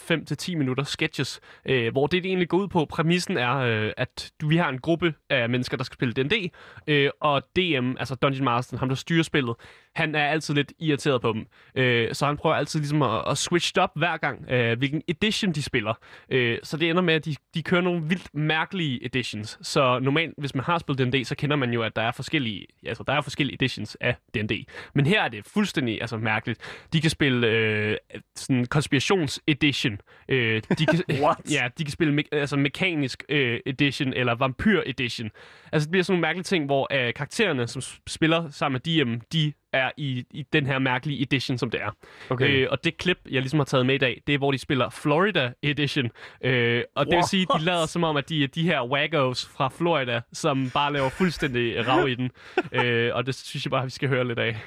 5-10 0.51 0.55
minutter 0.57 0.83
sketches, 0.83 1.39
øh, 1.65 1.91
hvor 1.91 2.07
det, 2.07 2.23
det 2.23 2.29
egentlig 2.29 2.49
går 2.49 2.57
ud 2.57 2.67
på, 2.67 2.85
præmissen 2.85 3.37
er, 3.37 3.57
øh, 3.57 3.91
at 3.97 4.31
vi 4.43 4.57
har 4.57 4.69
en 4.69 4.77
gruppe 4.77 5.13
af 5.29 5.49
mennesker, 5.49 5.77
der 5.77 5.83
skal 5.83 5.93
spille 5.93 6.13
D&D, 6.13 6.51
øh, 6.87 7.09
og 7.21 7.43
DM, 7.55 7.91
altså 7.99 8.15
Dungeon 8.15 8.45
Master, 8.45 8.77
ham 8.77 8.89
der 8.89 8.95
styrer 8.95 9.23
spillet, 9.23 9.55
han 9.97 10.15
er 10.15 10.27
altid 10.27 10.53
lidt 10.53 10.73
irriteret 10.79 11.21
på 11.21 11.33
dem. 11.33 11.45
Øh, 11.75 12.13
så 12.13 12.25
han 12.25 12.37
prøver 12.37 12.55
altid 12.55 12.79
ligesom 12.79 13.01
at, 13.01 13.23
at 13.27 13.37
switch 13.37 13.75
det 13.75 13.83
op 13.83 13.91
hver 13.95 14.17
gang, 14.17 14.51
øh, 14.51 14.77
hvilken 14.77 15.01
edition 15.07 15.51
de 15.51 15.63
spiller. 15.63 15.93
Øh, 16.29 16.57
så 16.63 16.77
det 16.77 16.89
ender 16.89 17.01
med, 17.01 17.13
at 17.13 17.25
de, 17.25 17.35
de 17.53 17.63
kører 17.63 17.81
nogle 17.81 18.03
vildt 18.03 18.35
mærkelige 18.35 19.05
editions. 19.05 19.59
Så 19.61 19.99
normalt, 19.99 20.33
hvis 20.37 20.55
man 20.55 20.63
har 20.63 20.77
spillet 20.77 21.13
D&D, 21.13 21.25
så 21.25 21.35
kender 21.35 21.55
man 21.55 21.73
jo, 21.73 21.81
at 21.81 21.95
der 21.95 22.01
er 22.01 22.11
forskellige, 22.11 22.65
altså, 22.85 23.03
der 23.07 23.13
er 23.13 23.21
forskellige 23.21 23.55
editions 23.55 23.97
af 24.01 24.15
D&D. 24.33 24.65
Men 24.95 25.05
her 25.05 25.23
er 25.23 25.27
det 25.27 25.45
fuldstændig 25.45 26.01
altså, 26.01 26.17
mærkeligt. 26.17 26.87
De 26.93 27.01
kan 27.01 27.09
spille 27.09 27.47
øh, 27.47 27.97
sådan 28.35 28.65
konspirations-edition. 28.65 29.97
Øh, 30.29 30.61
de 30.79 30.85
kan, 30.85 31.03
What? 31.23 31.37
Ja, 31.51 31.67
de 31.77 31.83
kan 31.83 31.91
spille 31.91 32.21
me- 32.21 32.37
altså, 32.37 32.57
mekanisk 32.57 33.23
øh, 33.29 33.59
edition, 33.65 34.13
eller 34.13 34.35
vampyr 34.35 34.81
edition. 34.85 35.29
Altså, 35.71 35.85
det 35.85 35.91
bliver 35.91 36.03
sådan 36.03 36.13
nogle 36.13 36.21
mærkelige 36.21 36.43
ting, 36.43 36.65
hvor 36.65 36.87
øh, 36.91 37.13
karaktererne, 37.13 37.67
som 37.67 37.81
spiller 38.07 38.49
sammen 38.49 38.81
med 38.85 39.05
DM, 39.05 39.21
de 39.33 39.53
er 39.73 39.91
i, 39.97 40.25
i 40.31 40.45
den 40.53 40.65
her 40.65 40.79
mærkelige 40.79 41.21
edition, 41.21 41.57
som 41.57 41.69
det 41.69 41.81
er. 41.81 41.91
Okay. 42.29 42.49
Øh, 42.49 42.67
og 42.71 42.83
det 42.83 42.97
klip, 42.97 43.17
jeg 43.29 43.41
ligesom 43.41 43.59
har 43.59 43.65
taget 43.65 43.85
med 43.85 43.95
i 43.95 43.97
dag, 43.97 44.21
det 44.27 44.33
er, 44.33 44.37
hvor 44.37 44.51
de 44.51 44.57
spiller 44.57 44.89
Florida 44.89 45.53
Edition. 45.63 46.09
Øh, 46.43 46.83
og 46.95 47.05
det 47.05 47.15
vil 47.15 47.23
sige, 47.23 47.47
at 47.53 47.59
de 47.59 47.65
lader 47.65 47.85
som 47.85 48.03
om, 48.03 48.17
at 48.17 48.29
de 48.29 48.43
er 48.43 48.47
de 48.47 48.63
her 48.63 48.85
waggos 48.85 49.45
fra 49.45 49.69
Florida, 49.69 50.21
som 50.33 50.69
bare 50.73 50.93
laver 50.93 51.09
fuldstændig 51.09 51.87
rav 51.87 52.07
i 52.07 52.15
den. 52.15 52.31
øh, 52.83 53.15
og 53.15 53.25
det 53.25 53.35
synes 53.35 53.65
jeg 53.65 53.71
bare, 53.71 53.83
vi 53.83 53.89
skal 53.89 54.09
høre 54.09 54.27
lidt 54.27 54.39
af. 54.39 54.57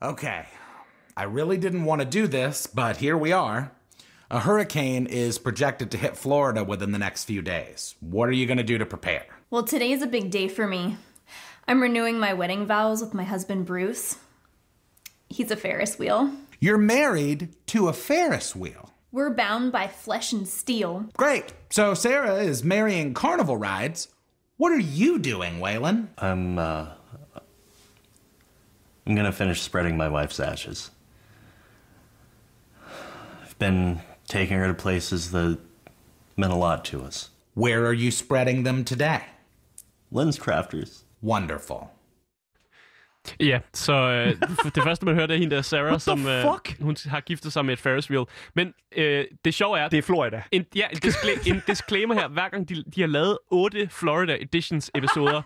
Okay. 0.00 0.42
I 1.16 1.24
really 1.24 1.56
didn't 1.56 1.84
want 1.84 2.00
to 2.02 2.20
do 2.20 2.26
this, 2.26 2.66
but 2.74 2.96
here 2.96 3.16
we 3.16 3.34
are. 3.34 3.70
A 4.30 4.40
hurricane 4.40 5.06
is 5.06 5.38
projected 5.38 5.90
to 5.90 5.98
hit 5.98 6.16
Florida 6.16 6.62
within 6.62 6.92
the 6.92 6.98
next 6.98 7.24
few 7.24 7.42
days. 7.42 7.96
What 8.00 8.28
are 8.28 8.32
you 8.32 8.46
going 8.46 8.58
to 8.58 8.72
do 8.72 8.78
to 8.78 8.86
prepare? 8.86 9.24
Well, 9.50 9.64
today's 9.64 10.02
a 10.02 10.06
big 10.06 10.30
day 10.30 10.48
for 10.48 10.66
me. 10.66 10.96
I'm 11.66 11.82
renewing 11.82 12.18
my 12.18 12.34
wedding 12.34 12.66
vows 12.66 13.00
with 13.00 13.14
my 13.14 13.24
husband, 13.24 13.66
Bruce. 13.66 14.16
He's 15.28 15.50
a 15.50 15.56
Ferris 15.56 15.98
wheel. 15.98 16.30
You're 16.60 16.78
married 16.78 17.54
to 17.66 17.88
a 17.88 17.92
Ferris 17.92 18.56
wheel. 18.56 18.90
We're 19.12 19.30
bound 19.30 19.72
by 19.72 19.88
flesh 19.88 20.32
and 20.32 20.46
steel. 20.46 21.06
Great. 21.16 21.52
So 21.70 21.94
Sarah 21.94 22.36
is 22.36 22.62
marrying 22.64 23.14
carnival 23.14 23.56
rides. 23.56 24.08
What 24.56 24.72
are 24.72 24.78
you 24.78 25.18
doing, 25.18 25.60
Waylon? 25.60 26.08
I'm, 26.18 26.58
uh. 26.58 26.88
I'm 29.06 29.14
gonna 29.14 29.32
finish 29.32 29.62
spreading 29.62 29.96
my 29.96 30.08
wife's 30.08 30.38
ashes. 30.38 30.90
I've 33.42 33.58
been 33.58 34.00
taking 34.26 34.58
her 34.58 34.66
to 34.66 34.74
places 34.74 35.30
that 35.30 35.58
meant 36.36 36.52
a 36.52 36.56
lot 36.56 36.84
to 36.86 37.02
us. 37.02 37.30
Where 37.54 37.86
are 37.86 37.92
you 37.94 38.10
spreading 38.10 38.64
them 38.64 38.84
today? 38.84 39.24
Lynn's 40.12 40.38
Crafters. 40.38 41.04
Wonderful. 41.22 41.90
Ja, 43.40 43.58
så 43.74 43.92
øh, 43.92 44.26
det 44.74 44.82
første, 44.82 45.04
man 45.04 45.14
hører, 45.14 45.26
det 45.26 45.34
er 45.34 45.38
hende 45.38 45.56
der 45.56 45.62
Sarah, 45.62 46.00
som 46.00 46.26
øh, 46.26 46.44
hun 46.80 46.96
har 47.06 47.20
giftet 47.20 47.52
sig 47.52 47.64
med 47.64 47.72
et 47.72 47.78
Ferris 47.80 48.10
wheel. 48.10 48.24
Men 48.54 48.72
øh, 48.96 49.24
det 49.44 49.54
sjove 49.54 49.78
er, 49.78 49.88
Det 49.88 49.98
er 49.98 50.02
Florida. 50.02 50.42
en, 50.52 50.64
ja, 50.74 50.86
en, 50.92 50.98
diskla- 51.04 51.50
en 51.50 51.62
disclaimer 51.66 52.14
her. 52.14 52.28
Hver 52.28 52.48
gang 52.48 52.68
de, 52.68 52.84
de 52.94 53.00
har 53.00 53.08
lavet 53.08 53.38
otte 53.50 53.88
Florida 53.90 54.36
Editions 54.40 54.90
episoder, 54.94 55.42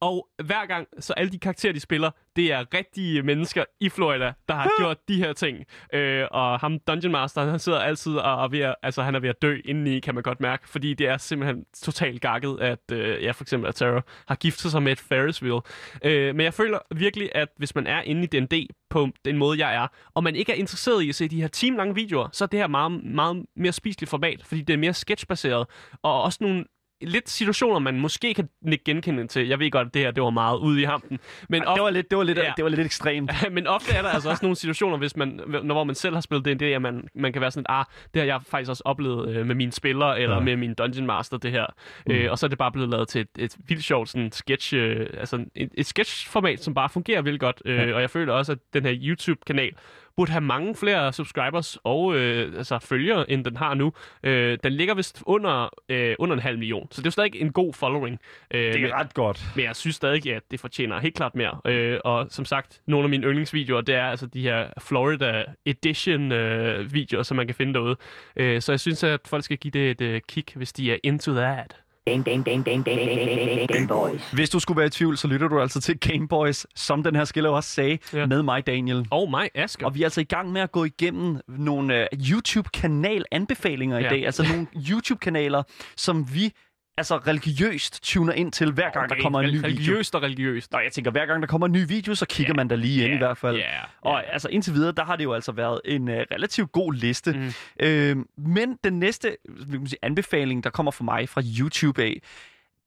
og 0.00 0.28
hver 0.44 0.66
gang, 0.66 0.86
så 1.00 1.12
alle 1.12 1.32
de 1.32 1.38
karakterer, 1.38 1.72
de 1.72 1.80
spiller, 1.80 2.10
det 2.36 2.52
er 2.52 2.64
rigtige 2.74 3.22
mennesker 3.22 3.64
i 3.80 3.88
Florida, 3.88 4.32
der 4.48 4.54
har 4.54 4.70
gjort 4.78 4.96
de 5.08 5.16
her 5.16 5.32
ting. 5.32 5.64
Øh, 5.92 6.24
og 6.30 6.60
ham, 6.60 6.78
Dungeon 6.78 7.12
Master, 7.12 7.50
han 7.50 7.58
sidder 7.58 7.78
altid 7.78 8.16
og 8.16 8.44
er 8.44 8.48
ved 8.48 8.60
at, 8.60 8.74
altså, 8.82 9.02
han 9.02 9.14
er 9.14 9.20
ved 9.20 9.28
at 9.28 9.42
dø 9.42 9.60
indeni, 9.64 10.00
kan 10.00 10.14
man 10.14 10.22
godt 10.22 10.40
mærke, 10.40 10.68
fordi 10.68 10.94
det 10.94 11.08
er 11.08 11.18
simpelthen 11.18 11.64
totalt 11.82 12.20
gakket, 12.20 12.58
at 12.60 12.92
øh, 12.92 13.22
ja, 13.22 13.30
for 13.30 13.44
eksempel, 13.44 13.68
at 13.68 13.78
Sarah 13.78 14.02
har 14.28 14.34
giftet 14.34 14.70
sig 14.70 14.82
med 14.82 14.92
et 14.92 15.00
Ferris 15.00 15.42
wheel. 15.42 15.60
Øh, 16.04 16.34
men 16.34 16.44
jeg 16.44 16.54
føler 16.54 16.78
virkelig, 16.94 17.30
at 17.34 17.48
hvis 17.56 17.74
man 17.74 17.86
er 17.86 18.02
inde 18.02 18.22
i 18.22 18.26
D&D 18.26 18.66
på 18.90 19.08
den 19.24 19.38
måde, 19.38 19.66
jeg 19.66 19.74
er, 19.74 19.86
og 20.14 20.24
man 20.24 20.36
ikke 20.36 20.52
er 20.52 20.56
interesseret 20.56 21.02
i 21.02 21.08
at 21.08 21.14
se 21.14 21.28
de 21.28 21.40
her 21.40 21.48
timelange 21.48 21.94
videoer, 21.94 22.28
så 22.32 22.44
er 22.44 22.48
det 22.48 22.60
her 22.60 22.66
meget, 22.66 23.04
meget 23.04 23.46
mere 23.56 23.72
spiseligt 23.72 24.10
format, 24.10 24.42
fordi 24.44 24.62
det 24.62 24.74
er 24.74 24.78
mere 24.78 24.94
sketchbaseret, 24.94 25.66
og 26.02 26.22
også 26.22 26.38
nogle 26.40 26.64
lidt 27.04 27.30
situationer, 27.30 27.78
man 27.78 28.00
måske 28.00 28.34
kan 28.34 28.48
nikke 28.62 28.84
genkende 28.84 29.26
til. 29.26 29.48
Jeg 29.48 29.58
ved 29.58 29.70
godt, 29.70 29.86
at 29.88 29.94
det 29.94 30.02
her 30.02 30.10
det 30.10 30.22
var 30.22 30.30
meget 30.30 30.58
ude 30.58 30.80
i 30.80 30.84
hampen. 30.84 31.18
Men 31.48 31.62
Det 31.62 31.82
var 31.82 31.90
lidt, 31.90 32.10
det 32.10 32.18
var 32.18 32.24
lidt, 32.24 32.38
Ja. 32.38 32.52
det 32.56 32.64
var 32.64 32.70
lidt 32.70 32.80
ekstremt. 32.80 33.30
men 33.52 33.66
ofte 33.66 33.92
er 33.92 34.02
der 34.02 34.08
altså 34.08 34.30
også 34.30 34.44
nogle 34.44 34.56
situationer, 34.56 34.96
hvis 34.96 35.16
man, 35.16 35.40
når 35.46 35.74
hvor 35.74 35.84
man 35.84 35.94
selv 35.94 36.14
har 36.14 36.20
spillet 36.20 36.60
D&D, 36.60 36.62
at 36.62 36.82
man, 36.82 37.08
man 37.14 37.32
kan 37.32 37.42
være 37.42 37.50
sådan, 37.50 37.66
ah, 37.68 37.84
det 38.14 38.22
har 38.22 38.26
jeg 38.26 38.40
faktisk 38.46 38.70
også 38.70 38.82
oplevet 38.86 39.28
øh, 39.36 39.46
med 39.46 39.54
mine 39.54 39.72
spillere, 39.72 40.20
eller 40.20 40.36
ja. 40.36 40.42
med 40.42 40.56
min 40.56 40.74
Dungeon 40.74 41.06
Master, 41.06 41.36
det 41.36 41.50
her. 41.50 41.66
Mm. 42.06 42.12
Øh, 42.12 42.30
og 42.30 42.38
så 42.38 42.46
er 42.46 42.48
det 42.48 42.58
bare 42.58 42.72
blevet 42.72 42.90
lavet 42.90 43.08
til 43.08 43.20
et, 43.20 43.28
et 43.38 43.56
vildt 43.68 43.84
sjovt 43.84 44.08
sådan 44.08 44.32
sketch, 44.32 44.74
øh, 44.74 45.06
altså 45.18 45.44
et, 45.54 45.68
et 45.74 45.86
sketchformat, 45.86 46.62
som 46.64 46.74
bare 46.74 46.88
fungerer 46.88 47.22
vildt 47.22 47.40
godt. 47.40 47.62
Øh, 47.64 47.76
ja. 47.88 47.94
Og 47.94 48.00
jeg 48.00 48.10
føler 48.10 48.32
også, 48.32 48.52
at 48.52 48.58
den 48.74 48.84
her 48.84 48.94
YouTube-kanal 49.02 49.72
burde 50.16 50.30
have 50.32 50.40
mange 50.40 50.74
flere 50.74 51.12
subscribers 51.12 51.78
og 51.84 52.16
øh, 52.16 52.52
altså 52.56 52.78
følgere, 52.78 53.30
end 53.30 53.44
den 53.44 53.56
har 53.56 53.74
nu. 53.74 53.92
Øh, 54.22 54.58
den 54.64 54.72
ligger 54.72 54.94
vist 54.94 55.22
under, 55.26 55.68
øh, 55.88 56.14
under 56.18 56.36
en 56.36 56.42
halv 56.42 56.58
million, 56.58 56.88
så 56.90 57.00
det 57.00 57.06
er 57.06 57.08
jo 57.08 57.10
stadig 57.10 57.40
en 57.40 57.52
god 57.52 57.72
following. 57.74 58.18
Øh, 58.50 58.72
Det 58.72 58.80
men- 58.80 58.90
er 58.90 58.94
ret 59.00 59.14
godt. 59.14 59.44
men 59.56 59.64
jeg 59.64 59.76
synes 59.76 59.96
stadig, 59.96 60.34
at 60.34 60.42
det 60.50 60.60
fortjener 60.60 61.00
helt 61.00 61.14
klart 61.16 61.34
mere. 61.34 61.60
Øh, 61.66 61.98
og 62.04 62.26
som 62.30 62.44
sagt, 62.44 62.80
nogle 62.86 63.04
af 63.04 63.10
mine 63.10 63.26
yndlingsvideoer, 63.26 63.80
det 63.80 63.94
er 63.94 64.04
altså 64.06 64.26
de 64.26 64.42
her 64.42 64.68
Florida 64.80 65.44
Edition 65.66 66.32
øh, 66.32 66.94
videoer, 66.94 67.22
som 67.22 67.36
man 67.36 67.46
kan 67.46 67.54
finde 67.54 67.74
derude. 67.74 67.96
Øh, 68.36 68.60
så 68.62 68.72
jeg 68.72 68.80
synes, 68.80 69.04
at 69.04 69.20
folk 69.26 69.44
skal 69.44 69.56
give 69.58 69.70
det 69.70 69.90
et 69.90 70.00
øh, 70.00 70.20
kig, 70.28 70.44
hvis 70.54 70.72
de 70.72 70.92
er 70.92 70.96
into 71.02 71.32
that. 71.34 71.76
Game, 72.06 72.22
game, 72.22 72.42
game, 72.44 72.62
game, 72.64 72.82
game, 72.84 73.66
game 73.66 73.88
boys. 73.88 74.30
Hvis 74.32 74.50
du 74.50 74.58
skulle 74.60 74.76
være 74.78 74.86
i 74.86 74.90
tvivl, 74.90 75.16
så 75.16 75.28
lytter 75.28 75.48
du 75.48 75.60
altså 75.60 75.80
til 75.80 75.98
Game 76.00 76.28
Boys, 76.28 76.66
som 76.74 77.02
den 77.02 77.16
her 77.16 77.24
skiller 77.24 77.50
også 77.50 77.70
sagde, 77.70 77.98
Ja. 78.12 78.18
ja. 78.18 78.26
med 78.26 78.42
mig, 78.42 78.66
Daniel. 78.66 79.06
Og 79.10 79.30
mig, 79.30 79.48
Asger. 79.54 79.86
Og 79.86 79.94
vi 79.94 80.00
er 80.02 80.06
altså 80.06 80.20
i 80.20 80.24
gang 80.24 80.52
med 80.52 80.60
at 80.60 80.72
gå 80.72 80.84
igennem 80.84 81.40
nogle 81.48 82.08
uh, 82.12 82.18
YouTube-kanal-anbefalinger 82.30 83.98
Ja. 83.98 84.06
i 84.06 84.08
dag. 84.08 84.26
Altså 84.26 84.42
nogle 84.42 84.66
YouTube-kanaler, 84.90 85.62
som 85.96 86.34
vi 86.34 86.52
altså 86.96 87.16
religiøst 87.16 88.02
tuner 88.04 88.32
ind 88.32 88.52
til, 88.52 88.72
hver 88.72 88.90
gang 88.90 89.04
okay, 89.04 89.16
der 89.16 89.22
kommer 89.22 89.40
en 89.40 89.46
ny 89.46 89.50
video. 89.56 89.66
Religiøst 89.66 90.14
og 90.14 90.22
religiøst. 90.22 90.72
Nå, 90.72 90.78
jeg 90.78 90.92
tænker, 90.92 91.10
hver 91.10 91.26
gang 91.26 91.42
der 91.42 91.46
kommer 91.48 91.66
en 91.66 91.72
ny 91.72 91.84
video, 91.88 92.14
så 92.14 92.26
kigger 92.26 92.52
Ja. 92.52 92.56
man 92.56 92.70
der 92.70 92.76
lige 92.76 93.00
ind 93.02 93.08
Ja. 93.08 93.14
i 93.14 93.18
hvert 93.18 93.36
fald. 93.38 93.56
Ja. 93.56 93.80
Og 94.00 94.22
Ja. 94.24 94.32
altså 94.32 94.48
indtil 94.48 94.74
videre, 94.74 94.92
der 94.92 95.04
har 95.04 95.16
det 95.16 95.24
jo 95.24 95.32
altså 95.32 95.52
været 95.52 95.80
en 95.84 96.08
uh, 96.08 96.14
relativt 96.14 96.72
god 96.72 96.92
liste. 96.94 97.32
Mm. 97.32 97.52
Øh, 97.86 98.16
men 98.38 98.78
den 98.84 98.98
næste 98.98 99.36
kan 99.70 99.78
man 99.80 99.86
sige, 99.86 99.98
anbefaling, 100.02 100.64
der 100.64 100.70
kommer 100.70 100.92
fra 100.92 101.04
mig 101.04 101.28
fra 101.28 101.42
YouTube 101.60 102.02
af, 102.02 102.22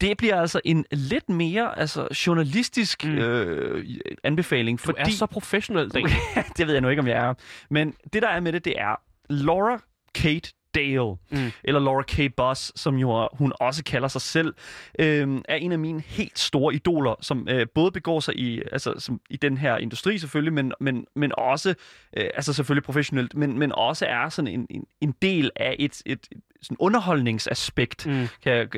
det 0.01 0.17
bliver 0.17 0.41
altså 0.41 0.61
en 0.65 0.85
lidt 0.91 1.29
mere 1.29 1.79
altså, 1.79 2.07
journalistisk 2.27 3.05
Mm. 3.05 3.17
øh, 3.17 3.85
anbefaling. 4.23 4.79
Du 4.79 4.83
fordi... 4.83 4.99
er 5.01 5.05
så 5.05 5.25
professionel, 5.25 5.89
Daniel. 5.89 6.11
det 6.57 6.67
ved 6.67 6.73
jeg 6.73 6.81
nu 6.81 6.89
ikke, 6.89 6.99
om 7.01 7.07
jeg 7.07 7.17
er. 7.17 7.33
Men 7.69 7.93
det, 8.13 8.21
der 8.21 8.27
er 8.27 8.39
med 8.39 8.53
det, 8.53 8.65
det 8.65 8.73
er 8.79 9.01
Laura 9.29 9.79
Kate 10.15 10.51
Dale, 10.77 11.15
Mm. 11.29 11.51
eller 11.63 11.79
Laura 11.79 12.03
K. 12.07 12.35
Boss, 12.37 12.71
som 12.75 12.95
jo 12.95 13.29
hun 13.33 13.53
også 13.59 13.83
kalder 13.83 14.07
sig 14.07 14.21
selv, 14.21 14.53
øh, 14.99 15.41
er 15.49 15.55
en 15.55 15.71
af 15.71 15.79
mine 15.79 16.01
helt 16.01 16.39
store 16.39 16.73
idoler, 16.75 17.15
som 17.21 17.47
øh, 17.49 17.67
både 17.75 17.91
begår 17.91 18.19
sig 18.19 18.35
i, 18.39 18.61
altså, 18.71 18.93
som, 18.97 19.21
i 19.29 19.37
den 19.37 19.57
her 19.57 19.77
industri 19.77 20.17
selvfølgelig, 20.17 20.53
men, 20.53 20.73
men, 20.79 21.05
men 21.15 21.31
også, 21.37 21.69
øh, 22.17 22.29
altså 22.35 22.53
selvfølgelig 22.53 22.83
professionelt, 22.83 23.35
men, 23.35 23.59
men 23.59 23.71
også 23.71 24.05
er 24.05 24.29
sådan 24.29 24.47
en, 24.53 24.67
en, 24.69 24.83
en 25.01 25.15
del 25.21 25.51
af 25.55 25.75
et, 25.79 26.01
et 26.05 26.27
sådan 26.61 26.77
underholdningsaspekt, 26.79 28.05
Mm. 28.07 28.27
kan, 28.43 28.53
jeg- 28.53 28.69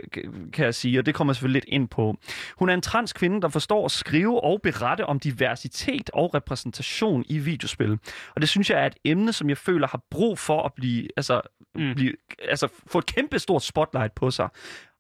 kan, 0.54 0.66
jeg 0.66 0.76
sige, 0.76 1.00
og 1.00 1.06
det 1.06 1.16
kommer 1.16 1.32
jeg 1.32 1.36
selvfølgelig 1.36 1.62
lidt 1.64 1.74
ind 1.74 1.88
på. 1.88 2.16
Hun 2.58 2.70
er 2.70 2.74
en 2.74 2.82
transkvinde, 2.82 3.42
der 3.42 3.48
forstår 3.50 3.86
at 3.86 3.92
skrive 3.92 4.44
og 4.44 4.60
berette 4.64 5.06
om 5.06 5.20
diversitet 5.20 6.10
og 6.14 6.34
repræsentation 6.34 7.26
i 7.30 7.38
videospil. 7.38 7.92
Og 8.36 8.42
det 8.42 8.50
synes 8.50 8.70
jeg 8.70 8.82
er 8.82 8.86
et 8.86 8.96
emne, 9.06 9.34
som 9.34 9.50
jeg 9.50 9.58
føler 9.58 9.88
har 9.88 10.02
brug 10.12 10.40
for 10.40 10.64
at 10.64 10.74
blive, 10.74 11.08
altså, 11.18 11.42
Mm. 11.76 11.96
blive, 11.96 12.14
altså 12.50 12.68
få 12.88 12.98
et 12.98 13.06
kæmpe 13.06 13.40
stort 13.40 13.64
spotlight 13.64 14.16
på 14.16 14.32
sig. 14.32 14.50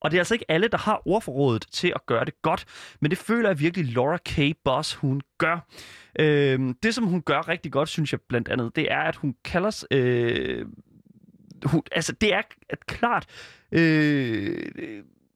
Og 0.01 0.11
det 0.11 0.17
er 0.17 0.21
altså 0.21 0.33
ikke 0.35 0.45
alle, 0.51 0.67
der 0.67 0.77
har 0.77 1.01
ordforrådet 1.05 1.65
til 1.71 1.91
at 1.95 2.05
gøre 2.05 2.25
det 2.25 2.41
godt, 2.41 2.65
men 3.01 3.11
det 3.11 3.17
føler 3.17 3.49
jeg 3.49 3.59
virkelig 3.59 3.93
Laura 3.93 4.17
K. 4.25 4.39
Boss, 4.63 4.93
hun 4.93 5.21
gør. 5.37 5.67
Øh, 6.19 6.59
det, 6.83 6.95
som 6.95 7.03
hun 7.05 7.21
gør 7.21 7.47
rigtig 7.47 7.71
godt, 7.71 7.89
synes 7.89 8.11
jeg 8.11 8.19
blandt 8.29 8.47
andet, 8.49 8.75
det 8.75 8.91
er, 8.91 8.99
at 9.01 9.15
hun 9.15 9.35
kalder... 9.45 9.85
Øh, 9.91 10.65
hun, 11.65 11.81
altså, 11.91 12.13
det 12.13 12.33
er 12.33 12.41
et 12.73 12.85
klart... 12.85 13.25
Øh, 13.71 14.57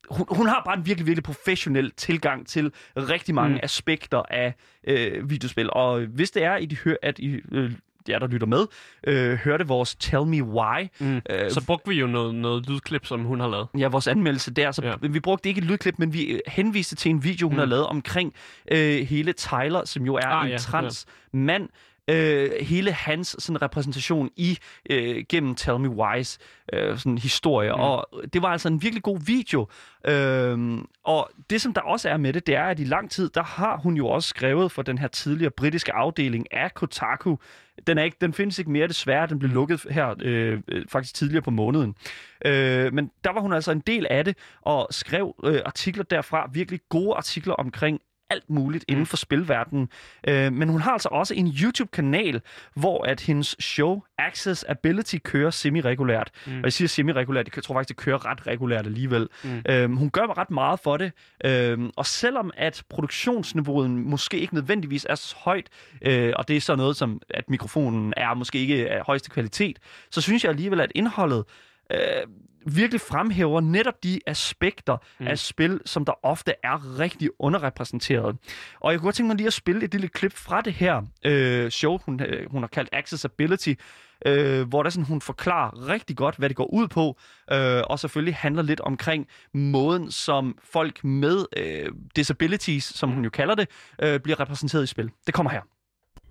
hun, 0.10 0.26
hun 0.30 0.48
har 0.48 0.62
bare 0.66 0.78
en 0.78 0.86
virkelig, 0.86 1.08
virkelig 1.08 1.24
professionel 1.24 1.92
tilgang 1.98 2.48
til 2.48 2.72
rigtig 2.98 3.36
mange 3.36 3.54
Mm. 3.54 3.60
aspekter 3.64 4.22
af 4.30 4.54
øh, 4.88 5.30
videospil. 5.30 5.70
Og 5.74 6.00
hvis 6.02 6.32
det 6.32 6.44
er, 6.44 6.52
at 6.52 6.72
I, 6.72 6.78
hører, 6.84 6.98
at 7.02 7.20
I 7.20 7.40
øh, 7.52 7.72
jer, 8.10 8.20
der 8.20 8.28
lytter 8.28 8.48
med, 8.48 8.66
øh, 9.08 9.34
hørte 9.34 9.68
vores 9.68 9.96
Tell 9.96 10.26
Me 10.26 10.44
Why, 10.44 10.88
Mm. 11.00 11.22
øh, 11.30 11.52
Så 11.52 11.66
brugte 11.66 11.90
vi 11.90 11.96
jo 11.96 12.08
noget, 12.08 12.36
noget 12.36 12.70
lydklip, 12.70 13.06
som 13.06 13.24
hun 13.24 13.40
har 13.40 13.48
lavet. 13.50 13.68
ja, 13.78 13.88
vores 13.88 14.08
anmeldelse 14.08 14.54
der. 14.54 14.72
Så 14.72 14.82
Ja. 14.84 14.90
ja. 15.02 15.08
vi 15.08 15.20
brugte 15.20 15.50
ikke 15.50 15.60
et 15.60 15.66
lydklip, 15.66 16.00
men 16.00 16.14
vi 16.14 16.26
øh, 16.26 16.40
henviste 16.48 16.96
til 16.96 17.10
en 17.12 17.24
video, 17.24 17.48
hun 17.48 17.56
Mm. 17.56 17.60
har 17.60 17.66
lavet 17.66 17.86
omkring 17.88 18.34
øh, 18.72 18.96
hele 19.08 19.34
Tyler, 19.34 19.86
som 19.86 20.06
jo 20.06 20.16
er 20.16 20.26
Ah, 20.28 20.46
en 20.46 20.52
ja, 20.52 20.58
trans 20.58 21.06
mand. 21.34 21.70
Øh, 22.10 22.52
hele 22.62 22.92
hans 22.92 23.36
sådan, 23.40 23.62
repræsentation 23.62 24.30
i 24.36 24.58
øh, 24.90 25.24
gennem 25.30 25.56
Tell 25.56 25.80
Me 25.80 25.90
Why's 25.90 26.38
øh, 26.74 26.98
sådan, 26.98 27.18
historie. 27.18 27.72
Mm. 27.72 27.78
Mm. 27.78 27.82
Og 27.82 28.08
det 28.34 28.42
var 28.42 28.48
altså 28.48 28.68
en 28.68 28.82
virkelig 28.82 29.04
god 29.04 29.20
video. 29.26 29.68
Øhm, 30.08 30.86
og 31.04 31.30
det, 31.50 31.62
som 31.62 31.74
der 31.74 31.82
også 31.82 32.10
er 32.10 32.18
med 32.18 32.34
det, 32.34 32.48
det 32.48 32.56
er, 32.56 32.64
at 32.64 32.80
i 32.80 32.84
lang 32.84 33.12
tid, 33.12 33.30
der 33.30 33.44
har 33.44 33.78
hun 33.78 33.98
jo 33.98 34.08
også 34.08 34.30
skrevet 34.30 34.72
for 34.72 34.82
den 34.82 34.98
her 34.98 35.08
tidligere 35.08 35.52
britiske 35.52 35.94
afdeling 35.94 36.54
af 36.54 36.74
Kotaku. 36.74 37.36
Den, 37.88 37.98
er 37.98 38.04
ikke, 38.04 38.18
den 38.22 38.34
findes 38.34 38.60
ikke 38.60 38.72
mere 38.72 38.88
desværre. 38.88 39.28
Den 39.28 39.40
blev 39.40 39.52
lukket 39.52 39.86
her 39.90 40.16
øh, 40.22 40.62
øh, 40.68 40.86
faktisk 40.90 41.16
tidligere 41.16 41.42
på 41.42 41.52
måneden. 41.52 41.96
Øh, 42.46 42.94
men 42.94 43.12
der 43.24 43.34
var 43.34 43.42
hun 43.42 43.54
altså 43.54 43.72
en 43.72 43.80
del 43.80 44.08
af 44.10 44.26
det, 44.26 44.38
og 44.62 44.88
skrev 44.92 45.36
øh, 45.44 45.62
artikler 45.66 46.04
derfra. 46.04 46.50
Virkelig 46.54 46.80
gode 46.90 47.16
artikler 47.16 47.54
omkring 47.54 48.02
alt 48.34 48.50
muligt 48.50 48.86
inden 48.88 49.06
for 49.06 49.18
spilverdenen. 49.18 49.90
Øh, 50.28 50.54
men 50.54 50.70
hun 50.70 50.82
har 50.82 50.92
altså 50.92 51.10
også 51.12 51.34
en 51.34 51.48
YouTube-kanal, 51.48 52.42
hvor 52.76 53.04
at 53.04 53.22
hendes 53.22 53.56
show 53.60 54.02
Access 54.18 54.66
Ability 54.70 55.16
kører 55.24 55.50
semi-regulært. 55.50 56.32
Mm. 56.48 56.58
Og 56.58 56.64
jeg 56.64 56.74
siger 56.74 56.88
semi-regulært, 56.88 57.56
jeg 57.56 57.64
tror 57.64 57.76
faktisk, 57.76 57.90
det 57.90 57.98
kører 57.98 58.26
ret 58.26 58.48
regulært 58.48 58.86
alligevel. 58.86 59.30
Mm. 59.44 59.62
Øh, 59.70 59.92
hun 59.92 60.10
gør 60.10 60.38
ret 60.38 60.52
meget 60.52 60.80
for 60.80 60.98
det, 60.98 61.12
øh, 61.46 61.80
og 61.96 62.06
selvom 62.06 62.52
at 62.58 62.84
produktionsniveauet 62.90 63.90
måske 63.90 64.40
ikke 64.40 64.54
nødvendigvis 64.54 65.06
er 65.10 65.16
så 65.16 65.36
højt, 65.38 65.70
øh, 66.02 66.34
og 66.36 66.48
det 66.48 66.58
er 66.58 66.62
så 66.62 66.76
noget 66.76 66.96
som, 66.96 67.22
at 67.30 67.50
mikrofonen 67.50 68.14
er 68.18 68.34
måske 68.34 68.60
ikke 68.60 68.90
af 68.90 69.02
højeste 69.06 69.30
kvalitet, 69.30 69.80
så 70.12 70.22
synes 70.22 70.44
jeg 70.44 70.50
alligevel, 70.50 70.82
at 70.82 70.92
indholdet 70.96 71.44
øh, 71.92 71.98
virkelig 72.66 73.02
fremhæver 73.02 73.62
netop 73.62 74.04
de 74.04 74.20
aspekter 74.28 74.98
mm. 75.20 75.28
af 75.28 75.40
spil, 75.40 75.80
som 75.86 76.06
der 76.06 76.26
ofte 76.26 76.54
er 76.64 77.00
rigtig 77.00 77.30
underrepræsenteret. 77.40 78.38
Og 78.80 78.92
jeg 78.92 79.00
kunne 79.00 79.08
godt 79.08 79.16
tænke 79.16 79.28
mig 79.28 79.38
lige 79.38 79.48
at 79.48 79.54
spille 79.54 79.84
et 79.84 79.92
lille 79.92 80.08
klip 80.08 80.34
fra 80.34 80.62
det 80.62 80.74
her 80.74 81.02
øh, 81.26 81.72
show, 81.72 81.98
hun, 82.06 82.22
øh, 82.22 82.52
hun 82.52 82.64
har 82.64 82.68
kaldt 82.68 82.90
Accessibility, 82.92 83.74
øh, 84.26 84.68
hvor 84.68 84.84
der 84.84 84.90
sådan, 84.90 85.06
hun 85.06 85.22
forklarer 85.22 85.90
rigtig 85.90 86.18
godt, 86.18 86.36
hvad 86.36 86.50
det 86.50 86.58
går 86.58 86.74
ud 86.74 86.88
på, 86.88 87.18
øh, 87.52 87.82
og 87.90 88.00
selvfølgelig 88.00 88.36
handler 88.36 88.62
lidt 88.64 88.80
omkring 88.80 89.28
måden, 89.54 90.12
som 90.12 90.58
folk 90.64 91.04
med 91.04 91.46
øh, 91.58 91.92
disabilities, 92.16 92.84
som 92.84 93.12
hun 93.12 93.24
jo 93.24 93.30
kalder 93.30 93.56
det, 93.56 93.68
øh, 94.02 94.20
bliver 94.20 94.40
repræsenteret 94.40 94.84
i 94.84 94.88
spil. 94.88 95.12
Det 95.26 95.34
kommer 95.34 95.52
her. 95.52 95.62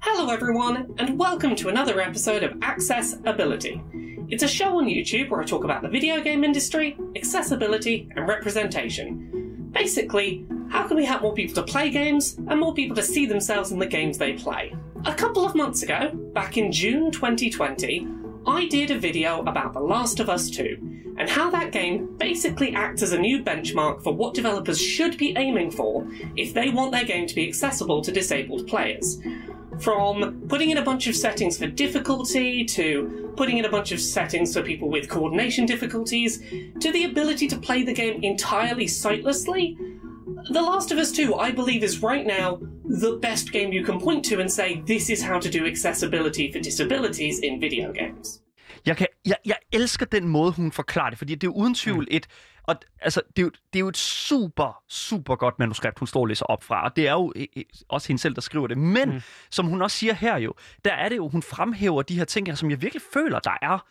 Hello, 0.05 0.33
everyone, 0.33 0.93
and 0.99 1.17
welcome 1.17 1.55
to 1.55 1.69
another 1.69 2.01
episode 2.01 2.43
of 2.43 2.61
Accessibility. 2.61 3.81
It's 4.29 4.43
a 4.43 4.49
show 4.49 4.79
on 4.79 4.87
YouTube 4.87 5.31
where 5.31 5.41
I 5.41 5.45
talk 5.45 5.63
about 5.63 5.81
the 5.81 5.89
video 5.89 6.21
game 6.21 6.43
industry, 6.43 6.99
accessibility, 7.15 8.09
and 8.17 8.27
representation. 8.27 9.71
Basically, 9.71 10.45
how 10.71 10.89
can 10.89 10.97
we 10.97 11.05
help 11.05 11.23
more 11.23 11.35
people 11.35 11.55
to 11.55 11.63
play 11.63 11.89
games 11.89 12.37
and 12.49 12.59
more 12.59 12.75
people 12.75 12.97
to 12.97 13.03
see 13.03 13.27
themselves 13.27 13.71
in 13.71 13.79
the 13.79 13.87
games 13.87 14.19
they 14.19 14.33
play? 14.33 14.75
A 15.05 15.15
couple 15.15 15.47
of 15.47 15.55
months 15.55 15.85
ago, 15.85 16.11
back 16.35 16.57
in 16.57 16.73
June 16.73 17.13
2020, 17.13 18.09
I 18.45 18.67
did 18.67 18.91
a 18.91 18.99
video 18.99 19.41
about 19.43 19.73
The 19.73 19.81
Last 19.81 20.19
of 20.19 20.29
Us 20.29 20.51
2 20.51 21.15
and 21.17 21.31
how 21.31 21.49
that 21.51 21.71
game 21.71 22.17
basically 22.17 22.75
acts 22.75 23.03
as 23.03 23.13
a 23.13 23.19
new 23.19 23.45
benchmark 23.45 24.03
for 24.03 24.13
what 24.13 24.35
developers 24.35 24.81
should 24.81 25.17
be 25.17 25.37
aiming 25.37 25.71
for 25.71 26.05
if 26.35 26.55
they 26.55 26.71
want 26.71 26.91
their 26.91 27.05
game 27.05 27.29
to 27.29 27.35
be 27.37 27.47
accessible 27.47 28.03
to 28.03 28.11
disabled 28.11 28.67
players. 28.67 29.21
From 29.81 30.43
putting 30.49 30.71
in 30.71 30.79
a 30.79 30.83
bunch 30.83 31.07
of 31.07 31.17
settings 31.17 31.59
for 31.59 31.67
difficulty 31.67 32.65
to 32.65 33.33
putting 33.37 33.59
in 33.59 33.65
a 33.65 33.71
bunch 33.71 33.93
of 33.93 34.01
settings 34.01 34.53
for 34.55 34.63
people 34.63 34.89
with 34.89 35.09
coordination 35.09 35.67
difficulties 35.67 36.41
to 36.81 36.93
the 36.93 37.05
ability 37.05 37.49
to 37.49 37.57
play 37.57 37.83
the 37.83 37.95
game 37.95 38.23
entirely 38.23 38.87
sightlessly. 38.87 39.77
The 40.51 40.61
Last 40.61 40.93
of 40.93 40.99
Us 40.99 41.13
2, 41.13 41.35
I 41.35 41.53
believe, 41.53 41.83
is 41.83 42.03
right 42.03 42.27
now 42.27 42.59
the 42.85 43.19
best 43.23 43.53
game 43.53 43.73
you 43.73 43.85
can 43.85 44.01
point 44.01 44.25
to 44.27 44.41
and 44.41 44.51
say 44.51 44.83
this 44.87 45.09
is 45.09 45.23
how 45.23 45.39
to 45.39 45.49
do 45.49 45.67
accessibility 45.67 46.53
for 46.53 46.59
disabilities 46.59 47.39
in 47.41 47.61
video 47.61 47.93
games. 47.93 48.43
Jeg, 48.87 48.97
kan, 48.97 49.07
jeg, 49.27 49.37
jeg 49.47 49.57
elsker 49.73 50.07
den 50.07 50.29
måde, 50.29 50.53
hun 50.53 50.73
forklarer 50.73 51.11
det, 51.11 51.19
fordi 51.19 51.35
det 51.35 51.47
er 51.47 51.53
uden 51.53 51.75
tvivl 51.75 52.09
et... 52.11 52.27
Og, 52.63 52.77
altså, 53.01 53.21
det, 53.37 53.39
er 53.39 53.43
jo, 53.43 53.51
det 53.51 53.79
er 53.79 53.81
jo 53.81 53.89
et 53.89 53.97
super, 53.97 54.83
super 54.89 55.37
godt 55.37 55.59
manuskript, 55.59 55.99
hun 55.99 56.09
står 56.09 56.21
og 56.21 56.27
læser 56.27 56.47
op 56.47 56.65
fra, 56.65 56.85
og 56.85 56.97
det 56.97 57.09
er 57.09 57.13
jo 57.13 57.33
også 57.89 58.09
hende 58.09 58.23
selv, 58.23 58.35
der 58.35 58.41
skriver 58.41 58.67
det. 58.67 58.79
Men, 58.79 59.11
mm. 59.11 59.21
som 59.51 59.67
hun 59.67 59.83
også 59.83 59.97
siger 59.97 60.15
her 60.15 60.37
jo, 60.37 60.55
der 60.85 60.93
er 60.93 61.09
det 61.09 61.17
jo, 61.17 61.29
hun 61.29 61.43
fremhæver 61.43 62.03
de 62.03 62.19
her 62.19 62.25
ting, 62.25 62.59
som 62.59 62.71
jeg 62.71 62.83
virkelig 62.83 63.03
føler, 63.13 63.39
der 63.39 63.59
er 63.63 63.87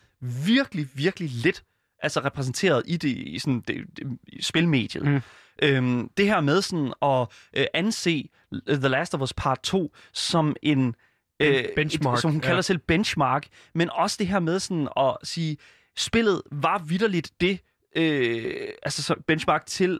virkelig, 0.46 0.88
virkelig 0.94 1.30
lidt 1.30 1.64
altså 2.02 2.20
repræsenteret 2.20 2.84
i 2.86 2.98
det 2.98 3.10
i 3.10 3.40
sådan 3.40 3.64
det, 3.68 3.86
det, 3.98 4.18
spilmediet. 4.46 5.06
Mm. 5.06 5.22
Øhm, 5.62 6.10
det 6.18 6.26
her 6.26 6.42
med 6.42 6.62
sådan 6.62 6.94
at 7.02 7.28
øh, 7.54 7.66
anse 7.74 8.30
The 8.68 8.88
Last 8.88 9.16
of 9.16 9.22
Us 9.22 9.34
Part 9.34 9.60
2 9.64 9.96
som 10.14 10.56
en 10.62 10.96
øh, 11.40 11.66
benchmark, 11.76 12.16
et, 12.16 12.22
som 12.22 12.32
hun 12.32 12.42
kalder 12.42 12.56
ja. 12.56 12.62
selv 12.62 12.78
benchmark, 12.78 13.48
men 13.76 13.90
også 13.90 14.16
det 14.20 14.28
her 14.28 14.40
med 14.40 14.60
sådan 14.60 14.88
at 14.98 15.18
sige, 15.24 15.58
spillet 15.98 16.42
var 16.52 16.78
vidderligt 16.78 17.32
det, 17.42 17.60
øh, 17.96 18.68
altså 18.84 19.04
så 19.04 19.16
benchmark 19.28 19.66
til, 19.66 20.00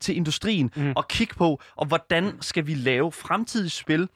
til 0.00 0.16
industrien 0.16 0.70
mm. 0.76 0.92
at 0.96 1.08
kigge 1.08 1.34
på, 1.34 1.60
og 1.76 1.86
hvordan 1.86 2.32
skal 2.40 2.66
vi 2.66 2.74
lave 2.74 3.12
fremtidige 3.12 3.70
spil 3.70 4.08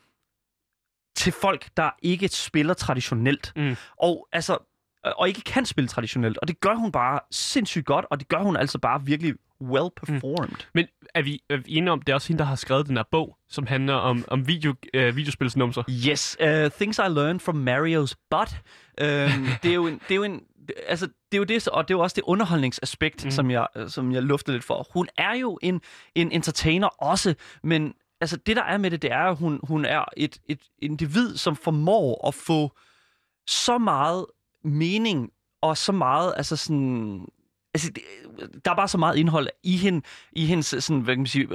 til 1.17 1.33
folk, 1.33 1.69
der 1.77 1.91
ikke 2.03 2.29
spiller 2.29 2.75
traditionelt. 2.75 3.53
Mm. 3.57 3.77
Og 3.97 4.29
altså 4.33 4.59
og 5.05 5.29
ikke 5.29 5.41
kan 5.41 5.67
spille 5.67 5.89
traditionelt. 5.89 6.39
Og 6.39 6.49
det 6.49 6.61
gør 6.61 6.75
hun 6.75 6.93
bare 6.93 7.21
sindssygt 7.31 7.87
godt, 7.87 8.07
og 8.11 8.21
det 8.21 8.29
gør 8.29 8.39
hun 8.39 8.57
altså 8.57 8.79
bare 8.79 9.05
virkelig 9.05 9.35
well 9.61 9.89
performed. 9.97 10.57
Men 10.75 10.87
er 11.15 11.23
vi, 11.23 11.43
er 11.51 11.57
vi 11.57 11.65
enige 11.67 11.93
om, 11.93 12.03
det 12.03 12.13
er 12.13 12.15
også 12.15 12.29
hende, 12.29 12.39
der 12.39 12.45
har 12.45 12.57
skrevet 12.57 12.87
den 12.87 12.97
her 12.97 13.05
bog, 13.11 13.37
som 13.49 13.67
handler 13.67 13.95
om, 13.95 14.25
om 14.29 14.49
video, 14.49 14.75
øh, 14.95 15.17
videospilsnumser? 15.17 15.83
Yes, 16.09 16.37
uh, 16.41 16.71
Things 16.71 16.99
I 16.99 17.09
Learned 17.09 17.41
from 17.41 17.69
Mario's 17.69 18.15
Butt. 18.31 18.57
Um, 19.01 19.47
det 19.63 19.71
er 19.71 19.75
jo 19.75 19.87
en... 19.87 20.01
Det 20.09 20.11
er 20.11 20.15
jo 20.15 20.23
en 20.23 20.43
Altså, 20.89 21.07
det 21.07 21.37
er 21.37 21.39
jo 21.39 21.45
det, 21.45 21.69
og 21.69 21.89
det 21.89 21.95
er 21.95 21.99
jo 21.99 22.03
også 22.03 22.15
det 22.15 22.23
underholdningsaspekt, 22.27 23.25
mm. 23.25 23.31
som, 23.31 23.51
jeg, 23.51 23.67
som 23.89 24.13
jeg 24.13 24.23
lufter 24.23 24.53
lidt 24.53 24.65
for. 24.65 24.87
Hun 24.93 25.09
er 25.17 25.35
jo 25.35 25.59
en, 25.63 25.81
en 26.15 26.33
entertainer 26.33 26.87
også, 26.87 27.35
men 27.63 27.95
altså, 28.21 28.37
det 28.37 28.57
der 28.57 28.63
er 28.63 28.79
med 28.79 28.91
det, 28.91 29.03
det 29.03 29.13
er, 29.13 29.25
at 29.25 29.37
hun, 29.37 29.61
hun 29.63 29.85
er 29.85 30.05
et, 30.17 30.39
et 30.49 30.61
individ, 30.83 31.37
som 31.37 31.57
formår 31.57 32.29
at 32.29 32.35
få 32.35 32.73
så 33.47 33.79
meget 33.79 34.27
mening 34.65 35.31
og 35.63 35.77
så 35.77 35.93
meget, 35.93 36.35
altså 36.37 36.57
sådan... 36.57 37.27
Altså, 37.75 37.91
der 38.65 38.71
er 38.71 38.75
bare 38.75 38.89
så 38.89 38.99
meget 38.99 39.17
indhold 39.17 39.49
i, 39.63 39.77
hende, 39.77 40.03
i 40.33 40.47
hendes 40.47 40.67
sådan, 40.67 41.01
hvad 41.01 41.15
kan 41.15 41.21
man 41.21 41.27
sige, 41.27 41.49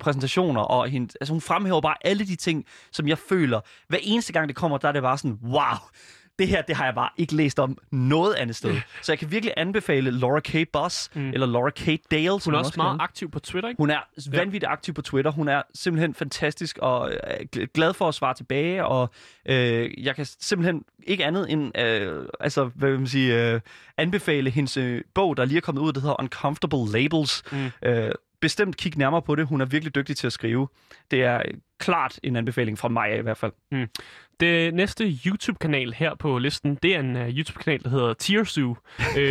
præsentationer, 0.00 0.60
og 0.60 0.88
hende, 0.88 1.14
altså, 1.20 1.32
hun 1.34 1.40
fremhæver 1.40 1.80
bare 1.80 1.96
alle 2.00 2.26
de 2.26 2.36
ting, 2.36 2.64
som 2.92 3.08
jeg 3.08 3.18
føler. 3.18 3.60
Hver 3.88 3.98
eneste 4.02 4.32
gang 4.32 4.48
det 4.48 4.56
kommer, 4.56 4.78
der 4.78 4.88
er 4.88 4.92
det 4.92 5.02
bare 5.02 5.18
sådan, 5.18 5.38
wow, 5.42 5.78
det 6.38 6.48
her, 6.48 6.62
det 6.62 6.76
har 6.76 6.84
jeg 6.84 6.94
bare 6.94 7.08
ikke 7.16 7.34
læst 7.34 7.58
om 7.58 7.78
noget 7.90 8.34
andet 8.34 8.56
sted. 8.56 8.74
Så 9.02 9.12
jeg 9.12 9.18
kan 9.18 9.30
virkelig 9.30 9.54
anbefale 9.56 10.10
Laura 10.10 10.40
K. 10.40 10.56
Boss, 10.72 11.10
mm. 11.14 11.30
eller 11.30 11.46
Laura 11.46 11.70
K. 11.70 11.86
Dale, 12.10 12.30
Hun 12.30 12.40
som 12.40 12.54
er 12.54 12.58
også 12.58 12.72
meget 12.76 12.90
kalder 12.92 13.04
aktiv 13.04 13.30
på 13.30 13.40
Twitter, 13.40 13.68
ikke? 13.68 13.78
hun 13.78 13.90
er 13.90 14.30
vanvittigt 14.30 14.70
aktiv 14.70 14.94
på 14.94 15.02
Twitter. 15.02 15.30
Hun 15.30 15.48
er 15.48 15.62
simpelthen 15.74 16.14
fantastisk 16.14 16.78
og 16.78 17.12
øh, 17.12 17.46
gl- 17.56 17.66
glad 17.74 17.94
for 17.94 18.08
at 18.08 18.14
svare 18.14 18.34
tilbage. 18.34 18.84
Og 18.84 19.10
øh, 19.46 20.04
jeg 20.04 20.16
kan 20.16 20.26
simpelthen 20.40 20.84
ikke 21.06 21.24
andet 21.24 21.52
end 21.52 21.78
øh, 21.78 22.26
altså, 22.40 22.64
hvad 22.64 22.90
vil 22.90 22.98
man 22.98 23.08
sige, 23.08 23.52
øh, 23.52 23.60
anbefale 23.96 24.50
hendes 24.50 24.76
øh, 24.76 25.02
bog, 25.14 25.36
der 25.36 25.44
lige 25.44 25.56
er 25.56 25.60
kommet 25.60 25.82
ud, 25.82 25.92
der 25.92 26.00
hedder 26.00 26.20
Uncomfortable 26.20 26.92
Labels. 27.02 27.42
Mm. 27.52 27.70
Øh, 27.82 28.10
bestemt 28.40 28.76
kig 28.76 28.98
nærmere 28.98 29.22
på 29.22 29.34
det. 29.34 29.46
Hun 29.46 29.60
er 29.60 29.64
virkelig 29.64 29.94
dygtig 29.94 30.16
til 30.16 30.26
at 30.26 30.32
skrive. 30.32 30.68
Det 31.10 31.22
er 31.22 31.38
øh, 31.38 31.54
klart 31.78 32.20
en 32.22 32.36
anbefaling 32.36 32.78
fra 32.78 32.88
mig 32.88 33.18
i 33.18 33.20
hvert 33.20 33.36
fald. 33.36 33.52
Det 34.40 34.74
næste 34.74 35.18
YouTube-kanal 35.26 35.92
her 35.92 36.14
på 36.14 36.38
listen, 36.38 36.78
det 36.82 36.94
er 36.96 37.00
en 37.00 37.16
uh, 37.16 37.28
YouTube-kanal, 37.28 37.82
der 37.82 37.88
hedder 37.90 38.14
Tearsu. 38.14 38.68
uh, 38.70 38.76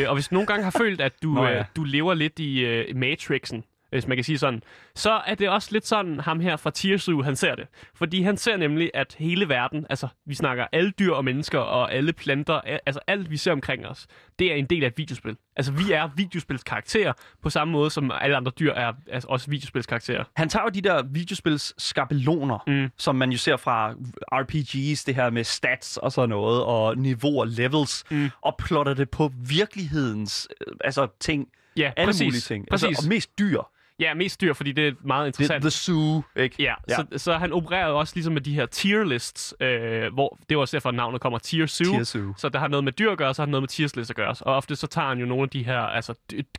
og 0.08 0.14
hvis 0.14 0.28
du 0.28 0.36
nogle 0.36 0.48
gange 0.48 0.64
har 0.64 0.76
følt, 0.78 1.02
at 1.02 1.14
du, 1.24 1.34
Nå 1.34 1.46
ja. 1.46 1.60
uh, 1.60 1.66
du 1.76 1.84
lever 1.84 2.14
lidt 2.14 2.40
i 2.40 2.80
uh, 2.92 2.98
Matrixen, 2.98 3.64
hvis 3.90 4.08
man 4.08 4.18
kan 4.18 4.24
sige 4.24 4.38
sådan, 4.38 4.64
så 4.96 5.12
er 5.12 5.36
det 5.36 5.50
også 5.50 5.70
lidt 5.72 5.88
sådan, 5.88 6.20
ham 6.20 6.40
her 6.40 6.56
fra 6.56 6.72
Tiersu, 6.72 7.22
han 7.22 7.36
ser 7.36 7.56
det. 7.56 7.68
Fordi 7.96 8.22
han 8.22 8.38
ser 8.38 8.58
nemlig, 8.58 8.92
at 8.94 9.16
hele 9.20 9.50
verden, 9.50 9.86
altså 9.90 10.08
vi 10.26 10.36
snakker 10.36 10.66
alle 10.72 10.92
dyr 10.92 11.12
og 11.12 11.26
mennesker 11.26 11.60
og 11.60 11.94
alle 11.94 12.14
planter, 12.14 12.62
altså 12.86 13.00
alt 13.08 13.32
vi 13.32 13.38
ser 13.38 13.52
omkring 13.52 13.88
os, 13.88 14.08
det 14.40 14.52
er 14.52 14.56
en 14.56 14.66
del 14.66 14.84
af 14.84 14.88
et 14.88 14.98
videospil. 14.98 15.38
Altså 15.56 15.72
vi 15.72 15.92
er 15.92 16.10
videospilskarakterer 16.16 17.14
på 17.44 17.50
samme 17.50 17.72
måde, 17.72 17.90
som 17.90 18.12
alle 18.22 18.38
andre 18.38 18.52
dyr 18.60 18.74
er 18.74 18.94
altså, 19.08 19.28
også 19.30 19.50
videospilskarakterer. 19.50 20.24
Han 20.36 20.50
tager 20.50 20.64
jo 20.64 20.70
de 20.70 20.82
der 20.82 21.04
videospils 21.04 21.74
skabeloner, 21.78 22.60
mm. 22.68 22.90
som 22.98 23.16
man 23.16 23.32
jo 23.32 23.38
ser 23.38 23.58
fra 23.58 23.94
RPG's, 24.34 25.04
det 25.06 25.16
her 25.16 25.30
med 25.30 25.44
stats 25.44 25.98
og 25.98 26.12
sådan 26.12 26.30
noget, 26.30 26.64
og 26.64 26.98
niveauer, 26.98 27.46
levels, 27.46 28.04
mm. 28.12 28.30
og 28.42 28.56
plotter 28.60 28.94
det 28.94 29.10
på 29.10 29.32
virkelighedens 29.48 30.48
øh, 30.68 30.74
altså, 30.82 31.08
ting. 31.20 31.48
Ja, 31.78 31.92
alle 31.98 32.08
præcis. 32.10 32.26
mulige 32.26 32.42
ting. 32.42 32.66
Præcis. 32.70 32.88
Altså, 32.88 33.06
og 33.06 33.10
mest 33.10 33.40
dyr. 33.40 33.62
Ja, 34.00 34.14
mest 34.14 34.42
dyr, 34.42 34.54
fordi 34.54 34.72
det 34.72 34.88
er 34.88 34.92
meget 35.04 35.34
The, 35.34 35.44
interessant. 35.44 35.62
the 35.62 35.70
Zoo, 35.72 36.22
ikke? 36.36 36.56
Ja, 36.64 36.74
ja. 36.90 36.96
Så, 36.96 37.06
så 37.18 37.34
han 37.34 37.54
opererer 37.54 37.88
jo 37.90 38.00
også 38.00 38.16
ligesom 38.16 38.34
med 38.34 38.42
de 38.42 38.54
her 38.54 38.66
tier 38.66 39.04
lists, 39.04 39.54
øh, 39.60 40.14
hvor 40.14 40.38
det 40.50 40.56
er 40.56 40.60
også 40.60 40.78
derfor, 40.78 40.90
at 40.90 40.96
navnet 40.96 41.22
kommer 41.22 41.40
Tier 41.40 41.66
Zoo. 41.66 41.86
Tier 41.94 42.04
Zoo. 42.04 42.34
Så 42.38 42.50
der 42.50 42.60
har 42.60 42.68
noget 42.68 42.84
med 42.84 42.92
dyr 42.92 43.12
at 43.12 43.18
gøre, 43.18 43.34
så 43.34 43.42
har 43.42 43.48
noget 43.48 43.62
med 43.62 43.68
tiers 43.68 43.96
list 43.96 44.10
at 44.10 44.16
gøre. 44.16 44.36
Og 44.42 44.56
ofte 44.56 44.76
så 44.76 44.88
tager 44.88 45.08
han 45.08 45.20
jo 45.20 45.26
nogle 45.26 45.44
af 45.44 45.50
de 45.50 45.64
her 45.64 45.80
altså, 45.80 46.14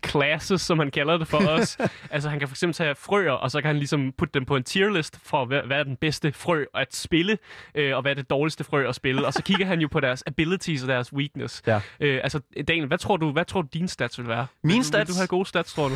classes, 0.06 0.60
som 0.62 0.78
han 0.78 0.90
kalder 0.90 1.16
det 1.18 1.28
for 1.28 1.38
os. 1.58 1.78
altså 2.10 2.28
han 2.28 2.38
kan 2.38 2.48
for 2.48 2.54
eksempel 2.54 2.74
tage 2.74 2.94
frøer, 2.94 3.32
og 3.32 3.50
så 3.50 3.60
kan 3.60 3.66
han 3.68 3.76
ligesom 3.76 4.12
putte 4.18 4.34
dem 4.34 4.44
på 4.44 4.56
en 4.56 4.62
tier 4.64 4.90
list 4.90 5.18
for, 5.24 5.44
hvad, 5.44 5.60
hvad 5.62 5.78
er 5.78 5.82
den 5.84 5.96
bedste 5.96 6.32
frø 6.32 6.64
at 6.74 6.96
spille, 6.96 7.38
øh, 7.74 7.96
og 7.96 8.02
hvad 8.02 8.10
er 8.12 8.14
det 8.16 8.30
dårligste 8.30 8.64
frø 8.64 8.88
at 8.88 8.94
spille. 8.94 9.26
Og 9.26 9.32
så 9.32 9.42
kigger 9.42 9.66
han 9.66 9.80
jo 9.80 9.88
på 9.88 10.00
deres 10.00 10.22
abilities 10.26 10.82
og 10.82 10.88
deres 10.88 11.12
weakness. 11.12 11.62
Ja. 11.66 11.80
Øh, 12.00 12.20
altså 12.22 12.40
Daniel, 12.68 12.86
hvad 12.86 12.98
tror 12.98 13.16
du, 13.16 13.32
hvad 13.32 13.44
tror 13.44 13.62
du 13.62 13.68
dine 13.74 13.88
stats 13.88 14.18
vil 14.18 14.28
være? 14.28 14.46
Mine 14.62 14.78
du- 14.78 14.82
stats? 14.84 15.08
Vil 15.08 15.14
du 15.14 15.18
have 15.18 15.26
gode 15.26 15.46
stats, 15.48 15.72
tror 15.74 15.88
du? 15.88 15.94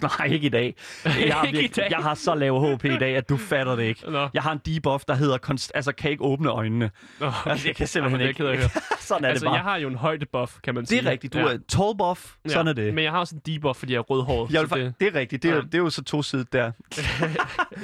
Nej, 0.18 0.26
ikke 0.26 0.46
i 0.46 0.48
dag. 0.48 0.74
Jeg 1.04 1.34
har, 1.34 1.44
Ikke 1.46 1.64
i 1.64 1.66
dag. 1.68 1.86
jeg 1.90 1.98
har 1.98 2.14
så 2.14 2.34
lav 2.34 2.74
HP 2.74 2.84
i 2.84 2.98
dag, 2.98 3.16
at 3.16 3.28
du 3.28 3.36
fatter 3.36 3.76
det 3.76 3.82
ikke. 3.82 4.10
Nå. 4.10 4.28
Jeg 4.34 4.42
har 4.42 4.52
en 4.52 4.60
debuff, 4.66 5.04
der 5.04 5.14
hedder, 5.14 5.38
konst- 5.38 5.70
altså 5.74 5.92
kan 5.92 6.10
ikke 6.10 6.24
åbne 6.24 6.48
øjnene. 6.48 6.90
Okay. 7.20 7.50
Altså, 7.50 7.68
jeg 7.68 7.76
kan 7.76 7.86
simpelthen 7.92 8.20
Jamen, 8.20 8.28
ikke. 8.28 8.44
Det 8.44 8.50
jeg 8.50 8.58
høre. 8.58 8.68
sådan 9.00 9.24
er 9.24 9.28
altså, 9.28 9.44
det 9.44 9.48
bare. 9.48 9.54
jeg 9.54 9.62
har 9.64 9.76
jo 9.76 9.88
en 9.88 9.94
højdebuff, 9.96 10.52
kan 10.62 10.74
man 10.74 10.80
Det 10.82 10.88
sige. 10.88 11.06
er 11.06 11.10
rigtigt. 11.10 11.32
Du 11.32 11.38
er 11.38 11.58
tall 11.68 11.96
buff. 11.98 12.32
Sådan 12.46 12.68
er 12.68 12.72
det. 12.72 12.94
Men 12.94 13.04
jeg 13.04 13.12
har 13.12 13.18
også 13.18 13.34
en 13.36 13.42
debuff, 13.54 13.78
fordi 13.78 13.92
jeg 13.92 13.98
er 13.98 14.02
rødhåret. 14.02 14.52
Jeg 14.52 14.60
vil, 14.70 14.70
det, 14.84 14.94
det 15.00 15.08
er 15.08 15.14
rigtigt. 15.20 15.42
Det 15.42 15.50
er, 15.50 15.54
Ja. 15.54 15.60
det 15.60 15.74
er 15.74 15.78
jo 15.78 15.90
så 15.90 16.04
to 16.04 16.22
sider 16.22 16.44
der. 16.52 16.72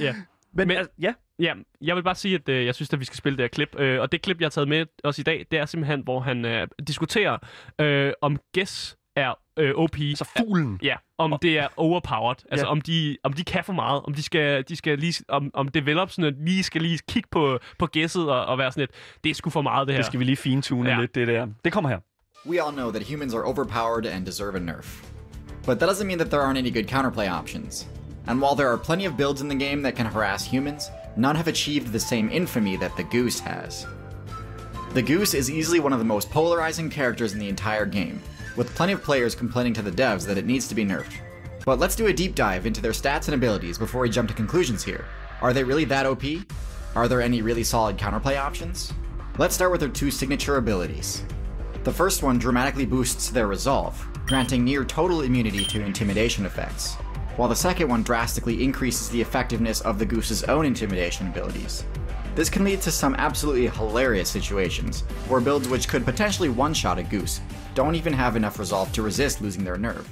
ja. 0.01 0.15
Men, 0.53 0.69
Men- 0.69 0.77
altså, 0.77 0.93
ja, 1.01 1.13
ja, 1.39 1.55
jeg 1.81 1.97
vil 1.97 2.03
bare 2.03 2.15
sige, 2.15 2.35
at 2.35 2.49
øh, 2.49 2.67
jeg 2.67 2.75
synes, 2.75 2.93
at 2.93 3.01
vi 3.01 3.05
skal 3.05 3.17
spille 3.17 3.37
det 3.37 3.43
her 3.43 3.49
klip. 3.49 3.81
Øh, 3.81 4.01
og 4.01 4.13
det 4.13 4.23
klip, 4.23 4.41
jeg 4.41 4.45
har 4.45 4.51
taget 4.51 4.69
med 4.69 4.87
os 5.05 5.19
i 5.19 5.23
dag, 5.23 5.47
det 5.51 5.59
er 5.59 5.67
simpelthen, 5.67 6.01
hvor 6.01 6.21
han 6.21 6.45
øh, 6.45 6.69
diskuterer, 6.89 7.39
øh, 7.81 8.13
om 8.23 8.37
Guess 8.55 8.97
er 9.17 9.35
øh, 9.59 9.75
OP. 9.75 9.97
altså 10.01 10.29
fuglen. 10.39 10.79
Ja, 10.83 10.95
om 11.19 11.35
det 11.43 11.59
er 11.59 11.69
overpowered. 11.77 12.37
Altså 12.51 12.67
Ja. 12.67 12.71
om, 12.71 12.81
de, 12.81 13.17
om 13.25 13.33
de 13.33 13.45
kan 13.45 13.65
for 13.65 13.73
meget. 13.73 14.03
Om 14.07 14.15
de 14.15 14.23
skal, 14.23 14.65
de 14.69 14.77
skal 14.77 14.99
lige, 14.99 15.25
om, 15.29 15.51
om 15.55 15.69
developsene 15.69 16.31
lige 16.45 16.63
skal 16.63 16.83
lige 16.83 16.99
kigge 17.09 17.29
på, 17.33 17.59
på 17.79 17.87
guesset 17.93 18.31
og, 18.31 18.47
og 18.47 18.59
være 18.59 18.73
sådan 18.73 18.81
lidt, 18.81 18.91
det 19.25 19.31
er 19.31 19.35
sgu 19.35 19.51
for 19.51 19.63
meget 19.63 19.87
det 19.89 19.95
her. 19.95 19.99
Det 19.99 20.07
skal 20.07 20.21
vi 20.21 20.25
lige 20.25 20.37
fintune 20.37 20.91
Ja. 20.91 21.01
lidt, 21.01 21.15
det 21.15 21.29
der. 21.29 21.47
Det 21.65 21.73
kommer 21.73 21.91
her. 21.91 21.99
We 22.47 22.63
all 22.67 22.73
know 22.77 22.91
that 22.91 23.03
humans 23.09 23.35
are 23.35 23.43
overpowered 23.45 24.07
and 24.07 24.27
deserve 24.27 24.57
a 24.57 24.59
nerf. 24.59 25.03
But 25.67 25.79
that 25.79 25.89
doesn't 25.91 26.07
mean 26.07 26.19
that 26.19 26.31
there 26.31 26.41
aren't 26.43 26.59
any 26.59 26.71
good 26.75 26.85
counterplay 26.91 27.29
options. 27.41 27.89
And 28.27 28.41
while 28.43 28.57
there 28.57 28.69
are 28.69 28.79
plenty 28.79 29.07
of 29.09 29.17
builds 29.17 29.41
in 29.43 29.49
the 29.49 29.59
game 29.67 29.83
that 29.83 29.97
can 29.97 30.07
harass 30.07 30.47
humans, 30.53 30.91
none 31.17 31.37
have 31.37 31.49
achieved 31.51 31.93
the 31.93 31.99
same 31.99 32.29
infamy 32.33 32.77
that 32.77 32.93
the 32.97 33.03
Goose 33.19 33.41
has. 33.41 33.87
The 34.95 35.03
Goose 35.03 35.35
is 35.39 35.51
easily 35.51 35.81
one 35.81 35.93
of 35.93 35.99
the 35.99 36.05
most 36.15 36.31
polarizing 36.31 36.91
characters 36.91 37.33
in 37.35 37.39
the 37.41 37.49
entire 37.49 37.87
game, 37.87 38.21
with 38.59 38.75
plenty 38.75 38.93
of 38.93 39.05
players 39.05 39.37
complaining 39.37 39.73
to 39.73 39.83
the 39.83 39.91
devs 39.91 40.27
that 40.27 40.37
it 40.37 40.45
needs 40.45 40.67
to 40.67 40.75
be 40.75 40.85
nerfed. 40.85 41.15
But 41.65 41.79
let's 41.79 41.95
do 41.95 42.09
a 42.09 42.13
deep 42.13 42.35
dive 42.35 42.67
into 42.67 42.81
their 42.81 42.91
stats 42.91 43.27
and 43.27 43.35
abilities 43.37 43.79
before 43.79 44.01
we 44.01 44.11
jump 44.11 44.29
to 44.29 44.35
conclusions 44.35 44.83
here. 44.83 45.05
Are 45.41 45.53
they 45.53 45.63
really 45.63 45.85
that 45.85 46.07
OP? 46.07 46.25
Are 46.97 47.07
there 47.07 47.23
any 47.23 47.41
really 47.41 47.63
solid 47.63 47.97
counterplay 47.97 48.37
options? 48.37 48.93
Let's 49.39 49.55
start 49.55 49.71
with 49.71 49.81
their 49.81 49.89
two 49.89 50.11
signature 50.11 50.57
abilities. 50.57 51.23
The 51.85 51.93
first 51.93 52.25
one 52.25 52.39
dramatically 52.39 52.85
boosts 52.85 53.31
their 53.31 53.47
resolve, 53.47 54.05
granting 54.27 54.65
near 54.65 54.85
total 54.85 55.21
immunity 55.21 55.65
to 55.67 55.85
intimidation 55.85 56.45
effects, 56.45 56.97
while 57.37 57.49
the 57.49 57.55
second 57.55 57.89
one 57.89 58.03
drastically 58.03 58.65
increases 58.65 59.09
the 59.09 59.21
effectiveness 59.21 59.83
of 59.83 60.01
the 60.01 60.07
Goose's 60.07 60.43
own 60.45 60.67
intimidation 60.67 61.29
abilities. 61.29 61.85
This 62.35 62.51
can 62.51 62.65
lead 62.65 62.81
to 62.83 62.91
some 62.91 63.15
absolutely 63.17 63.69
hilarious 63.69 64.29
situations, 64.29 65.03
where 65.29 65.41
builds 65.41 65.69
which 65.69 65.87
could 65.87 66.05
potentially 66.05 66.49
one 66.49 66.75
shot 66.75 66.99
a 66.99 67.05
Goose 67.05 67.41
don't 67.77 68.01
even 68.01 68.15
have 68.15 68.37
enough 68.37 68.61
resolve 68.61 68.93
to 68.95 69.07
resist 69.07 69.41
losing 69.41 69.65
their 69.65 69.77
nerve. 69.77 70.05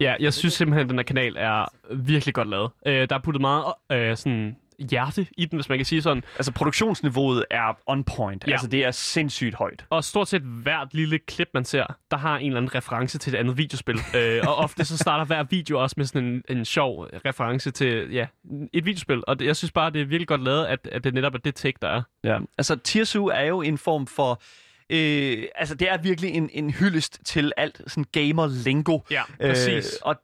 Ja, 0.00 0.14
jeg 0.20 0.34
synes 0.34 0.54
simpelthen, 0.54 0.86
at 0.86 0.90
den 0.90 0.98
her 0.98 1.02
kanal 1.02 1.36
er 1.38 1.64
virkelig 1.94 2.34
godt 2.34 2.48
lavet. 2.48 2.70
Øh, 2.86 3.08
der 3.08 3.14
er 3.14 3.20
puttet 3.20 3.40
meget 3.40 3.64
øh, 3.92 4.16
sådan 4.16 4.56
hjerte 4.90 5.26
i 5.36 5.44
den, 5.44 5.56
hvis 5.56 5.68
man 5.68 5.78
kan 5.78 5.84
sige 5.84 6.02
sådan. 6.02 6.22
Altså 6.36 6.52
produktionsniveauet 6.52 7.44
er 7.50 7.78
on 7.86 8.04
point. 8.04 8.44
Ja. 8.46 8.52
Altså 8.52 8.66
det 8.66 8.84
er 8.84 8.90
sindssygt 8.90 9.54
højt. 9.54 9.84
Og 9.90 10.04
stort 10.04 10.28
set 10.28 10.42
hvert 10.42 10.94
lille 10.94 11.18
klip, 11.18 11.48
man 11.54 11.64
ser, 11.64 11.84
der 12.10 12.16
har 12.16 12.38
en 12.38 12.46
eller 12.46 12.56
anden 12.56 12.74
reference 12.74 13.18
til 13.18 13.34
et 13.34 13.38
andet 13.38 13.58
videospil. 13.58 13.98
øh, 14.16 14.42
og 14.46 14.56
ofte 14.56 14.84
så 14.84 14.96
starter 14.96 15.24
hver 15.24 15.42
video 15.42 15.82
også 15.82 15.94
med 15.96 16.06
sådan 16.06 16.28
en, 16.28 16.42
en 16.56 16.64
sjov 16.64 17.06
reference 17.26 17.70
til 17.70 18.12
ja, 18.12 18.26
et 18.72 18.84
videospil. 18.84 19.22
Og 19.26 19.38
det, 19.38 19.46
jeg 19.46 19.56
synes 19.56 19.72
bare, 19.72 19.90
det 19.90 20.00
er 20.00 20.04
virkelig 20.04 20.28
godt 20.28 20.44
lavet, 20.44 20.66
at, 20.66 20.88
at 20.92 21.04
det 21.04 21.14
netop 21.14 21.34
er 21.34 21.38
det 21.38 21.54
take, 21.54 21.78
der 21.82 21.88
er. 21.88 22.02
Ja. 22.24 22.38
Altså 22.58 22.76
Tirsu 22.76 23.26
er 23.26 23.44
jo 23.44 23.62
en 23.62 23.78
form 23.78 24.06
for... 24.06 24.42
Øh, 24.90 25.44
altså 25.54 25.74
det 25.74 25.90
er 25.90 25.98
virkelig 25.98 26.30
en, 26.30 26.50
en 26.52 26.70
hyldest 26.70 27.18
til 27.24 27.52
alt 27.56 27.80
sådan 27.86 28.04
gamer-lingo. 28.12 28.98
Ja, 29.10 29.22
præcis. 29.40 29.86
Øh, 29.86 29.90
og 30.02 30.16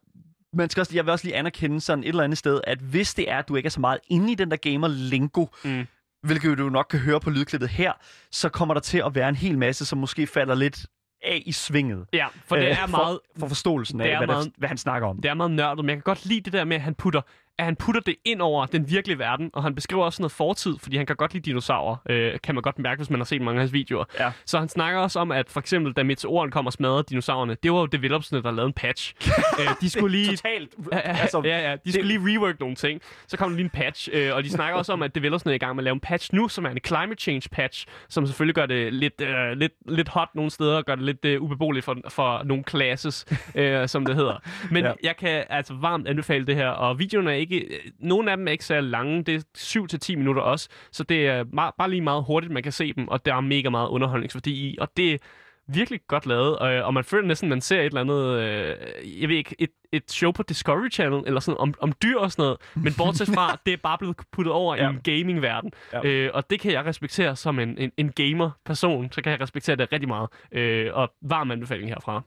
man 0.53 0.69
skal 0.69 0.81
også, 0.81 0.95
jeg 0.95 1.05
vil 1.05 1.11
også 1.11 1.25
lige 1.27 1.35
anerkende 1.35 1.81
sådan 1.81 2.03
et 2.03 2.07
eller 2.09 2.23
andet 2.23 2.37
sted, 2.37 2.61
at 2.63 2.79
hvis 2.79 3.13
det 3.13 3.31
er, 3.31 3.37
at 3.39 3.47
du 3.47 3.55
ikke 3.55 3.67
er 3.67 3.71
så 3.71 3.79
meget 3.79 3.99
inde 4.09 4.31
i 4.31 4.35
den 4.35 4.51
der 4.51 4.57
gamer-lingo, 4.57 5.45
Mm. 5.63 5.85
hvilket 6.23 6.57
du 6.57 6.69
nok 6.69 6.87
kan 6.89 6.99
høre 6.99 7.19
på 7.19 7.29
lydklippet 7.29 7.69
her, 7.69 7.91
så 8.31 8.49
kommer 8.49 8.73
der 8.73 8.81
til 8.81 9.03
at 9.05 9.15
være 9.15 9.29
en 9.29 9.35
hel 9.35 9.57
masse, 9.57 9.85
som 9.85 9.97
måske 9.99 10.27
falder 10.27 10.55
lidt 10.55 10.85
af 11.23 11.43
i 11.45 11.51
svinget. 11.51 12.05
Ja, 12.13 12.27
for 12.45 12.55
det 12.55 12.65
Øh, 12.65 12.71
er 12.83 12.87
meget, 12.87 13.19
For, 13.35 13.39
for 13.39 13.47
forståelsen 13.47 14.01
af, 14.01 14.17
hvad, 14.17 14.27
meget- 14.27 14.45
der, 14.45 14.51
hvad 14.57 14.69
han 14.69 14.77
snakker 14.77 15.07
om. 15.07 15.21
det 15.21 15.29
er 15.29 15.33
meget 15.33 15.51
nørdet, 15.51 15.85
men 15.85 15.89
jeg 15.89 15.95
kan 15.97 16.01
godt 16.03 16.25
lide 16.25 16.41
det 16.41 16.53
der 16.53 16.63
med, 16.65 16.75
at 16.75 16.81
han 16.81 16.95
putter 16.95 17.21
at 17.59 17.65
han 17.65 17.75
putter 17.75 18.01
det 18.01 18.15
ind 18.25 18.41
over 18.41 18.65
den 18.65 18.89
virkelige 18.89 19.19
verden, 19.19 19.49
og 19.53 19.63
han 19.63 19.75
beskriver 19.75 20.03
også 20.05 20.21
noget 20.21 20.31
fortid, 20.31 20.75
fordi 20.81 20.97
han 20.97 21.05
kan 21.05 21.15
godt 21.15 21.33
lide 21.33 21.49
dinosaurer, 21.49 21.95
øh, 22.09 22.33
kan 22.43 22.55
man 22.55 22.61
godt 22.61 22.79
mærke, 22.79 22.99
hvis 22.99 23.09
man 23.09 23.19
har 23.19 23.25
set 23.25 23.41
mange 23.41 23.57
af 23.57 23.61
hans 23.61 23.73
videoer. 23.73 24.03
Ja. 24.19 24.31
Så 24.45 24.59
han 24.59 24.69
snakker 24.69 24.99
også 24.99 25.19
om, 25.19 25.31
at 25.31 25.49
for 25.49 25.59
eksempel, 25.59 25.93
da 25.93 26.03
meteoren 26.03 26.51
kom 26.51 26.65
og 26.65 26.73
smadrede 26.73 27.03
dinosaurerne, 27.09 27.55
det 27.63 27.71
var 27.71 27.79
jo 27.79 27.85
developsene, 27.85 28.43
der 28.43 28.51
lavede 28.51 28.67
en 28.67 28.73
patch. 28.73 29.13
øh, 29.59 29.67
de 29.81 29.89
skulle 29.89 30.17
lige... 30.17 30.29
Totalt. 30.37 30.75
Altså, 30.91 31.41
ja, 31.45 31.69
ja, 31.69 31.75
de 31.85 31.91
skulle 31.93 32.07
lige 32.07 32.19
rework 32.19 32.59
nogle 32.59 32.75
ting. 32.75 33.01
Så 33.27 33.37
kom 33.37 33.49
der 33.49 33.55
lige 33.55 33.63
en 33.63 33.69
patch, 33.69 34.09
øh, 34.13 34.35
og 34.35 34.43
de 34.43 34.49
snakker 34.49 34.77
også 34.77 34.93
om, 34.93 35.01
at 35.03 35.15
developerne 35.15 35.51
er 35.51 35.55
i 35.55 35.57
gang 35.57 35.75
med 35.75 35.81
at 35.81 35.83
lave 35.83 35.93
en 35.93 35.99
patch 35.99 36.29
nu, 36.33 36.47
som 36.47 36.65
er 36.65 36.69
en 36.69 36.77
climate 36.85 37.21
change 37.21 37.49
patch, 37.51 37.85
som 38.09 38.25
selvfølgelig 38.27 38.55
gør 38.55 38.65
det 38.65 38.93
lidt, 38.93 39.21
øh, 39.21 39.51
lidt, 39.57 39.73
lidt 39.87 40.09
hot 40.09 40.29
nogle 40.35 40.51
steder, 40.51 40.77
og 40.77 40.85
gør 40.85 40.95
det 40.95 41.03
lidt 41.03 41.25
øh, 41.25 41.41
ubeboeligt 41.41 41.85
for, 41.85 41.95
for 42.09 42.41
nogle 42.43 42.63
classes, 42.69 43.25
øh, 43.55 43.87
som 43.87 44.05
det 44.05 44.15
hedder. 44.15 44.35
Men 44.71 44.83
Ja. 44.85 44.91
jeg 45.03 45.17
kan 45.17 45.43
altså 45.49 45.73
varmt 45.73 46.07
anbefale 46.07 46.45
det 46.45 46.55
her, 46.55 46.67
og 46.69 46.99
videoerne 46.99 47.31
er 47.31 47.35
ikke... 47.35 47.46
øh, 47.55 47.91
Nogle 47.99 48.31
af 48.31 48.37
dem 48.37 48.47
er 48.47 48.51
ikke 48.51 48.65
så 48.65 48.81
lange, 48.81 49.23
det 49.23 49.35
er 49.35 50.09
7-10 50.13 50.15
minutter 50.17 50.41
også, 50.41 50.69
så 50.91 51.03
det 51.03 51.27
er 51.27 51.43
meget, 51.53 51.73
bare 51.77 51.89
lige 51.89 52.01
meget 52.01 52.23
hurtigt, 52.23 52.53
man 52.53 52.63
kan 52.63 52.71
se 52.71 52.93
dem, 52.93 53.07
og 53.07 53.25
der 53.25 53.35
er 53.35 53.41
mega 53.41 53.69
meget 53.69 53.89
underholdningsværdi 53.89 54.51
i, 54.51 54.77
og 54.79 54.89
det 54.97 55.21
virkelig 55.67 55.99
godt 56.07 56.25
lavet, 56.25 56.57
øh, 56.61 56.85
og 56.85 56.93
man 56.93 57.03
føler 57.03 57.27
næsten, 57.27 57.49
man 57.49 57.61
ser 57.61 57.79
et 57.79 57.85
eller 57.85 58.01
andet, 58.01 58.39
øh, 58.39 59.21
jeg 59.21 59.29
ved 59.29 59.35
ikke, 59.35 59.55
et, 59.59 59.69
et 59.91 60.11
show 60.11 60.31
på 60.31 60.43
Discovery 60.43 60.89
Channel, 60.91 61.23
eller 61.25 61.39
sådan 61.39 61.59
om, 61.59 61.73
om 61.79 61.93
dyr 62.03 62.17
og 62.17 62.31
sådan 62.31 62.43
noget, 62.43 62.57
men 62.75 62.93
bortset 62.97 63.27
fra, 63.27 63.59
det 63.65 63.73
er 63.73 63.77
bare 63.77 63.97
blevet 63.97 64.17
puttet 64.31 64.53
over 64.53 64.75
ja. 64.75 64.89
I 64.89 64.93
en 64.93 65.01
gaming-verden, 65.03 65.71
ja. 65.93 66.07
øh, 66.07 66.31
og 66.33 66.49
det 66.49 66.59
kan 66.59 66.71
jeg 66.71 66.85
respektere 66.85 67.35
som 67.35 67.59
en, 67.59 67.77
en, 67.77 67.91
en 67.97 68.11
gamer-person, 68.11 69.11
så 69.11 69.21
kan 69.21 69.31
jeg 69.31 69.41
respektere 69.41 69.75
det 69.75 69.91
rigtig 69.91 70.07
meget, 70.07 70.29
øh, 70.51 70.89
og 70.93 71.13
varm 71.21 71.51
anbefaling 71.51 71.89
herfra. 71.89 72.21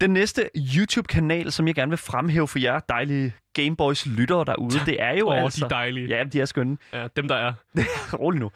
Den 0.00 0.10
næste 0.10 0.50
YouTube-kanal, 0.56 1.52
som 1.52 1.66
jeg 1.66 1.74
gerne 1.74 1.90
vil 1.90 1.98
fremhæve 1.98 2.48
for 2.48 2.58
jer 2.58 2.80
dejlige 2.80 3.34
Gameboys 3.54 4.06
lyttere 4.06 4.44
derude, 4.44 4.80
det 4.86 5.02
er 5.02 5.12
jo 5.12 5.28
Åh, 5.28 5.42
altså... 5.42 5.64
de 5.64 5.70
dejlige. 5.70 6.16
Ja, 6.16 6.24
de 6.24 6.40
er 6.40 6.44
skønne. 6.44 6.78
Ja, 6.92 7.06
dem 7.16 7.28
der 7.28 7.34
er. 7.34 7.52
Rolig 8.20 8.40
nu. 8.40 8.50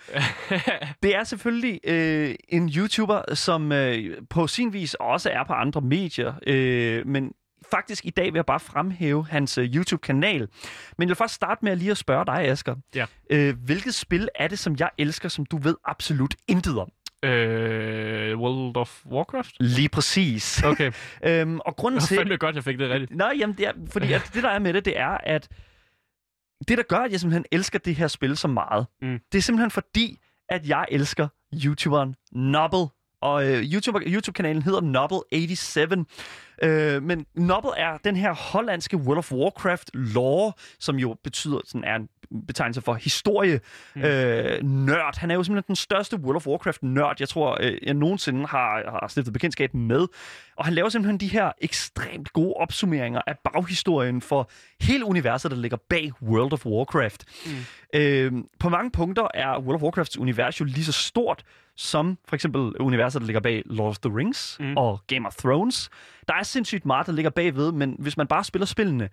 Det 1.02 1.16
er 1.16 1.24
selvfølgelig 1.24 1.80
øh, 1.84 2.34
en 2.48 2.68
YouTuber, 2.76 3.34
som 3.34 3.72
øh, 3.72 4.16
på 4.30 4.46
sin 4.46 4.72
vis 4.72 4.94
også 4.94 5.30
er 5.30 5.44
på 5.44 5.52
andre 5.52 5.80
medier, 5.80 6.34
øh, 6.46 7.06
men 7.06 7.32
faktisk 7.70 8.06
i 8.06 8.10
dag 8.10 8.24
vil 8.24 8.34
jeg 8.34 8.46
bare 8.46 8.60
fremhæve 8.60 9.26
hans 9.26 9.58
øh, 9.58 9.64
YouTube-kanal. 9.64 10.40
Men 10.40 10.48
jeg 10.98 11.08
vil 11.08 11.16
først 11.16 11.34
starte 11.34 11.64
med 11.64 11.72
at 11.72 11.78
lige 11.78 11.90
at 11.90 11.96
spørge 11.96 12.26
dig, 12.26 12.38
Asger. 12.38 12.76
Ja. 12.94 13.06
Øh, 13.30 13.54
hvilket 13.64 13.94
spil 13.94 14.28
er 14.34 14.48
det, 14.48 14.58
som 14.58 14.76
jeg 14.78 14.90
elsker, 14.98 15.28
som 15.28 15.46
du 15.46 15.58
ved 15.58 15.76
absolut 15.84 16.34
intet 16.48 16.78
om? 16.78 16.88
Øh, 17.24 18.38
World 18.38 18.76
of 18.76 19.06
Warcraft? 19.06 19.52
Lige 19.60 19.88
præcis. 19.88 20.62
Okay. 20.62 20.92
øhm, 21.26 21.60
og 21.60 21.76
grunden 21.76 22.00
Det 22.00 22.08
til... 22.08 22.16
var 22.16 22.20
fandme 22.22 22.36
godt, 22.36 22.54
jeg 22.56 22.64
fik 22.64 22.78
det 22.78 22.90
rigtigt. 22.90 23.14
Nej, 23.16 23.34
jamen 23.38 23.56
det 23.56 23.66
er, 23.66 23.72
fordi 23.92 24.12
at 24.12 24.30
det 24.34 24.42
der 24.42 24.48
er 24.48 24.58
med 24.58 24.72
det, 24.74 24.84
det 24.84 24.98
er, 24.98 25.18
at 25.22 25.48
det 26.68 26.78
der 26.78 26.84
gør, 26.88 26.98
at 26.98 27.12
jeg 27.12 27.20
simpelthen 27.20 27.44
elsker 27.52 27.78
det 27.78 27.94
her 27.94 28.08
spil 28.08 28.36
så 28.36 28.48
meget, 28.48 28.86
Mm. 29.02 29.18
det 29.32 29.38
er 29.38 29.42
simpelthen 29.42 29.70
fordi, 29.70 30.18
at 30.48 30.68
jeg 30.68 30.86
elsker 30.90 31.28
YouTuberen 31.64 32.14
Nobble. 32.32 32.86
Og 33.20 33.48
øh, 33.48 33.62
YouTuber, 33.62 34.00
YouTube-kanalen 34.06 34.62
hedder 34.62 34.80
Nobble87. 34.80 36.04
Øh, 36.62 37.02
men 37.02 37.26
Nobbel 37.34 37.70
er 37.76 37.98
den 38.04 38.16
her 38.16 38.32
hollandske 38.34 38.96
World 38.96 39.18
of 39.18 39.32
Warcraft 39.32 39.90
lore, 39.94 40.52
som 40.78 40.96
jo 40.96 41.16
betyder, 41.24 41.60
sådan 41.64 41.84
er 41.84 41.96
en 41.96 42.08
betegnelse 42.46 42.80
for 42.80 42.94
historie 42.94 43.60
mm. 43.94 44.02
øh, 44.02 44.62
nørd. 44.62 45.18
Han 45.18 45.30
er 45.30 45.34
jo 45.34 45.42
simpelthen 45.42 45.68
den 45.68 45.76
største 45.76 46.16
World 46.16 46.36
of 46.36 46.46
Warcraft 46.46 46.82
nørd, 46.82 47.16
jeg 47.20 47.28
tror, 47.28 47.58
øh, 47.60 47.78
jeg 47.82 47.94
nogensinde 47.94 48.46
har, 48.46 48.98
har 49.00 49.08
stiftet 49.08 49.32
bekendtskab 49.32 49.74
med. 49.74 50.06
Og 50.56 50.64
han 50.64 50.74
laver 50.74 50.88
simpelthen 50.88 51.20
de 51.20 51.28
her 51.28 51.52
ekstremt 51.60 52.32
gode 52.32 52.54
opsummeringer 52.54 53.20
af 53.26 53.34
baghistorien 53.38 54.20
for 54.20 54.50
hele 54.80 55.04
universet, 55.04 55.50
der 55.50 55.56
ligger 55.56 55.76
bag 55.88 56.12
World 56.22 56.52
of 56.52 56.66
Warcraft. 56.66 57.24
Mm. 57.46 57.52
Øh, 57.94 58.32
på 58.60 58.68
mange 58.68 58.90
punkter 58.90 59.28
er 59.34 59.58
World 59.60 59.74
of 59.76 59.82
Warcrafts 59.82 60.18
univers 60.18 60.60
jo 60.60 60.64
lige 60.64 60.84
så 60.84 60.92
stort 60.92 61.44
som 61.80 62.18
for 62.28 62.34
eksempel 62.34 62.60
universet, 62.80 63.20
der 63.20 63.26
ligger 63.26 63.40
bag 63.40 63.62
Lord 63.66 63.88
of 63.88 63.98
the 63.98 64.16
Rings 64.16 64.56
mm. 64.60 64.76
og 64.76 65.00
Game 65.06 65.26
of 65.26 65.34
Thrones. 65.34 65.90
Der 66.28 66.34
er 66.34 66.42
sindssygt 66.42 66.86
meget, 66.86 67.06
der 67.06 67.12
ligger 67.12 67.30
bagved, 67.30 67.72
men 67.72 67.96
hvis 67.98 68.16
man 68.16 68.26
bare 68.26 68.44
spiller 68.44 68.66
spillene, 68.66 69.08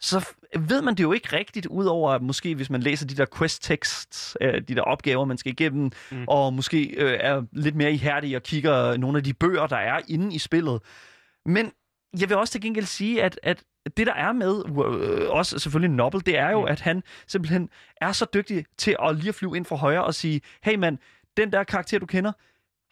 så 0.00 0.28
ved 0.58 0.82
man 0.82 0.94
det 0.94 1.02
jo 1.02 1.12
ikke 1.12 1.36
rigtigt, 1.36 1.66
udover 1.66 2.10
at 2.10 2.22
måske 2.22 2.54
hvis 2.54 2.70
man 2.70 2.80
læser 2.80 3.06
de 3.06 3.16
der 3.16 3.26
quest 3.38 3.62
texts, 3.62 4.36
øh, 4.40 4.62
de 4.68 4.74
der 4.74 4.82
opgaver, 4.82 5.24
man 5.24 5.38
skal 5.38 5.52
igennem, 5.52 5.90
mm. 6.10 6.24
og 6.28 6.52
måske 6.52 6.94
øh, 6.98 7.18
er 7.20 7.42
lidt 7.52 7.74
mere 7.74 7.92
ihærdig 7.92 8.36
og 8.36 8.42
kigger 8.42 8.96
nogle 8.96 9.18
af 9.18 9.24
de 9.24 9.34
bøger, 9.34 9.66
der 9.66 9.76
er 9.76 10.00
inde 10.08 10.34
i 10.34 10.38
spillet. 10.38 10.80
Men 11.46 11.72
jeg 12.20 12.28
vil 12.28 12.36
også 12.36 12.52
til 12.52 12.60
gengæld 12.60 12.84
sige, 12.84 13.22
at, 13.22 13.40
at 13.42 13.64
det, 13.96 14.06
der 14.06 14.14
er 14.14 14.32
med, 14.32 14.62
øh, 14.68 15.30
også 15.30 15.58
selvfølgelig 15.58 15.96
Nobel, 15.96 16.26
det 16.26 16.38
er 16.38 16.50
jo, 16.50 16.60
mm. 16.60 16.66
at 16.66 16.80
han 16.80 17.02
simpelthen 17.26 17.68
er 18.00 18.12
så 18.12 18.26
dygtig 18.34 18.64
til 18.78 18.96
at 19.02 19.16
lige 19.16 19.32
flyve 19.32 19.56
ind 19.56 19.64
fra 19.64 19.76
højre 19.76 20.04
og 20.04 20.14
sige, 20.14 20.40
hey 20.62 20.74
mand, 20.74 20.98
den 21.36 21.52
der 21.52 21.64
karakter, 21.64 21.98
du 21.98 22.06
kender, 22.06 22.32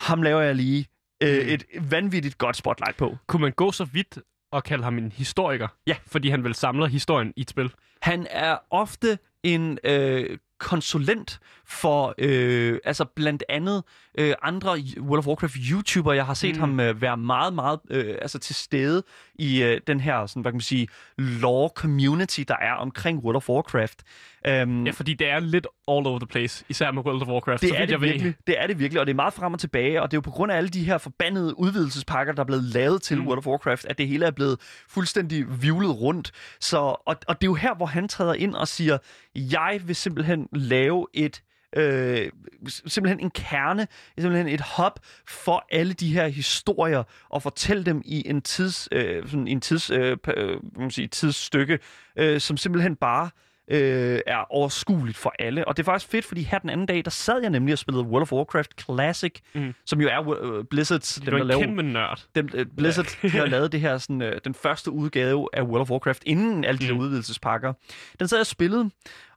ham 0.00 0.22
laver 0.22 0.40
jeg 0.40 0.54
lige 0.54 0.86
øh, 1.22 1.28
et 1.28 1.64
vanvittigt 1.80 2.38
godt 2.38 2.56
spotlight 2.56 2.96
på. 2.96 3.16
Kunne 3.26 3.42
man 3.42 3.52
gå 3.52 3.72
så 3.72 3.84
vidt 3.84 4.18
og 4.52 4.64
kalde 4.64 4.84
ham 4.84 4.98
en 4.98 5.12
historiker? 5.12 5.68
Ja. 5.86 5.96
Fordi 6.06 6.28
han 6.28 6.44
vel 6.44 6.54
samler 6.54 6.86
historien 6.86 7.32
i 7.36 7.40
et 7.40 7.50
spil. 7.50 7.72
Han 8.02 8.26
er 8.30 8.56
ofte 8.70 9.18
en 9.42 9.78
øh, 9.84 10.38
konsulent 10.58 11.40
for 11.66 12.14
øh, 12.18 12.78
altså 12.84 13.04
blandt 13.04 13.44
andet 13.48 13.82
øh, 14.18 14.34
andre 14.42 14.70
World 14.98 15.18
of 15.18 15.26
Warcraft 15.26 15.56
YouTubere. 15.70 16.16
Jeg 16.16 16.26
har 16.26 16.34
set 16.34 16.54
mm. 16.54 16.60
ham 16.60 16.80
øh, 16.80 17.02
være 17.02 17.16
meget, 17.16 17.52
meget 17.52 17.80
øh, 17.90 18.14
altså 18.22 18.38
til 18.38 18.54
stede 18.54 19.02
i 19.34 19.62
øh, 19.62 19.80
den 19.86 20.00
her, 20.00 20.26
sådan, 20.26 20.42
hvad 20.42 20.52
kan 20.52 20.56
man 20.56 20.60
sige, 20.60 20.88
lore 21.18 21.70
community, 21.74 22.40
der 22.48 22.56
er 22.60 22.72
omkring 22.72 23.18
World 23.18 23.36
of 23.36 23.48
Warcraft. 23.48 24.02
Um, 24.48 24.86
Ja, 24.86 24.90
fordi 24.90 25.14
det 25.14 25.28
er 25.28 25.38
lidt 25.38 25.66
all 25.88 26.06
over 26.06 26.18
the 26.18 26.26
place, 26.26 26.64
især 26.68 26.90
med 26.90 27.02
World 27.02 27.22
of 27.22 27.28
Warcraft. 27.28 27.60
så 27.60 27.66
det 27.66 27.74
er 27.74 27.78
vidt 27.78 27.88
det 27.88 27.92
jeg 27.92 28.00
ved. 28.00 28.08
virkelig. 28.08 28.34
Det 28.46 28.60
er 28.62 28.66
det 28.66 28.78
virkelig, 28.78 29.00
og 29.00 29.06
det 29.06 29.12
er 29.12 29.16
meget 29.16 29.34
frem 29.34 29.52
og 29.52 29.60
tilbage, 29.60 30.02
og 30.02 30.10
det 30.10 30.16
er 30.16 30.18
jo 30.18 30.20
på 30.20 30.30
grund 30.30 30.52
af 30.52 30.56
alle 30.56 30.68
de 30.68 30.84
her 30.84 30.98
forbandede 30.98 31.58
udvidelsespakker, 31.58 32.32
der 32.32 32.40
er 32.40 32.46
blevet 32.46 32.64
lavet 32.64 33.02
til 33.02 33.18
mm. 33.18 33.26
World 33.26 33.38
of 33.38 33.46
Warcraft, 33.46 33.84
at 33.84 33.98
det 33.98 34.08
hele 34.08 34.26
er 34.26 34.30
blevet 34.30 34.60
fuldstændig 34.88 35.62
vivlet 35.62 36.00
rundt. 36.00 36.32
Så, 36.60 36.78
og, 36.78 37.16
og 37.28 37.40
det 37.40 37.46
er 37.46 37.50
jo 37.50 37.54
her, 37.54 37.74
hvor 37.74 37.86
han 37.90 38.08
træder 38.08 38.34
ind 38.34 38.54
og 38.54 38.68
siger, 38.68 38.98
jeg 39.34 39.80
vil 39.84 39.96
simpelthen 39.96 40.48
lave 40.52 41.06
et 41.14 41.42
øh, 41.76 42.30
simpelthen 42.66 43.20
en 43.20 43.30
kerne, 43.30 43.86
simpelthen 44.18 44.48
et 44.48 44.60
hop 44.60 45.00
for 45.28 45.66
alle 45.70 45.92
de 45.92 46.12
her 46.12 46.28
historier 46.28 47.02
og 47.28 47.42
fortælle 47.42 47.84
dem 47.84 48.02
i 48.04 48.28
en 48.28 48.42
tids 48.42 48.88
øh, 48.92 49.28
sådan 49.28 49.48
en 49.48 49.60
tids 49.60 49.90
øh, 49.90 50.16
øh, 50.36 50.56
man 50.76 50.90
sige, 50.90 51.08
tidsstykke, 51.08 51.78
øh, 52.16 52.40
som 52.40 52.56
simpelthen 52.56 52.96
bare 52.96 53.24
øh, 53.24 53.49
er 54.26 54.52
overskueligt 54.52 55.18
for 55.18 55.32
alle. 55.38 55.68
Og 55.68 55.76
det 55.76 55.82
er 55.82 55.84
faktisk 55.84 56.10
fedt, 56.10 56.24
fordi 56.24 56.42
her 56.42 56.58
den 56.58 56.70
anden 56.70 56.86
dag, 56.86 57.04
der 57.04 57.10
sad 57.10 57.40
jeg 57.40 57.50
nemlig 57.50 57.72
og 57.72 57.78
spillede 57.78 58.04
World 58.04 58.22
of 58.22 58.32
Warcraft 58.32 58.82
Classic, 58.82 59.32
mm. 59.54 59.74
som 59.86 60.00
jo 60.00 60.08
er 60.08 60.42
øh, 60.42 60.64
Blizzards... 60.64 61.14
Det 61.14 61.32
var 61.32 61.38
en 61.38 61.60
kæmpe 61.60 61.82
nørd. 61.82 62.24
Dem, 62.34 62.48
øh, 62.54 62.66
Blizzard 62.76 63.06
ja. 63.22 63.28
har 63.28 63.46
lavet 63.46 63.72
det 63.72 63.80
her, 63.80 63.98
sådan, 63.98 64.22
øh, 64.22 64.40
den 64.44 64.54
første 64.54 64.90
udgave 64.90 65.48
af 65.52 65.62
World 65.62 65.80
of 65.80 65.90
Warcraft, 65.90 66.22
inden 66.26 66.64
alle 66.64 66.78
de 66.78 66.86
der 66.86 66.94
Mm. 66.94 67.00
udvidelsespakker. 67.00 67.72
Den 68.18 68.28
sad 68.28 68.38
jeg 68.38 68.42
og 68.42 68.46
spillede, 68.46 68.90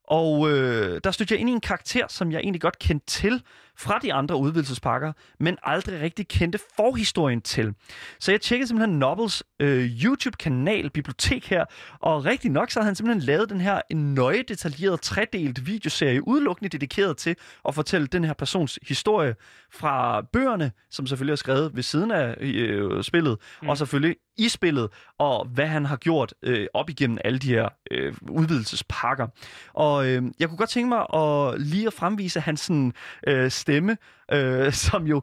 og 0.08 0.52
øh, 0.52 1.02
der 1.04 1.12
stødte 1.12 1.34
jeg 1.34 1.40
ind 1.40 1.50
i 1.50 1.54
en 1.54 1.62
karakter, 1.62 2.06
som 2.10 2.32
jeg 2.32 2.40
egentlig 2.40 2.62
godt 2.62 2.80
kendte 2.80 3.06
til 3.06 3.42
fra 3.78 4.00
de 4.00 4.14
andre 4.14 4.36
udvidelsespakker, 4.36 5.14
men 5.40 5.58
aldrig 5.64 6.02
rigtig 6.02 6.28
kendte 6.28 6.60
forhistorien 6.76 7.42
til. 7.42 7.74
Så 8.20 8.32
jeg 8.32 8.42
tjekkede 8.42 8.68
simpelthen 8.68 9.00
Nobels 9.00 9.44
øh, 9.60 9.86
YouTube-kanal, 10.04 10.90
bibliotek 10.90 11.50
her, 11.50 11.66
og 12.00 12.26
rigtig 12.26 12.52
nok 12.52 12.72
så 12.72 12.80
havde 12.80 12.88
han 12.88 12.96
simpelthen 12.96 13.24
lavet 13.24 13.50
den 13.50 13.62
her 13.62 13.82
nøje 13.94 14.44
detaljeret 14.48 15.02
tredelt 15.02 15.68
videoserie, 15.68 16.28
udelukkende 16.28 16.70
dedikeret 16.70 17.18
til 17.18 17.36
at 17.68 17.76
fortælle 17.76 18.08
den 18.08 18.24
her 18.24 18.34
persons 18.34 18.80
historie 18.88 19.36
fra 19.74 20.22
bøgerne, 20.22 20.72
som 20.92 21.08
selvfølgelig 21.08 21.32
er 21.32 21.36
skrevet 21.36 21.76
ved 21.76 21.84
siden 21.84 22.12
af 22.12 22.36
øh, 22.40 23.04
spillet, 23.04 23.38
mm. 23.62 23.70
og 23.70 23.78
selvfølgelig 23.78 24.16
i 24.38 24.50
spillet, 24.50 24.90
og 25.20 25.48
hvad 25.48 25.68
han 25.68 25.86
har 25.86 25.96
gjort 25.96 26.34
øh, 26.44 26.68
op 26.74 26.90
igennem 26.90 27.18
alle 27.26 27.40
de 27.40 27.48
her 27.48 27.70
øh, 27.92 28.14
udvidelsespakker. 28.30 29.28
Og 29.74 30.08
øh, 30.08 30.24
jeg 30.40 30.50
kunne 30.50 30.58
godt 30.58 30.70
tænke 30.70 30.90
mig 30.90 31.06
at 31.14 31.62
lige 31.62 31.88
at 31.88 31.94
fremvise 31.94 32.40
hans 32.40 32.60
sådan, 32.62 32.94
øh, 33.28 33.52
stemme, 33.64 33.98
øh, 34.32 34.72
som 34.74 35.08
jo 35.08 35.22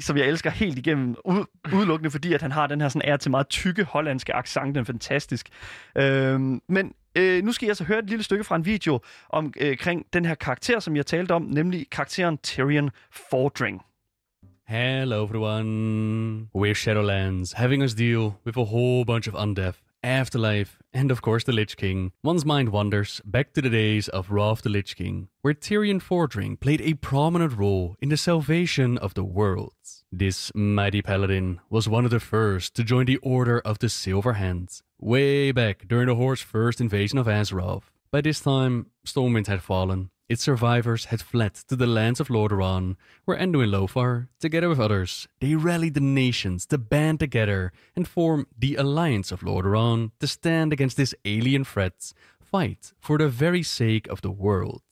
som 0.00 0.16
jeg 0.16 0.26
elsker 0.26 0.50
helt 0.50 0.78
igennem, 0.78 1.16
ud, 1.24 1.44
udelukkende 1.74 2.10
fordi, 2.10 2.32
at 2.32 2.42
han 2.42 2.52
har 2.52 2.66
den 2.66 2.80
her 2.80 2.88
sådan 2.88 3.08
er 3.08 3.16
til 3.16 3.30
meget 3.30 3.48
tykke 3.48 3.84
hollandske 3.84 4.34
accent, 4.34 4.74
den 4.74 4.80
er 4.80 4.84
fantastisk. 4.84 5.48
Øhm, 5.98 6.60
men 6.68 6.94
øh, 7.18 7.44
nu 7.44 7.52
skal 7.52 7.66
jeg 7.66 7.76
så 7.76 7.84
høre 7.84 7.98
et 7.98 8.10
lille 8.10 8.22
stykke 8.22 8.44
fra 8.44 8.56
en 8.56 8.66
video 8.66 9.00
om, 9.28 9.52
øh, 9.60 9.76
den 10.12 10.24
her 10.24 10.34
karakter, 10.34 10.80
som 10.80 10.96
jeg 10.96 11.06
talte 11.06 11.32
om, 11.32 11.42
nemlig 11.42 11.86
karakteren 11.90 12.38
Tyrion 12.38 12.90
Fordring. 13.30 13.82
Hello, 14.68 15.24
everyone. 15.24 16.48
We're 16.52 16.74
Shadowlands, 16.74 17.52
having 17.52 17.82
us 17.84 17.94
deal 17.94 18.32
with 18.44 18.58
a 18.58 18.64
whole 18.64 19.04
bunch 19.04 19.28
of 19.28 19.34
undeath, 19.42 19.78
afterlife, 20.06 20.78
and 20.94 21.10
of 21.10 21.20
course 21.20 21.44
the 21.44 21.52
Lich 21.52 21.76
King. 21.76 22.12
One's 22.22 22.44
mind 22.44 22.70
wanders 22.70 23.20
back 23.24 23.52
to 23.52 23.60
the 23.60 23.68
days 23.68 24.08
of 24.08 24.30
Wrath 24.30 24.62
the 24.62 24.70
Lich 24.70 24.96
King, 24.96 25.28
where 25.42 25.52
Tyrion 25.52 26.00
Fordring 26.00 26.58
played 26.58 26.80
a 26.80 26.94
prominent 26.94 27.56
role 27.56 27.96
in 28.00 28.08
the 28.08 28.16
salvation 28.16 28.96
of 28.98 29.14
the 29.14 29.24
worlds. 29.24 30.04
This 30.12 30.52
mighty 30.54 31.02
paladin 31.02 31.60
was 31.68 31.88
one 31.88 32.04
of 32.04 32.10
the 32.10 32.20
first 32.20 32.74
to 32.76 32.84
join 32.84 33.06
the 33.06 33.18
Order 33.18 33.58
of 33.60 33.80
the 33.80 33.88
Silver 33.88 34.34
Hands, 34.34 34.82
way 34.98 35.52
back 35.52 35.88
during 35.88 36.06
the 36.06 36.14
Horde's 36.14 36.40
first 36.40 36.80
invasion 36.80 37.18
of 37.18 37.26
Azeroth. 37.26 37.90
By 38.12 38.20
this 38.20 38.40
time, 38.40 38.86
Stormwind 39.04 39.48
had 39.48 39.62
fallen. 39.62 40.10
Its 40.28 40.42
survivors 40.42 41.06
had 41.06 41.22
fled 41.22 41.54
to 41.54 41.76
the 41.76 41.86
lands 41.86 42.18
of 42.18 42.28
Lordaeron, 42.28 42.96
where 43.24 43.38
Anduin 43.38 43.70
Lothar, 43.70 44.28
together 44.40 44.68
with 44.68 44.80
others, 44.80 45.28
they 45.40 45.54
rallied 45.54 45.94
the 45.94 46.00
nations 46.00 46.66
to 46.66 46.78
band 46.78 47.20
together 47.20 47.72
and 47.94 48.08
form 48.08 48.48
the 48.58 48.74
Alliance 48.74 49.30
of 49.30 49.42
Lordaeron 49.42 50.10
to 50.18 50.26
stand 50.26 50.72
against 50.72 50.96
this 50.96 51.14
alien 51.24 51.64
threat, 51.64 52.12
fight 52.40 52.92
for 52.98 53.18
the 53.18 53.28
very 53.28 53.62
sake 53.62 54.08
of 54.08 54.20
the 54.22 54.30
world. 54.30 54.82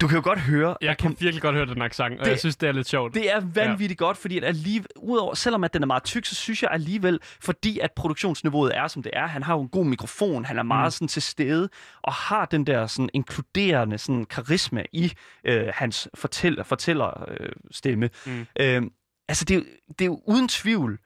Du 0.00 0.06
kan 0.08 0.16
jo 0.16 0.22
godt 0.24 0.38
høre... 0.40 0.76
Jeg 0.80 0.98
kan 0.98 1.16
virkelig 1.20 1.42
godt 1.42 1.54
høre 1.56 1.66
den 1.66 1.82
accent, 1.82 2.18
og 2.18 2.24
Det- 2.24 2.30
jeg 2.30 2.38
synes, 2.38 2.56
det 2.56 2.68
er 2.68 2.72
lidt 2.72 2.88
sjovt. 2.88 3.14
Det 3.14 3.32
er 3.34 3.40
vanvittigt 3.40 4.00
ja. 4.00 4.04
godt, 4.04 4.16
fordi 4.16 4.38
at 4.38 4.44
alligevel, 4.44 4.88
udover, 4.96 5.34
selvom 5.34 5.64
at 5.64 5.74
den 5.74 5.82
er 5.82 5.86
meget 5.86 6.04
tyk, 6.04 6.24
så 6.26 6.34
synes 6.34 6.62
jeg 6.62 6.70
alligevel, 6.72 7.20
fordi 7.40 7.78
at 7.78 7.92
produktionsniveauet 7.92 8.76
er, 8.76 8.88
som 8.88 9.02
det 9.02 9.12
er, 9.14 9.26
han 9.26 9.42
har 9.42 9.54
jo 9.54 9.60
en 9.62 9.68
god 9.68 9.84
mikrofon, 9.86 10.44
han 10.44 10.58
er 10.58 10.62
meget 10.62 10.86
mm. 10.86 10.90
sådan 10.90 11.08
til 11.08 11.22
stede, 11.22 11.68
og 12.02 12.12
har 12.12 12.44
den 12.46 12.66
der 12.66 12.86
sådan 12.86 13.08
inkluderende 13.14 13.98
sådan 13.98 14.24
karisma 14.24 14.84
i 14.92 15.12
øh, 15.44 15.66
hans 15.74 16.08
fortæller, 16.14 16.62
fortæller 16.64 17.24
øh, 17.30 17.48
stemme. 17.70 18.10
Mm. 18.26 18.46
Øh, 18.60 18.82
altså, 19.28 19.44
det 19.44 19.56
er, 19.56 19.60
det 19.88 20.00
er 20.00 20.06
jo 20.06 20.20
uden 20.26 20.48
tvivl, 20.48 20.98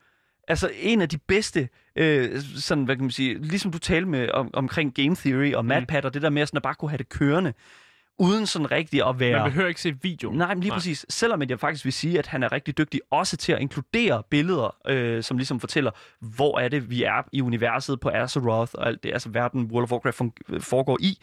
altså 0.47 0.71
en 0.75 1.01
af 1.01 1.09
de 1.09 1.17
bedste, 1.17 1.69
øh, 1.95 2.41
sådan, 2.55 2.83
hvad 2.83 2.95
kan 2.95 3.03
man 3.03 3.11
sige, 3.11 3.41
ligesom 3.41 3.71
du 3.71 3.77
talte 3.79 4.09
med 4.09 4.29
om, 4.29 4.49
omkring 4.53 4.93
game 4.95 5.15
theory 5.15 5.53
og 5.53 5.65
MatPat, 5.65 6.05
og 6.05 6.13
det 6.13 6.21
der 6.21 6.29
med 6.29 6.45
sådan 6.45 6.57
at 6.57 6.63
bare 6.63 6.75
kunne 6.75 6.89
have 6.91 6.97
det 6.97 7.09
kørende, 7.09 7.53
uden 8.21 8.45
sådan 8.45 8.71
rigtig 8.71 9.07
at 9.07 9.19
være... 9.19 9.39
Man 9.39 9.51
behøver 9.51 9.67
ikke 9.67 9.81
se 9.81 9.95
video. 10.01 10.31
Nej, 10.31 10.47
men 10.53 10.59
lige 10.61 10.69
Nej. 10.69 10.77
Præcis. 10.77 11.05
Selvom 11.09 11.41
jeg 11.49 11.59
faktisk 11.59 11.85
vil 11.85 11.93
sige, 11.93 12.19
at 12.19 12.27
han 12.27 12.43
er 12.43 12.51
rigtig 12.51 12.77
dygtig 12.77 13.01
også 13.11 13.37
til 13.37 13.51
at 13.51 13.59
inkludere 13.59 14.23
billeder, 14.29 14.75
øh, 14.87 15.23
som 15.23 15.37
ligesom 15.37 15.59
fortæller, 15.59 15.91
hvor 16.19 16.59
er 16.59 16.67
det, 16.67 16.89
vi 16.89 17.03
er 17.03 17.23
i 17.31 17.41
universet 17.41 17.99
på 17.99 18.09
Azeroth 18.09 18.71
og 18.73 18.87
alt 18.87 19.03
det, 19.03 19.13
altså 19.13 19.29
verden 19.29 19.63
World 19.71 19.83
of 19.83 19.91
Warcraft 19.91 20.21
fun- 20.21 20.59
foregår 20.59 20.97
i. 21.01 21.17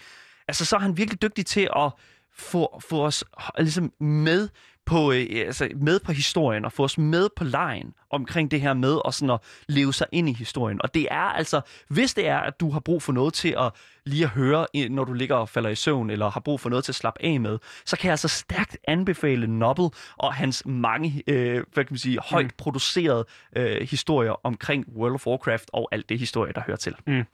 Altså, 0.48 0.64
så 0.64 0.76
er 0.76 0.80
han 0.80 0.96
virkelig 0.96 1.22
dygtig 1.22 1.46
til 1.46 1.68
at 1.76 1.90
få, 2.36 2.80
få 2.88 3.04
os 3.04 3.24
ligesom 3.58 3.92
med 4.00 4.48
på, 4.88 5.12
øh, 5.12 5.26
altså 5.30 5.68
med 5.76 6.00
på 6.00 6.12
historien 6.12 6.64
og 6.64 6.72
få 6.72 6.84
os 6.84 6.98
med 6.98 7.28
på 7.36 7.44
lejen 7.44 7.94
omkring 8.10 8.50
det 8.50 8.60
her 8.60 8.74
med 8.74 8.94
og 9.04 9.14
sådan 9.14 9.30
at 9.30 9.40
leve 9.68 9.94
sig 9.94 10.06
ind 10.12 10.28
i 10.28 10.32
historien. 10.32 10.82
Og 10.82 10.94
det 10.94 11.08
er 11.10 11.20
altså, 11.20 11.60
hvis 11.88 12.14
det 12.14 12.28
er, 12.28 12.38
at 12.38 12.60
du 12.60 12.70
har 12.70 12.80
brug 12.80 13.02
for 13.02 13.12
noget 13.12 13.34
til 13.34 13.54
at 13.58 13.72
lige 14.04 14.24
at 14.24 14.30
høre, 14.30 14.66
når 14.90 15.04
du 15.04 15.12
ligger 15.12 15.36
og 15.36 15.48
falder 15.48 15.70
i 15.70 15.74
søvn, 15.74 16.10
eller 16.10 16.30
har 16.30 16.40
brug 16.40 16.60
for 16.60 16.70
noget 16.70 16.84
til 16.84 16.92
at 16.92 16.96
slappe 16.96 17.24
af 17.24 17.40
med, 17.40 17.58
så 17.84 17.96
kan 17.96 18.04
jeg 18.04 18.12
altså 18.12 18.28
stærkt 18.28 18.76
anbefale 18.88 19.46
Nobel 19.46 19.88
og 20.16 20.34
hans 20.34 20.62
mange, 20.66 21.22
øh, 21.26 21.64
hvad 21.72 21.84
kan 21.84 21.92
man 21.92 21.98
sige, 21.98 22.18
højt 22.24 22.54
producerede 22.54 23.26
øh, 23.56 23.88
historier 23.90 24.46
omkring 24.46 24.84
World 24.96 25.14
of 25.14 25.26
Warcraft 25.26 25.70
og 25.72 25.88
alt 25.92 26.08
det 26.08 26.18
historie, 26.18 26.52
der 26.52 26.60
hører 26.66 26.76
til. 26.76 26.94
Mm. 27.06 27.24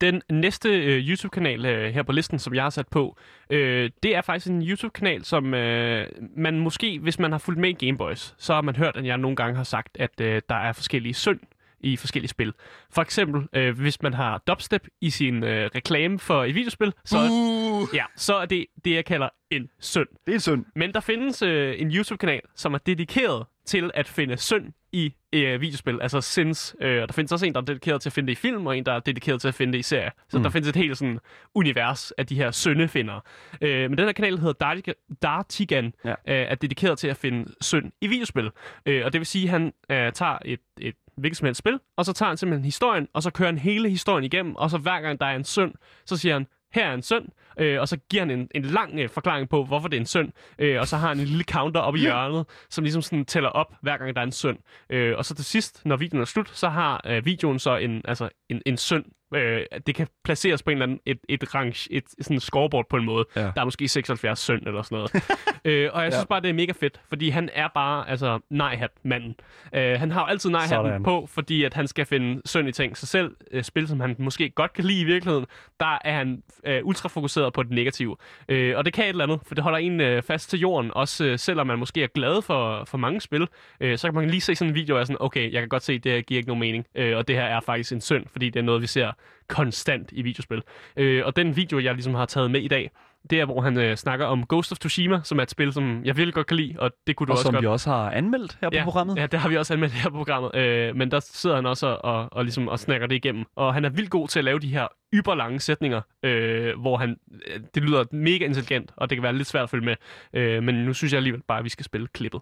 Den 0.00 0.22
næste 0.30 0.68
øh, 0.68 1.08
YouTube-kanal 1.08 1.66
øh, 1.66 1.94
her 1.94 2.02
på 2.02 2.12
listen, 2.12 2.38
som 2.38 2.54
jeg 2.54 2.62
har 2.62 2.70
sat 2.70 2.88
på, 2.88 3.16
øh, 3.50 3.90
det 4.02 4.16
er 4.16 4.22
faktisk 4.22 4.46
en 4.46 4.62
YouTube-kanal, 4.62 5.24
som 5.24 5.54
øh, 5.54 6.06
man 6.36 6.58
måske, 6.58 6.98
hvis 6.98 7.18
man 7.18 7.32
har 7.32 7.38
fulgt 7.38 7.60
med 7.60 7.70
i 7.70 7.86
Gameboys, 7.86 8.34
så 8.38 8.54
har 8.54 8.60
man 8.60 8.76
hørt, 8.76 8.96
at 8.96 9.06
jeg 9.06 9.18
nogle 9.18 9.36
gange 9.36 9.56
har 9.56 9.64
sagt, 9.64 9.96
at 10.00 10.20
øh, 10.20 10.42
der 10.48 10.54
er 10.54 10.72
forskellige 10.72 11.14
synd 11.14 11.40
i 11.80 11.96
forskellige 11.96 12.28
spil. 12.28 12.52
For 12.90 13.02
eksempel, 13.02 13.48
øh, 13.52 13.78
hvis 13.80 14.02
man 14.02 14.14
har 14.14 14.42
dubstep 14.46 14.86
i 15.00 15.10
sin 15.10 15.44
øh, 15.44 15.70
reklame 15.74 16.18
for 16.18 16.44
et 16.44 16.54
videospil, 16.54 16.92
så, 17.04 17.18
Uh. 17.18 17.94
ja, 17.94 18.04
så 18.16 18.34
er 18.34 18.46
det 18.46 18.66
det, 18.84 18.94
jeg 18.94 19.04
kalder 19.04 19.28
en 19.50 19.68
synd. 19.80 20.08
Det 20.26 20.32
er 20.32 20.36
en 20.36 20.40
synd. 20.40 20.64
Men 20.74 20.92
der 20.92 21.00
findes 21.00 21.42
øh, 21.42 21.74
en 21.80 21.90
YouTube-kanal, 21.90 22.40
som 22.56 22.74
er 22.74 22.78
dedikeret 22.78 23.46
til 23.66 23.90
at 23.94 24.08
finde 24.08 24.36
synd 24.36 24.72
i 24.92 25.14
øh, 25.32 25.60
videospil, 25.60 25.98
altså 26.02 26.20
sins. 26.20 26.76
Øh, 26.80 27.02
og 27.02 27.08
der 27.08 27.12
findes 27.12 27.32
også 27.32 27.46
en, 27.46 27.52
der 27.52 27.60
er 27.60 27.64
dedikeret 27.64 28.00
til 28.02 28.08
at 28.08 28.12
finde 28.12 28.26
det 28.26 28.32
i 28.32 28.36
film, 28.40 28.66
og 28.66 28.78
en, 28.78 28.86
der 28.86 28.92
er 28.92 29.00
dedikeret 29.00 29.40
til 29.40 29.48
at 29.48 29.54
finde 29.54 29.72
det 29.72 29.78
i 29.78 29.82
serier. 29.82 30.10
Så 30.28 30.36
mm. 30.36 30.42
der 30.42 30.50
findes 30.50 30.68
et 30.68 30.76
helt 30.76 30.98
sådan 30.98 31.18
univers 31.54 32.10
af 32.10 32.26
de 32.26 32.34
her 32.34 32.50
syndefindere. 32.50 33.20
Øh, 33.60 33.90
men 33.90 33.98
den 33.98 34.06
her 34.06 34.12
kanal 34.12 34.38
hedder 34.38 34.52
Dartigan, 34.52 34.94
Dartigan 35.22 35.94
Ja. 36.04 36.10
øh, 36.10 36.16
er 36.26 36.54
dedikeret 36.54 36.98
til 36.98 37.08
at 37.08 37.16
finde 37.16 37.52
synd 37.60 37.92
i 38.00 38.06
videospil. 38.06 38.50
Øh, 38.86 39.04
og 39.04 39.12
det 39.12 39.18
vil 39.18 39.26
sige, 39.26 39.44
at 39.44 39.50
han 39.50 39.72
øh, 39.90 40.12
tager 40.12 40.38
et, 40.44 40.60
et 40.80 40.94
hvilket 41.16 41.38
som 41.38 41.46
helst 41.46 41.58
spil, 41.58 41.78
og 41.96 42.04
så 42.04 42.12
tager 42.12 42.28
han 42.28 42.36
simpelthen 42.36 42.64
historien, 42.64 43.08
og 43.12 43.22
så 43.22 43.30
kører 43.30 43.48
han 43.48 43.58
hele 43.58 43.90
historien 43.90 44.24
igennem, 44.24 44.56
og 44.56 44.70
så 44.70 44.78
hver 44.78 45.00
gang 45.00 45.20
der 45.20 45.26
er 45.26 45.36
en 45.36 45.44
synd, 45.44 45.74
så 46.06 46.16
siger 46.16 46.32
han, 46.32 46.46
her 46.72 46.86
er 46.86 46.94
en 46.94 47.02
synd, 47.02 47.28
øh, 47.58 47.80
og 47.80 47.88
så 47.88 47.96
giver 48.10 48.22
han 48.22 48.30
en, 48.30 48.48
en 48.54 48.62
lang 48.62 48.98
øh, 49.00 49.08
forklaring 49.08 49.48
på, 49.48 49.64
hvorfor 49.64 49.88
det 49.88 49.96
er 49.96 50.00
en 50.00 50.06
synd, 50.06 50.32
øh, 50.58 50.80
og 50.80 50.88
så 50.88 50.96
har 50.96 51.08
han 51.08 51.20
en 51.20 51.24
lille 51.24 51.44
counter 51.44 51.80
oppe 51.80 51.98
i 51.98 52.02
hjørnet, 52.02 52.46
som 52.70 52.84
ligesom 52.84 53.02
sådan 53.02 53.24
tæller 53.24 53.48
op, 53.48 53.74
hver 53.82 53.96
gang 53.96 54.16
der 54.16 54.20
er 54.20 54.26
en 54.26 54.32
synd. 54.32 54.58
Øh, 54.90 55.18
og 55.18 55.24
så 55.24 55.34
til 55.34 55.44
sidst, 55.44 55.86
når 55.86 55.96
videoen 55.96 56.20
er 56.20 56.26
slut, 56.26 56.48
så 56.48 56.68
har 56.68 57.00
øh, 57.06 57.24
videoen 57.24 57.58
så 57.58 57.76
en, 57.76 58.02
altså 58.04 58.28
en, 58.48 58.62
en 58.66 58.76
synd. 58.76 59.04
Øh, 59.34 59.62
det 59.86 59.94
kan 59.94 60.06
placeres 60.24 60.62
på 60.62 60.70
en 60.70 60.76
eller 60.76 60.86
anden, 60.86 61.00
et, 61.06 61.18
et, 61.28 61.54
range, 61.54 61.92
et 61.92 62.04
sådan 62.20 62.40
scoreboard 62.40 62.88
på 62.88 62.96
en 62.96 63.04
måde. 63.04 63.24
Ja. 63.36 63.40
Der 63.40 63.52
er 63.60 63.64
måske 63.64 63.88
76 63.88 64.38
synd 64.38 64.66
eller 64.66 64.82
sådan 64.82 64.96
noget. 64.96 65.10
øh, 65.64 65.90
og 65.92 66.02
jeg 66.02 66.12
synes 66.12 66.22
Ja. 66.22 66.26
bare, 66.26 66.40
det 66.40 66.48
er 66.50 66.54
mega 66.54 66.72
fedt, 66.80 67.00
fordi 67.08 67.28
han 67.28 67.48
er 67.52 67.68
bare, 67.74 68.08
altså, 68.10 68.38
nej-hat-manden. 68.50 69.34
Øh, 69.74 69.98
han 70.00 70.10
har 70.10 70.20
jo 70.20 70.26
altid 70.26 70.50
nej-hatten 70.50 71.02
på, 71.02 71.28
fordi 71.32 71.64
at 71.64 71.74
han 71.74 71.86
skal 71.86 72.06
finde 72.06 72.42
synd 72.44 72.68
i 72.68 72.72
ting. 72.72 72.96
Så 72.96 73.06
selv 73.06 73.36
øh, 73.50 73.62
spil, 73.64 73.88
som 73.88 74.00
han 74.00 74.16
måske 74.18 74.50
godt 74.50 74.72
kan 74.72 74.84
lide 74.84 75.00
i 75.00 75.04
virkeligheden, 75.04 75.46
der 75.80 75.98
er 76.04 76.12
han 76.12 76.42
øh, 76.66 76.80
ultra 76.84 77.08
fokuseret 77.08 77.52
på 77.52 77.62
det 77.62 77.70
negative. 77.72 78.16
Øh, 78.48 78.76
og 78.76 78.84
det 78.84 78.92
kan 78.92 79.04
et 79.04 79.08
eller 79.08 79.24
andet, 79.24 79.40
for 79.46 79.54
det 79.54 79.64
holder 79.64 79.78
en 79.78 80.00
øh, 80.00 80.22
fast 80.22 80.50
til 80.50 80.58
jorden. 80.60 80.90
Også 80.94 81.24
øh, 81.24 81.38
selvom 81.38 81.66
man 81.66 81.78
måske 81.78 82.02
er 82.02 82.06
glad 82.06 82.42
for, 82.42 82.84
for 82.84 82.98
mange 82.98 83.20
spil, 83.20 83.48
øh, 83.80 83.98
så 83.98 84.06
kan 84.06 84.14
man 84.14 84.30
lige 84.30 84.40
se 84.40 84.54
sådan 84.54 84.68
en 84.70 84.74
video 84.74 84.98
og 84.98 85.06
sådan, 85.06 85.16
okay, 85.20 85.52
jeg 85.52 85.62
kan 85.62 85.68
godt 85.68 85.82
se, 85.82 85.98
det 85.98 86.12
her 86.12 86.20
giver 86.20 86.38
ikke 86.38 86.48
nogen 86.48 86.60
mening. 86.60 86.86
Øh, 86.94 87.16
og 87.16 87.28
det 87.28 87.36
her 87.36 87.44
er 87.44 87.60
faktisk 87.60 87.92
en 87.92 88.00
synd, 88.00 88.26
fordi 88.32 88.50
det 88.50 88.60
er 88.60 88.64
noget, 88.64 88.82
vi 88.82 88.86
ser 88.86 89.12
konstant 89.48 90.08
i 90.12 90.22
videospil. 90.22 90.62
Øh, 90.96 91.26
og 91.26 91.36
den 91.36 91.56
video, 91.56 91.78
jeg 91.78 91.94
ligesom 91.94 92.14
har 92.14 92.26
taget 92.26 92.50
med 92.50 92.60
i 92.60 92.68
dag, 92.68 92.90
det 93.30 93.40
er, 93.40 93.44
hvor 93.44 93.60
han 93.60 93.78
øh, 93.78 93.96
snakker 93.96 94.26
om 94.26 94.46
Ghost 94.48 94.72
of 94.72 94.78
Tsushima, 94.78 95.20
som 95.24 95.38
er 95.38 95.42
et 95.42 95.50
spil, 95.50 95.72
som 95.72 96.04
jeg 96.04 96.16
virkelig 96.16 96.34
godt 96.34 96.46
kan 96.46 96.56
lide, 96.56 96.74
og 96.78 96.90
det 97.06 97.16
kunne 97.16 97.26
du 97.26 97.32
Og 97.32 97.34
også 97.34 97.42
som 97.42 97.52
godt 97.52 97.62
vi 97.62 97.66
også 97.66 97.90
har 97.90 98.10
anmeldt 98.10 98.58
her 98.60 98.70
på 98.70 98.76
ja, 98.76 98.84
programmet. 98.84 99.16
Ja, 99.16 99.26
det 99.26 99.40
har 99.40 99.48
vi 99.48 99.56
også 99.56 99.72
anmeldt 99.72 99.94
her 99.94 100.10
på 100.10 100.16
programmet. 100.16 100.54
Øh, 100.54 100.96
men 100.96 101.10
der 101.10 101.20
sidder 101.20 101.56
han 101.56 101.66
også 101.66 101.86
og, 101.86 101.98
og, 102.02 102.28
og, 102.32 102.44
ligesom, 102.44 102.68
og 102.68 102.78
snakker 102.78 103.06
det 103.06 103.16
igennem. 103.16 103.44
Og 103.56 103.74
han 103.74 103.84
er 103.84 103.88
vildt 103.88 104.10
god 104.10 104.28
til 104.28 104.38
at 104.38 104.44
lave 104.44 104.58
de 104.58 104.68
her 104.68 104.86
yberlange 105.14 105.60
sætninger, 105.60 106.00
øh, 106.22 106.80
hvor 106.80 106.96
han, 106.96 107.16
øh, 107.46 107.60
det 107.74 107.82
lyder 107.82 108.04
mega 108.12 108.44
intelligent, 108.44 108.92
og 108.96 109.10
det 109.10 109.16
kan 109.16 109.22
være 109.22 109.32
lidt 109.32 109.48
svært 109.48 109.62
at 109.62 109.70
følge 109.70 109.84
med. 109.84 109.96
Øh, 110.32 110.62
men 110.62 110.74
nu 110.74 110.94
synes 110.94 111.12
jeg 111.12 111.18
alligevel 111.18 111.42
bare, 111.48 111.58
at 111.58 111.64
vi 111.64 111.68
skal 111.68 111.84
spille 111.84 112.06
klippet. 112.06 112.40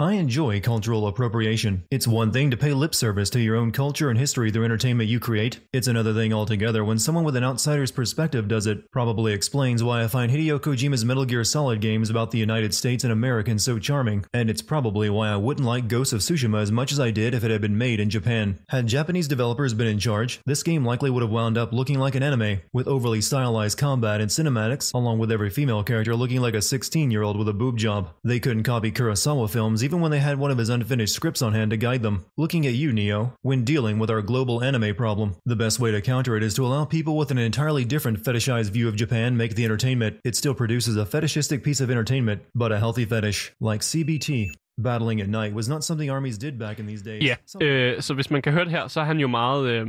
I 0.00 0.14
enjoy 0.14 0.60
cultural 0.60 1.06
appropriation. 1.06 1.84
It's 1.88 2.08
one 2.08 2.32
thing 2.32 2.50
to 2.50 2.56
pay 2.56 2.72
lip 2.72 2.96
service 2.96 3.30
to 3.30 3.40
your 3.40 3.54
own 3.54 3.70
culture 3.70 4.10
and 4.10 4.18
history 4.18 4.50
through 4.50 4.64
entertainment 4.64 5.08
you 5.08 5.20
create. 5.20 5.60
It's 5.72 5.86
another 5.86 6.12
thing 6.12 6.32
altogether 6.32 6.84
when 6.84 6.98
someone 6.98 7.22
with 7.22 7.36
an 7.36 7.44
outsider's 7.44 7.92
perspective 7.92 8.48
does 8.48 8.66
it. 8.66 8.90
Probably 8.90 9.32
explains 9.32 9.84
why 9.84 10.02
I 10.02 10.08
find 10.08 10.32
Hideo 10.32 10.58
Kojima's 10.58 11.04
Metal 11.04 11.24
Gear 11.24 11.44
Solid 11.44 11.80
games 11.80 12.10
about 12.10 12.32
the 12.32 12.38
United 12.38 12.74
States 12.74 13.04
and 13.04 13.12
Americans 13.12 13.62
so 13.62 13.78
charming, 13.78 14.24
and 14.34 14.50
it's 14.50 14.62
probably 14.62 15.08
why 15.10 15.28
I 15.28 15.36
wouldn't 15.36 15.66
like 15.66 15.86
Ghost 15.86 16.12
of 16.12 16.20
Tsushima 16.20 16.60
as 16.60 16.72
much 16.72 16.90
as 16.90 16.98
I 16.98 17.12
did 17.12 17.32
if 17.32 17.44
it 17.44 17.52
had 17.52 17.60
been 17.60 17.78
made 17.78 18.00
in 18.00 18.10
Japan. 18.10 18.58
Had 18.70 18.88
Japanese 18.88 19.28
developers 19.28 19.74
been 19.74 19.86
in 19.86 20.00
charge, 20.00 20.40
this 20.44 20.64
game 20.64 20.84
likely 20.84 21.10
would 21.10 21.22
have 21.22 21.30
wound 21.30 21.56
up 21.56 21.72
looking 21.72 22.00
like 22.00 22.16
an 22.16 22.24
anime, 22.24 22.60
with 22.72 22.88
overly 22.88 23.20
stylized 23.20 23.78
combat 23.78 24.20
and 24.20 24.30
cinematics, 24.30 24.92
along 24.92 25.20
with 25.20 25.30
every 25.30 25.50
female 25.50 25.84
character 25.84 26.16
looking 26.16 26.40
like 26.40 26.54
a 26.54 26.62
16 26.62 27.12
year 27.12 27.22
old 27.22 27.38
with 27.38 27.48
a 27.48 27.52
boob 27.52 27.76
job. 27.76 28.10
They 28.24 28.40
couldn't 28.40 28.64
copy 28.64 28.90
Kurosawa 28.90 29.48
films 29.48 29.83
even 29.84 30.00
when 30.00 30.10
they 30.10 30.18
had 30.28 30.38
one 30.38 30.50
of 30.50 30.58
his 30.58 30.70
unfinished 30.70 31.14
scripts 31.14 31.42
on 31.42 31.52
hand 31.52 31.70
to 31.70 31.76
guide 31.76 32.02
them. 32.02 32.24
Looking 32.36 32.66
at 32.66 32.72
you, 32.74 32.92
Neo, 32.92 33.34
when 33.42 33.64
dealing 33.64 33.98
with 33.98 34.10
our 34.10 34.22
global 34.22 34.62
anime 34.62 34.94
problem, 34.94 35.36
the 35.46 35.56
best 35.56 35.78
way 35.78 35.90
to 35.92 36.00
counter 36.00 36.36
it 36.36 36.42
is 36.42 36.54
to 36.54 36.64
allow 36.66 36.84
people 36.86 37.16
with 37.18 37.30
an 37.30 37.38
entirely 37.38 37.84
different 37.84 38.18
fetishized 38.24 38.70
view 38.70 38.88
of 38.88 38.96
Japan 38.96 39.36
make 39.36 39.54
the 39.54 39.64
entertainment. 39.64 40.16
It 40.24 40.34
still 40.36 40.54
produces 40.54 40.96
a 40.96 41.04
fetishistic 41.06 41.62
piece 41.62 41.80
of 41.84 41.90
entertainment, 41.90 42.40
but 42.54 42.72
a 42.72 42.78
healthy 42.78 43.04
fetish, 43.04 43.52
like 43.60 43.82
CBT. 43.82 44.50
Battling 44.82 45.20
at 45.20 45.28
night 45.28 45.54
was 45.54 45.68
not 45.68 45.84
something 45.84 46.10
armies 46.10 46.36
did 46.36 46.58
back 46.58 46.78
in 46.80 46.86
these 46.86 47.02
days. 47.02 47.22
Ja, 47.22 47.36
øh, 47.66 48.02
så 48.02 48.14
hvis 48.14 48.30
man 48.30 48.42
kan 48.42 48.52
høre 48.52 48.64
det 48.64 48.72
her, 48.72 48.88
så 48.88 49.00
er 49.00 49.04
han 49.04 49.18
jo 49.20 49.28
meget... 49.28 49.68
Øh, 49.68 49.86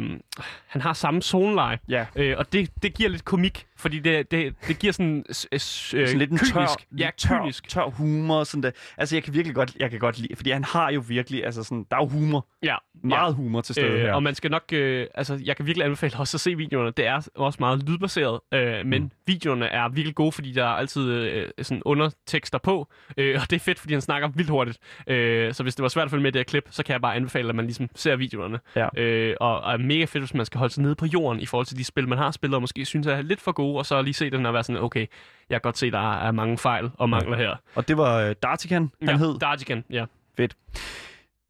han 0.68 0.82
har 0.82 0.94
samme 0.94 1.22
zoneleje, 1.22 1.78
Ja. 1.90 2.06
øh, 2.16 2.36
og 2.38 2.54
det, 2.54 2.70
det 2.84 2.94
giver 2.94 3.10
lidt 3.10 3.26
komik, 3.26 3.66
fordi 3.78 4.00
det, 4.00 4.32
det, 4.32 4.56
det 4.68 4.80
giver 4.80 4.94
sådan... 4.94 5.26
Øh, 5.52 5.60
sådan 5.60 6.18
lidt 6.18 6.32
en 6.32 6.38
kynisk. 6.38 6.54
tør, 6.54 6.86
ja, 6.98 7.10
tør, 7.18 7.42
kynisk. 7.42 7.70
tør 7.70 7.84
humor. 7.84 8.44
Sådan 8.44 8.64
der. 8.64 8.72
Altså, 8.98 9.16
jeg 9.16 9.24
kan 9.24 9.34
virkelig 9.34 9.56
godt, 9.56 9.76
jeg 9.80 9.92
kan 9.92 10.00
godt 10.00 10.20
lide, 10.20 10.36
fordi 10.36 10.50
han 10.50 10.64
har 10.64 10.92
jo 10.92 11.04
virkelig, 11.08 11.46
altså 11.46 11.64
sådan, 11.64 11.86
der 11.92 11.98
er 11.98 12.02
jo 12.02 12.08
humor. 12.08 12.48
Ja, 12.64 12.76
Meget 13.04 13.30
ja. 13.30 13.36
humor 13.36 13.62
til 13.62 13.76
stede 13.76 13.98
her. 13.98 14.10
Øh, 14.10 14.16
og 14.16 14.24
man 14.24 14.36
skal 14.36 14.52
nok, 14.52 14.64
øh, 14.74 15.08
altså 15.16 15.40
jeg 15.44 15.56
kan 15.58 15.66
virkelig 15.66 15.86
anbefale 15.86 16.14
også 16.20 16.38
at 16.38 16.42
se 16.42 16.56
videoerne. 16.56 16.92
Det 16.92 17.08
er 17.08 17.28
også 17.36 17.58
meget 17.60 17.84
lydbaseret, 17.90 18.40
øh, 18.54 18.86
men 18.86 19.02
mm. 19.02 19.12
videoerne 19.28 19.66
er 19.66 19.90
virkelig 19.90 20.16
gode, 20.16 20.32
fordi 20.32 20.52
der 20.52 20.64
er 20.64 20.68
altid 20.68 21.12
øh, 21.12 21.50
sådan 21.62 21.82
undertekster 21.86 22.58
på. 22.58 22.88
Øh, 23.18 23.40
og 23.42 23.50
det 23.50 23.56
er 23.56 23.60
fedt, 23.60 23.80
fordi 23.80 23.94
han 23.94 24.02
snakker 24.02 24.28
vildt 24.28 24.50
hurtigt. 24.50 24.78
Øh, 25.08 25.54
så 25.54 25.64
hvis 25.64 25.76
det 25.76 25.84
var 25.84 25.90
svært 25.90 26.06
at 26.06 26.12
følge 26.12 26.24
med 26.24 26.32
det 26.32 26.40
her 26.40 26.44
klip, 26.44 26.68
så 26.72 26.84
kan 26.84 26.94
jeg 26.94 27.02
bare 27.02 27.16
anbefale, 27.16 27.50
at 27.50 27.56
man 27.56 27.66
ligesom 27.66 27.90
ser 27.96 28.16
videoerne. 28.16 28.60
Ja. 28.76 28.88
Øh, 28.98 29.36
og, 29.40 29.62
og 29.62 29.74
er 29.74 29.78
mega 29.78 30.06
fedt, 30.06 30.22
hvis 30.22 30.34
man 30.34 30.46
skal 30.46 30.60
holde 30.60 30.74
sig 30.74 30.84
nede 30.84 30.96
på 30.96 31.06
jorden 31.06 31.42
i 31.42 31.46
forhold 31.46 31.66
til 31.66 31.78
de 31.78 31.84
spil, 31.84 32.08
man 32.08 32.18
har 32.18 32.32
spillet, 32.32 32.56
og 32.56 32.62
måske 32.62 32.86
synes 32.86 33.08
er 33.08 33.22
lidt 33.22 33.42
for 33.42 33.52
gode, 33.52 33.65
og 33.74 33.86
så 33.86 34.02
lige 34.02 34.14
se 34.14 34.30
den 34.30 34.46
og 34.46 34.54
være 34.54 34.64
sådan, 34.64 34.82
okay, 34.82 35.08
jeg 35.50 35.56
kan 35.56 35.62
godt 35.62 35.78
se, 35.78 35.92
der 35.92 36.14
er 36.20 36.32
mange 36.32 36.58
fejl 36.58 36.92
og 36.98 37.10
mangler 37.10 37.38
her. 37.38 37.56
Og 37.76 37.88
det 37.88 37.98
var 37.98 38.18
øh, 38.18 38.36
Dartigan, 38.44 38.92
han 39.00 39.10
ja, 39.10 39.18
hed. 39.18 39.40
Dartigan, 39.40 39.84
ja. 39.90 40.06
Fedt. 40.38 40.56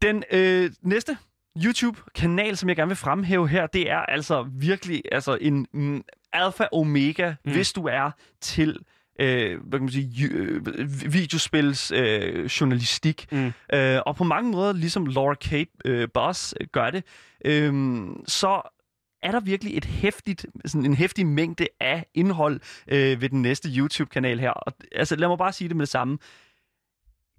Den 0.02 0.24
øh, 0.32 0.72
næste 0.82 1.18
YouTube-kanal, 1.66 2.58
som 2.58 2.70
jeg 2.70 2.76
gerne 2.76 2.90
vil 2.90 2.98
fremhæve 2.98 3.48
her, 3.48 3.68
det 3.68 3.92
er 3.92 4.00
altså 4.00 4.50
virkelig 4.52 5.02
altså 5.12 5.38
en 5.42 5.68
mm, 5.74 6.04
alfa 6.34 6.68
omega, 6.72 7.34
mm. 7.46 7.52
hvis 7.52 7.74
du 7.74 7.88
er 7.88 8.12
til 8.42 8.78
øh, 9.20 9.60
hvad 9.64 9.80
kan 9.80 9.86
man 9.86 9.90
sige, 9.90 10.28
øh, 10.32 10.62
videospils 11.14 11.92
øh, 11.92 12.46
journalistik. 12.46 13.26
Mm. 13.32 13.54
Øh, 13.74 14.00
og 14.06 14.16
på 14.16 14.24
mange 14.24 14.52
måder, 14.52 14.74
ligesom 14.74 15.06
Laura 15.06 15.34
Kate 15.34 15.72
øh, 15.86 16.08
Boss 16.14 16.56
øh, 16.62 16.68
gør 16.72 16.90
det, 16.90 17.04
øh, 17.46 17.74
så 18.28 18.62
er 19.26 19.32
der 19.32 19.40
virkelig 19.40 19.78
et 19.78 19.86
hæftigt, 19.86 20.46
sådan 20.66 20.86
en 20.86 20.96
hæftig 20.96 21.28
mængde 21.28 21.68
af 21.80 22.06
indhold 22.14 22.60
øh, 22.88 23.22
ved 23.22 23.30
den 23.30 23.42
næste 23.42 23.70
YouTube-kanal 23.70 24.40
her. 24.40 24.52
Og, 24.52 24.74
altså, 24.92 25.16
lad 25.16 25.28
mig 25.28 25.38
bare 25.38 25.54
sige 25.54 25.68
det 25.68 25.78
med 25.78 25.86
det 25.86 25.92
samme. 25.92 26.18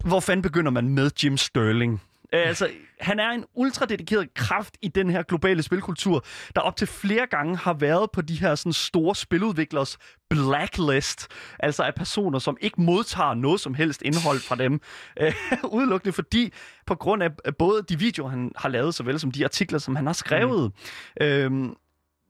Hvor 0.05 0.21
fanden 0.21 0.43
begynder 0.43 0.71
man 0.71 0.89
med 0.89 1.11
Jim 1.25 1.37
Sterling? 1.37 2.03
Altså, 2.33 2.71
han 3.01 3.21
er 3.21 3.31
en 3.31 3.45
ultradedikeret 3.55 4.35
kraft 4.35 4.77
i 4.83 4.89
den 4.89 5.11
her 5.11 5.23
globale 5.23 5.63
spilkultur, 5.63 6.25
der 6.55 6.61
op 6.61 6.77
til 6.77 6.87
flere 6.87 7.27
gange 7.27 7.57
har 7.57 7.75
været 7.75 8.11
på 8.11 8.23
de 8.23 8.41
her 8.41 8.55
sådan 8.55 8.73
store 8.73 9.15
spiludviklers 9.15 9.99
blacklist, 10.31 11.29
altså 11.59 11.83
af 11.83 11.95
personer, 11.95 12.39
som 12.39 12.57
ikke 12.61 12.81
modtager 12.81 13.35
noget 13.35 13.61
som 13.61 13.75
helst 13.75 14.03
indhold 14.03 14.41
fra 14.41 14.57
dem, 14.57 14.81
øh, 15.21 15.35
udelukkende 15.65 16.13
fordi, 16.13 16.53
på 16.87 16.95
grund 16.95 17.23
af 17.23 17.31
både 17.59 17.83
de 17.89 17.99
videoer, 17.99 18.29
han 18.29 18.53
har 18.57 18.69
lavet, 18.69 18.95
såvel 18.95 19.21
som 19.21 19.31
de 19.31 19.45
artikler, 19.45 19.79
som 19.79 19.97
han 19.97 20.07
har 20.07 20.13
skrevet. 20.13 20.73
Mm. 21.21 21.27
Øhm, 21.27 21.77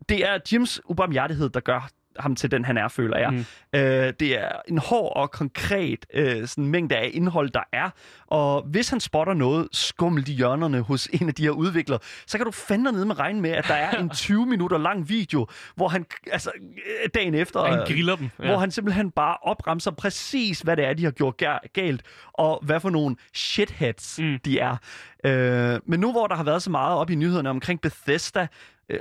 det 0.08 0.28
er 0.28 0.38
Jims 0.52 0.80
ubarmhjertighed, 0.84 1.48
der 1.48 1.60
gør 1.60 1.88
ham 2.18 2.36
til 2.36 2.50
den, 2.50 2.64
han 2.64 2.76
er, 2.76 2.88
føler 2.88 3.18
jeg. 3.18 3.30
Mm. 3.30 3.44
Øh, 3.72 4.12
det 4.20 4.40
er 4.40 4.48
en 4.68 4.78
hård 4.78 5.16
og 5.16 5.30
konkret 5.30 6.06
øh, 6.14 6.48
sådan 6.48 6.66
mængde 6.66 6.96
af 6.96 7.10
indhold, 7.12 7.50
der 7.50 7.62
er. 7.72 7.90
Og 8.26 8.62
hvis 8.62 8.88
han 8.88 9.00
spotter 9.00 9.34
noget 9.34 9.68
skummelt 9.72 10.28
i 10.28 10.32
hjørnerne 10.32 10.80
hos 10.80 11.08
en 11.20 11.28
af 11.28 11.34
de 11.34 11.42
her 11.42 11.50
udviklere, 11.50 11.98
så 12.26 12.38
kan 12.38 12.44
du 12.44 12.50
fandme 12.50 12.92
ned 12.92 13.04
med 13.04 13.18
regne 13.18 13.40
med, 13.40 13.50
at 13.50 13.64
der 13.68 13.74
er 13.74 13.98
en 13.98 14.10
20 14.26 14.46
minutter 14.46 14.78
lang 14.78 15.08
video, 15.08 15.46
hvor 15.74 15.88
han, 15.88 16.06
altså 16.32 16.50
øh, 16.56 17.08
dagen 17.14 17.34
efter... 17.34 17.64
Han 17.64 17.86
griller 17.86 18.16
dem, 18.16 18.30
ja. 18.38 18.46
Hvor 18.46 18.58
han 18.58 18.70
simpelthen 18.70 19.10
bare 19.10 19.36
opremser 19.42 19.90
præcis, 19.90 20.60
hvad 20.60 20.76
det 20.76 20.84
er, 20.84 20.94
de 20.94 21.04
har 21.04 21.10
gjort 21.10 21.42
ga- 21.42 21.68
galt, 21.72 22.02
og 22.32 22.60
hvad 22.64 22.80
for 22.80 22.90
nogle 22.90 23.16
shitheads 23.34 24.18
mm. 24.18 24.38
de 24.44 24.58
er. 24.58 24.76
Øh, 25.24 25.80
men 25.86 26.00
nu 26.00 26.12
hvor 26.12 26.26
der 26.26 26.34
har 26.34 26.44
været 26.44 26.62
så 26.62 26.70
meget 26.70 26.96
op 26.98 27.10
i 27.10 27.14
nyhederne 27.14 27.50
omkring 27.50 27.80
Bethesda, 27.80 28.46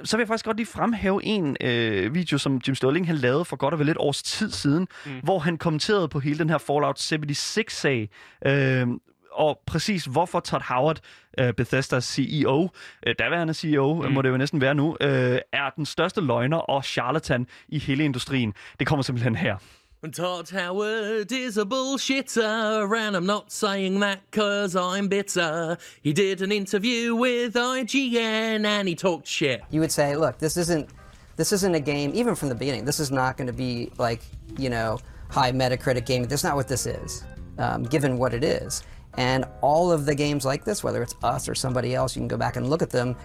så 0.03 0.17
vil 0.17 0.21
jeg 0.21 0.27
faktisk 0.27 0.45
godt 0.45 0.57
lige 0.57 0.67
fremhæve 0.67 1.23
en 1.23 1.57
øh, 1.61 2.13
video, 2.13 2.37
som 2.37 2.61
Jim 2.67 2.75
Sterling 2.75 3.07
han 3.07 3.15
lavede 3.15 3.45
for 3.45 3.55
godt 3.55 3.73
og 3.73 3.79
vel 3.79 3.89
et 3.89 3.97
års 3.99 4.23
tid 4.23 4.51
siden, 4.51 4.87
mm. 5.05 5.11
hvor 5.23 5.39
han 5.39 5.57
kommenterede 5.57 6.07
på 6.07 6.19
hele 6.19 6.39
den 6.39 6.49
her 6.49 6.57
Fallout 6.57 6.99
76-sag, 6.99 8.09
øh, 8.45 8.87
og 9.31 9.59
præcis 9.67 10.05
hvorfor 10.05 10.39
Todd 10.39 10.63
Howard, 10.63 10.99
øh, 11.39 11.53
Bethesdas 11.53 12.03
CEO, 12.03 12.69
øh, 13.07 13.15
daværende 13.19 13.53
CEO, 13.53 13.93
mm. 13.93 14.11
må 14.11 14.21
det 14.21 14.29
jo 14.29 14.37
næsten 14.37 14.61
være 14.61 14.75
nu, 14.75 14.97
øh, 15.01 15.39
er 15.53 15.69
den 15.75 15.85
største 15.85 16.21
løgner 16.21 16.57
og 16.57 16.85
charlatan 16.85 17.47
i 17.67 17.79
hele 17.79 18.05
industrien. 18.05 18.53
Det 18.79 18.87
kommer 18.87 19.03
simpelthen 19.03 19.35
her. 19.35 19.57
Todd 20.11 20.49
Howard 20.49 21.31
is 21.31 21.57
a 21.57 21.65
bullshitter, 21.65 22.97
and 22.97 23.15
I'm 23.15 23.25
not 23.25 23.51
saying 23.51 23.99
that 24.01 24.21
because 24.29 24.75
I'm 24.75 25.07
bitter. 25.07 25.77
He 26.01 26.13
did 26.13 26.41
an 26.41 26.51
interview 26.51 27.15
with 27.15 27.53
IGN 27.53 28.65
and 28.65 28.87
he 28.87 28.95
talked 28.95 29.27
shit. 29.27 29.61
You 29.71 29.79
would 29.81 29.91
say, 29.91 30.15
look, 30.15 30.37
this 30.37 30.57
isn't 30.57 30.89
this 31.37 31.51
isn't 31.51 31.75
a 31.75 31.79
game, 31.79 32.11
even 32.13 32.35
from 32.35 32.49
the 32.49 32.55
beginning, 32.55 32.85
this 32.85 32.99
is 32.99 33.11
not 33.11 33.37
going 33.37 33.47
to 33.47 33.53
be 33.53 33.91
like, 33.97 34.21
you 34.57 34.69
know, 34.69 34.99
high 35.29 35.51
Metacritic 35.51 36.05
game. 36.05 36.23
That's 36.23 36.43
not 36.43 36.55
what 36.55 36.67
this 36.67 36.85
is, 36.85 37.23
um, 37.57 37.83
given 37.83 38.17
what 38.17 38.33
it 38.33 38.43
is. 38.43 38.83
And 39.17 39.45
all 39.61 39.91
of 39.91 40.05
the 40.05 40.15
games 40.15 40.45
like 40.45 40.63
this, 40.63 40.83
whether 40.83 41.01
it's 41.01 41.15
us 41.23 41.49
or 41.49 41.55
somebody 41.55 41.95
else, 41.95 42.15
you 42.15 42.21
can 42.21 42.27
go 42.27 42.37
back 42.37 42.55
and 42.55 42.69
look 42.69 42.81
at 42.81 42.89
them. 42.89 43.15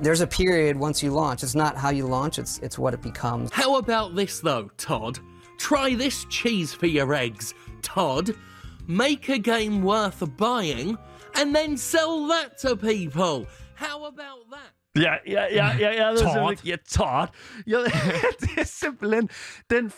There's 0.00 0.20
a 0.20 0.26
period 0.26 0.76
once 0.76 1.02
you 1.02 1.12
launch. 1.12 1.42
It's 1.42 1.54
not 1.54 1.76
how 1.76 1.90
you 1.90 2.06
launch, 2.06 2.38
it's, 2.38 2.58
it's 2.58 2.78
what 2.78 2.94
it 2.94 3.02
becomes. 3.02 3.50
How 3.52 3.76
about 3.76 4.14
this 4.14 4.40
though, 4.40 4.70
Todd? 4.76 5.18
Try 5.60 5.94
this 5.94 6.24
cheese 6.30 6.72
for 6.72 6.86
your 6.86 7.12
eggs, 7.12 7.52
Todd. 7.82 8.34
Make 8.88 9.28
a 9.28 9.38
game 9.38 9.82
worth 9.82 10.24
buying 10.38 10.96
and 11.34 11.54
then 11.54 11.76
sell 11.76 12.26
that 12.28 12.56
to 12.60 12.74
people. 12.74 13.46
How 13.74 14.06
about 14.06 14.50
that? 14.50 14.79
Ja, 14.96 15.12
ja, 15.26 15.44
ja, 15.52 15.70
ja, 15.78 16.04
jeg 16.04 16.10
ved 16.10 16.18
simpelthen 16.18 16.50
ikke. 16.50 16.68
Ja, 16.68 16.76
Todd. 16.88 17.28
Jeg, 17.66 17.78
det 18.40 18.50
er 18.56 18.64
simpelthen... 18.64 19.28
Den, 19.70 19.92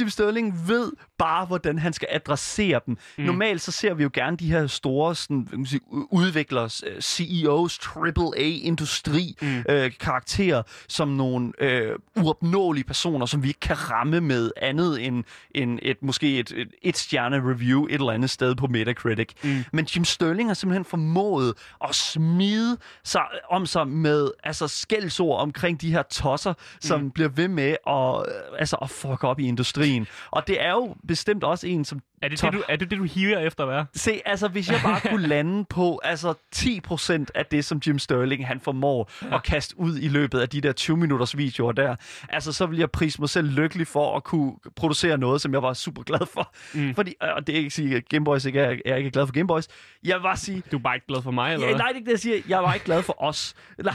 Jim 0.00 0.08
Sterling 0.08 0.68
ved 0.68 0.92
bare, 1.18 1.46
hvordan 1.46 1.78
han 1.78 1.92
skal 1.92 2.08
adressere 2.10 2.80
dem. 2.86 2.96
Mm. 3.18 3.24
Normalt 3.24 3.60
så 3.60 3.72
ser 3.72 3.94
vi 3.94 4.02
jo 4.02 4.10
gerne 4.12 4.36
de 4.36 4.50
her 4.50 4.66
store 4.66 5.14
sådan, 5.14 5.46
kan 5.46 5.66
sige, 5.66 5.80
udviklers, 5.90 6.82
øh, 6.86 7.00
CEOs, 7.00 7.78
AAA-industri 7.96 9.36
mm. 9.42 9.64
øh, 9.68 9.92
karakterer 10.00 10.62
som 10.88 11.08
nogle 11.08 11.52
øh, 11.58 11.96
uopnåelige 12.16 12.84
personer, 12.84 13.26
som 13.26 13.42
vi 13.42 13.48
ikke 13.48 13.60
kan 13.60 13.90
ramme 13.90 14.20
med 14.20 14.50
andet 14.56 15.06
end, 15.06 15.24
end 15.50 15.78
et, 15.82 16.02
måske 16.02 16.38
et, 16.38 16.52
et, 16.56 16.68
et 16.82 16.96
stjerne 16.96 17.36
review 17.36 17.86
et 17.86 17.94
eller 17.94 18.12
andet 18.12 18.30
sted 18.30 18.54
på 18.54 18.66
Metacritic. 18.66 19.28
Mm. 19.42 19.64
Men 19.72 19.84
Jim 19.84 20.04
Sterling 20.04 20.48
har 20.48 20.54
simpelthen 20.54 20.84
formået 20.84 21.54
at 21.84 21.94
smide 21.94 22.78
sig 23.04 23.22
om 23.50 23.66
sig 23.66 23.88
med 23.88 24.29
altså 24.44 24.68
skældsord 24.68 25.40
omkring 25.40 25.80
de 25.80 25.92
her 25.92 26.02
tosser, 26.02 26.54
som 26.80 27.00
mm. 27.00 27.10
bliver 27.10 27.28
ved 27.28 27.48
med 27.48 27.76
at, 27.86 28.34
øh, 28.34 28.58
altså, 28.58 28.76
at 28.82 28.90
fuck 28.90 29.24
op 29.24 29.40
i 29.40 29.46
industrien. 29.46 30.06
Og 30.30 30.46
det 30.46 30.62
er 30.62 30.70
jo 30.70 30.94
bestemt 31.08 31.44
også 31.44 31.66
en, 31.66 31.84
som 31.84 32.00
Er 32.22 32.28
det, 32.28 32.42
det, 32.42 32.52
du, 32.52 32.62
er 32.68 32.76
det 32.76 32.90
det, 32.90 32.98
du 32.98 33.04
hiver 33.04 33.38
efter, 33.38 33.64
hvad? 33.64 33.84
Se, 33.94 34.20
altså 34.26 34.48
hvis 34.48 34.70
jeg 34.70 34.80
bare 34.84 35.00
kunne 35.00 35.26
lande 35.36 35.64
på 35.64 36.00
altså 36.04 36.34
10% 36.56 37.24
af 37.34 37.46
det, 37.46 37.64
som 37.64 37.80
Jim 37.86 37.98
Sterling 37.98 38.46
han 38.46 38.60
formår 38.60 39.10
ja. 39.22 39.34
at 39.34 39.42
kaste 39.42 39.80
ud 39.80 39.98
i 39.98 40.08
løbet 40.08 40.40
af 40.40 40.48
de 40.48 40.60
der 40.60 40.72
20 40.72 40.96
minutters 40.96 41.36
videoer 41.36 41.72
der, 41.72 41.96
altså 42.28 42.52
så 42.52 42.66
vil 42.66 42.78
jeg 42.78 42.90
prise 42.90 43.20
mig 43.20 43.28
selv 43.28 43.48
lykkelig 43.50 43.86
for 43.86 44.16
at 44.16 44.24
kunne 44.24 44.52
producere 44.76 45.18
noget, 45.18 45.40
som 45.40 45.52
jeg 45.52 45.62
var 45.62 45.72
super 45.72 46.02
glad 46.02 46.26
for. 46.32 46.54
Mm. 46.74 46.94
Fordi, 46.94 47.14
og 47.20 47.46
det 47.46 47.52
er 47.52 47.56
ikke 47.56 47.66
at 47.66 47.72
sige, 47.72 47.96
at 47.96 48.08
Gameboys 48.08 48.44
ikke 48.44 48.60
er, 48.60 48.70
jeg 48.70 48.80
er 48.84 48.96
ikke 48.96 49.10
glad 49.10 49.26
for 49.26 49.32
Gameboys. 49.32 49.68
Jeg 50.04 50.16
vil 50.16 50.22
bare 50.22 50.36
sige... 50.36 50.62
Du 50.72 50.76
er 50.76 50.82
bare 50.82 50.94
ikke 50.94 51.06
glad 51.06 51.22
for 51.22 51.30
mig, 51.30 51.52
eller 51.52 51.66
Ja, 51.66 51.76
nej, 51.76 51.86
det 51.86 51.92
er 51.92 51.96
ikke 51.96 52.06
det, 52.06 52.12
jeg 52.12 52.20
siger. 52.20 52.40
Jeg 52.48 52.62
var 52.62 52.74
ikke 52.74 52.86
glad 52.86 53.02
for 53.02 53.22
os. 53.22 53.54
Nej, 53.78 53.94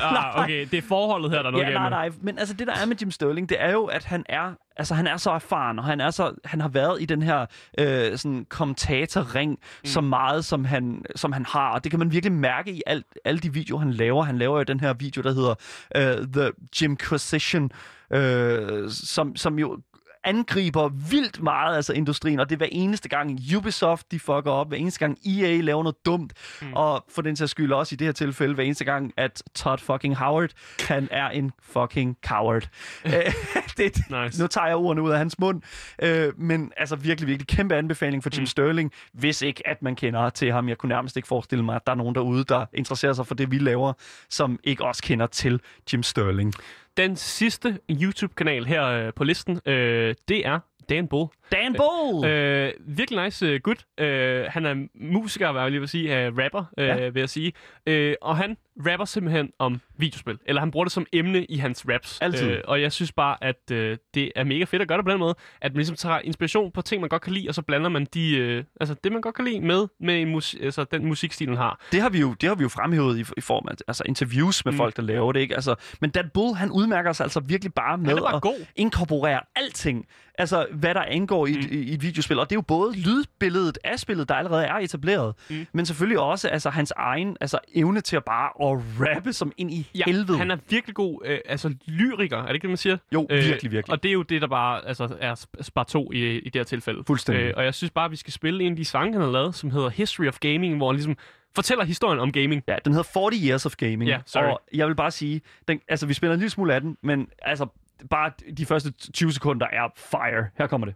ah, 0.00 0.42
okay, 0.42 0.66
det 0.70 0.78
er 0.78 0.82
forholdet 0.82 1.30
her, 1.30 1.38
der 1.38 1.46
er 1.46 1.50
noget 1.50 1.64
ja, 1.64 1.72
nej, 1.72 1.90
nej. 1.90 2.10
Men 2.20 2.38
altså, 2.38 2.54
det 2.54 2.66
der 2.66 2.74
er 2.74 2.86
med 2.86 2.96
Jim 2.96 3.10
Sterling, 3.10 3.48
det 3.48 3.56
er 3.60 3.72
jo, 3.72 3.84
at 3.84 4.04
han 4.04 4.24
er, 4.28 4.52
altså, 4.76 4.94
han 4.94 5.06
er 5.06 5.16
så 5.16 5.30
erfaren, 5.30 5.78
og 5.78 5.84
han, 5.84 6.00
er 6.00 6.10
så, 6.10 6.34
han 6.44 6.60
har 6.60 6.68
været 6.68 7.02
i 7.02 7.04
den 7.04 7.22
her 7.22 7.46
øh, 7.78 8.18
sådan, 8.18 8.46
kommentatorring 8.48 9.50
mm. 9.50 9.86
så 9.86 10.00
meget, 10.00 10.44
som 10.44 10.64
han, 10.64 11.04
som 11.16 11.32
han 11.32 11.46
har. 11.46 11.70
Og 11.70 11.84
det 11.84 11.90
kan 11.90 11.98
man 11.98 12.12
virkelig 12.12 12.32
mærke 12.32 12.72
i 12.72 12.82
alt, 12.86 13.06
alle 13.24 13.40
de 13.40 13.52
videoer, 13.52 13.80
han 13.80 13.92
laver. 13.92 14.22
Han 14.22 14.38
laver 14.38 14.56
jo 14.56 14.62
den 14.62 14.80
her 14.80 14.94
video, 14.94 15.22
der 15.22 15.32
hedder 15.32 15.54
øh, 15.96 16.26
The 16.32 16.52
Jimquisition, 16.82 17.70
øh, 18.10 18.90
som, 18.90 19.36
som 19.36 19.58
jo 19.58 19.78
angriber 20.26 20.88
vildt 20.88 21.42
meget 21.42 21.76
altså 21.76 21.92
industrien, 21.92 22.40
og 22.40 22.50
det 22.50 22.54
er 22.54 22.58
hver 22.58 22.68
eneste 22.72 23.08
gang 23.08 23.40
Ubisoft 23.56 24.12
de 24.12 24.20
fucker 24.20 24.50
op, 24.50 24.68
hver 24.68 24.76
eneste 24.76 24.98
gang 24.98 25.18
EA 25.26 25.60
laver 25.60 25.82
noget 25.82 26.06
dumt, 26.06 26.32
mm. 26.62 26.72
og 26.72 27.04
for 27.08 27.22
den 27.22 27.36
sags 27.36 27.50
skyld 27.50 27.72
også 27.72 27.94
i 27.94 27.96
det 27.96 28.06
her 28.06 28.12
tilfælde, 28.12 28.54
hver 28.54 28.64
eneste 28.64 28.84
gang, 28.84 29.12
at 29.16 29.42
Todd 29.54 29.78
fucking 29.78 30.16
Howard, 30.16 30.50
han 30.88 31.08
er 31.10 31.28
en 31.28 31.52
fucking 31.62 32.16
coward. 32.26 32.68
Øh, 33.06 33.12
det, 33.76 33.96
Nice. 34.10 34.42
Nu 34.42 34.46
tager 34.46 34.66
jeg 34.66 34.76
ordene 34.76 35.02
ud 35.02 35.10
af 35.10 35.18
hans 35.18 35.38
mund, 35.38 35.62
øh, 36.02 36.40
men 36.40 36.72
altså 36.76 36.96
virkelig, 36.96 37.28
virkelig 37.28 37.46
kæmpe 37.46 37.74
anbefaling 37.74 38.22
for 38.22 38.30
Jim 38.34 38.42
mm. 38.42 38.46
Sterling, 38.46 38.92
hvis 39.12 39.42
ikke 39.42 39.68
at 39.68 39.82
man 39.82 39.96
kender 39.96 40.30
til 40.30 40.52
ham. 40.52 40.68
Jeg 40.68 40.78
kunne 40.78 40.88
nærmest 40.88 41.16
ikke 41.16 41.28
forestille 41.28 41.64
mig, 41.64 41.76
at 41.76 41.86
der 41.86 41.92
er 41.92 41.96
nogen 41.96 42.14
derude, 42.14 42.44
der 42.44 42.66
interesserer 42.74 43.12
sig 43.12 43.26
for 43.26 43.34
det, 43.34 43.50
vi 43.50 43.58
laver, 43.58 43.92
som 44.30 44.58
ikke 44.64 44.84
også 44.84 45.02
kender 45.02 45.26
til 45.26 45.60
Jim 45.92 46.02
Sterling. 46.02 46.54
Den 46.96 47.16
sidste 47.16 47.78
YouTube-kanal 47.90 48.64
her 48.64 48.84
øh, 48.84 49.12
på 49.16 49.24
listen, 49.24 49.60
øh, 49.66 50.14
det 50.28 50.46
er 50.46 50.58
Dan 50.88 51.08
Bull. 51.08 51.28
Dan 51.52 51.74
Bull! 51.74 52.26
Øh, 52.30 52.72
virkelig 52.80 53.24
nice 53.24 53.46
øh, 53.46 53.60
gut. 53.60 53.84
Øh, 54.00 54.44
han 54.48 54.66
er 54.66 54.74
musiker, 54.94 55.52
hvad 55.52 55.62
jeg 55.62 55.70
lige 55.70 55.80
vil 55.80 55.88
sige, 55.88 56.24
øh, 56.26 56.32
rapper, 56.38 56.64
øh, 56.78 56.86
Ja. 56.86 57.08
vil 57.08 57.20
jeg 57.20 57.28
sige. 57.28 57.52
Øh, 57.86 58.14
og 58.22 58.36
han 58.36 58.56
rapper 58.86 59.04
simpelthen 59.04 59.50
om 59.58 59.80
videospil. 59.98 60.38
Eller 60.46 60.60
han 60.60 60.70
bruger 60.70 60.84
det 60.84 60.92
som 60.92 61.06
emne 61.12 61.44
i 61.44 61.56
hans 61.56 61.84
raps. 61.88 62.18
Altid. 62.20 62.50
Øh, 62.50 62.60
og 62.64 62.82
jeg 62.82 62.92
synes 62.92 63.12
bare, 63.12 63.36
at 63.44 63.70
øh, 63.72 63.96
det 64.14 64.32
er 64.36 64.44
mega 64.44 64.64
fedt 64.64 64.82
at 64.82 64.88
gøre 64.88 64.98
det 64.98 65.04
på 65.04 65.10
den 65.10 65.18
måde. 65.20 65.34
At 65.60 65.72
man 65.72 65.76
ligesom 65.76 65.96
tager 65.96 66.18
inspiration 66.18 66.70
på 66.72 66.82
ting, 66.82 67.00
man 67.00 67.08
godt 67.08 67.22
kan 67.22 67.32
lide, 67.32 67.48
og 67.48 67.54
så 67.54 67.62
blander 67.62 67.88
man 67.88 68.06
de, 68.14 68.36
øh, 68.36 68.64
altså 68.80 68.94
det, 69.04 69.12
man 69.12 69.20
godt 69.20 69.34
kan 69.34 69.44
lide 69.44 69.60
med, 69.60 69.86
med 70.00 70.26
mus- 70.26 70.56
altså, 70.62 70.84
den 70.84 71.06
musikstil, 71.06 71.48
han 71.48 71.56
har. 71.56 71.80
Det 71.92 72.00
har 72.00 72.08
vi 72.10 72.20
jo, 72.20 72.32
det 72.40 72.48
har 72.48 72.56
vi 72.56 72.62
jo 72.62 72.68
fremhævet 72.68 73.18
i, 73.18 73.24
i 73.36 73.40
form 73.40 73.66
af 73.70 73.74
altså, 73.88 74.02
interviews 74.06 74.64
med 74.64 74.72
mm. 74.72 74.76
Folk, 74.76 74.96
der 74.96 75.02
laver 75.02 75.32
det. 75.32 75.40
Ikke? 75.40 75.54
Altså, 75.54 75.74
men 76.00 76.10
Dan 76.10 76.30
Bull, 76.34 76.54
han 76.56 76.70
udmærker 76.70 77.12
sig 77.12 77.24
altså 77.24 77.40
virkelig 77.40 77.74
bare 77.74 77.98
med 77.98 78.16
bare 78.16 78.34
at 78.36 78.42
god. 78.42 78.66
inkorporere 78.76 79.40
alting. 79.56 80.06
Altså, 80.38 80.66
hvad 80.72 80.94
der 80.94 81.02
angår 81.02 81.35
i, 81.44 81.52
mm. 81.52 81.60
i, 81.70 81.76
i 81.76 81.94
et 81.94 82.02
videospil. 82.02 82.38
Og 82.38 82.50
det 82.50 82.56
er 82.56 82.58
jo 82.58 82.62
både 82.62 82.92
lydbilledet 83.00 83.78
af 83.84 83.98
spillet, 83.98 84.28
der 84.28 84.34
allerede 84.34 84.64
er 84.64 84.74
etableret, 84.74 85.34
mm. 85.50 85.66
men 85.72 85.86
selvfølgelig 85.86 86.18
også 86.18 86.48
altså, 86.48 86.70
hans 86.70 86.92
egen 86.96 87.36
altså, 87.40 87.58
evne 87.74 88.00
til 88.00 88.16
at 88.16 88.24
bare 88.24 88.72
at 88.72 88.82
rappe 89.00 89.32
som 89.32 89.52
ind 89.56 89.70
i 89.70 89.90
Ja, 89.94 90.02
helvede. 90.06 90.38
han 90.38 90.50
er 90.50 90.56
virkelig 90.70 90.94
god, 90.94 91.22
øh, 91.24 91.38
altså 91.44 91.74
lyriker, 91.86 92.38
er 92.38 92.46
det 92.46 92.54
ikke 92.54 92.62
det, 92.62 92.70
man 92.70 92.76
siger? 92.76 92.96
Jo, 93.14 93.26
virkelig, 93.30 93.72
virkelig. 93.72 93.92
Og 93.92 94.02
det 94.02 94.08
er 94.08 94.12
jo 94.12 94.22
det, 94.22 94.42
der 94.42 94.48
bare 94.48 94.86
altså, 94.86 95.16
er 95.20 95.34
sp- 95.34 95.62
spar 95.62 95.84
2 95.84 96.12
i, 96.12 96.38
i 96.38 96.44
det 96.44 96.56
her 96.56 96.64
tilfælde. 96.64 97.04
Fuldstændig. 97.06 97.42
Øh, 97.42 97.52
og 97.56 97.64
jeg 97.64 97.74
synes 97.74 97.90
bare, 97.90 98.10
vi 98.10 98.16
skal 98.16 98.32
spille 98.32 98.64
en 98.64 98.72
af 98.72 98.76
de 98.76 98.84
sange, 98.84 99.12
han 99.12 99.22
har 99.22 99.30
lavet, 99.30 99.54
som 99.54 99.70
hedder 99.70 99.88
History 99.88 100.26
of 100.28 100.38
Gaming, 100.38 100.76
hvor 100.76 100.88
han 100.88 100.96
ligesom 100.96 101.16
fortæller 101.54 101.84
historien 101.84 102.18
om 102.20 102.32
gaming. 102.32 102.62
Ja, 102.68 102.76
den 102.84 102.92
hedder 102.92 103.08
40 103.14 103.30
Years 103.48 103.66
of 103.66 103.76
Gaming. 103.76 104.04
Ja, 104.04 104.18
sorry. 104.26 104.44
Og 104.44 104.60
jeg 104.74 104.88
vil 104.88 104.94
bare 104.94 105.10
sige, 105.10 105.40
den, 105.68 105.80
altså, 105.88 106.06
vi 106.06 106.14
spiller 106.14 106.34
en 106.34 106.40
lille 106.40 106.50
smule 106.50 106.74
af 106.74 106.80
den, 106.80 106.96
men 107.02 107.28
altså, 107.42 107.66
bare 108.10 108.30
de 108.58 108.66
første 108.66 108.90
20 109.12 109.32
sekunder 109.32 109.66
er 109.72 109.88
fire. 109.96 110.46
Her 110.58 110.66
kommer 110.66 110.86
det. 110.86 110.94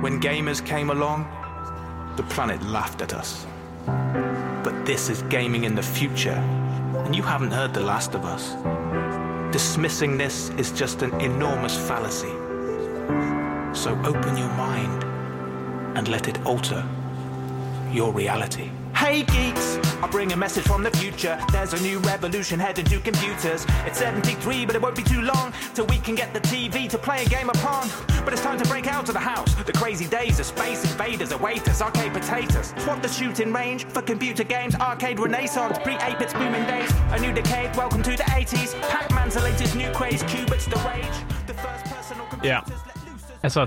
When 0.00 0.20
gamers 0.20 0.64
came 0.64 0.90
along, 0.90 1.26
the 2.16 2.22
planet 2.22 2.62
laughed 2.62 3.02
at 3.02 3.12
us. 3.12 3.44
But 3.84 4.86
this 4.86 5.08
is 5.08 5.22
gaming 5.22 5.64
in 5.64 5.74
the 5.74 5.82
future, 5.82 6.40
and 7.04 7.16
you 7.16 7.24
haven't 7.24 7.50
heard 7.50 7.74
the 7.74 7.80
last 7.80 8.14
of 8.14 8.24
us. 8.24 8.54
Dismissing 9.52 10.16
this 10.16 10.50
is 10.50 10.70
just 10.70 11.02
an 11.02 11.12
enormous 11.20 11.76
fallacy. 11.76 12.30
So 13.74 14.00
open 14.04 14.36
your 14.36 14.50
mind 14.50 15.02
and 15.98 16.06
let 16.06 16.28
it 16.28 16.46
alter 16.46 16.86
your 17.90 18.12
reality. 18.12 18.70
Hey 19.08 19.22
geeks, 19.22 19.78
I 20.02 20.08
bring 20.10 20.32
a 20.34 20.36
message 20.36 20.64
from 20.64 20.82
the 20.82 20.90
future. 20.90 21.40
There's 21.50 21.72
a 21.72 21.80
new 21.80 21.98
revolution 22.00 22.60
heading 22.60 22.84
to 22.84 23.00
computers. 23.00 23.64
It's 23.86 24.00
73, 24.00 24.66
but 24.66 24.76
it 24.76 24.82
won't 24.82 24.96
be 24.96 25.02
too 25.02 25.22
long 25.22 25.54
till 25.72 25.86
we 25.86 25.96
can 25.96 26.14
get 26.14 26.34
the 26.34 26.40
TV 26.40 26.90
to 26.90 26.98
play 26.98 27.24
a 27.24 27.26
game 27.26 27.48
of 27.48 27.56
Pong. 27.56 27.88
But 28.22 28.34
it's 28.34 28.42
time 28.42 28.58
to 28.58 28.68
break 28.68 28.86
out 28.86 29.08
of 29.08 29.14
the 29.14 29.20
house. 29.20 29.54
The 29.64 29.72
crazy 29.72 30.06
days 30.06 30.38
of 30.40 30.44
space 30.44 30.84
invaders 30.84 31.32
await 31.32 31.66
us, 31.70 31.80
arcade 31.80 32.12
potatoes. 32.12 32.74
Swap 32.76 33.00
the 33.00 33.08
shooting 33.08 33.50
range 33.50 33.86
for 33.86 34.02
computer 34.02 34.44
games, 34.44 34.74
arcade 34.74 35.18
renaissance, 35.18 35.78
pre-8 35.78 36.18
bits 36.18 36.34
booming 36.34 36.66
days. 36.66 36.92
A 37.12 37.18
new 37.18 37.32
decade, 37.32 37.74
welcome 37.76 38.02
to 38.02 38.10
the 38.10 38.24
80s. 38.24 38.78
Pac-Man's 38.90 39.32
the 39.32 39.40
latest 39.40 39.74
new 39.74 39.90
craze, 39.92 40.22
Cubits 40.24 40.66
the 40.66 40.76
rage. 40.86 41.46
The 41.46 41.54
first 41.54 41.86
personal 41.86 42.26
Ja. 42.42 42.60
Altså, 43.42 43.66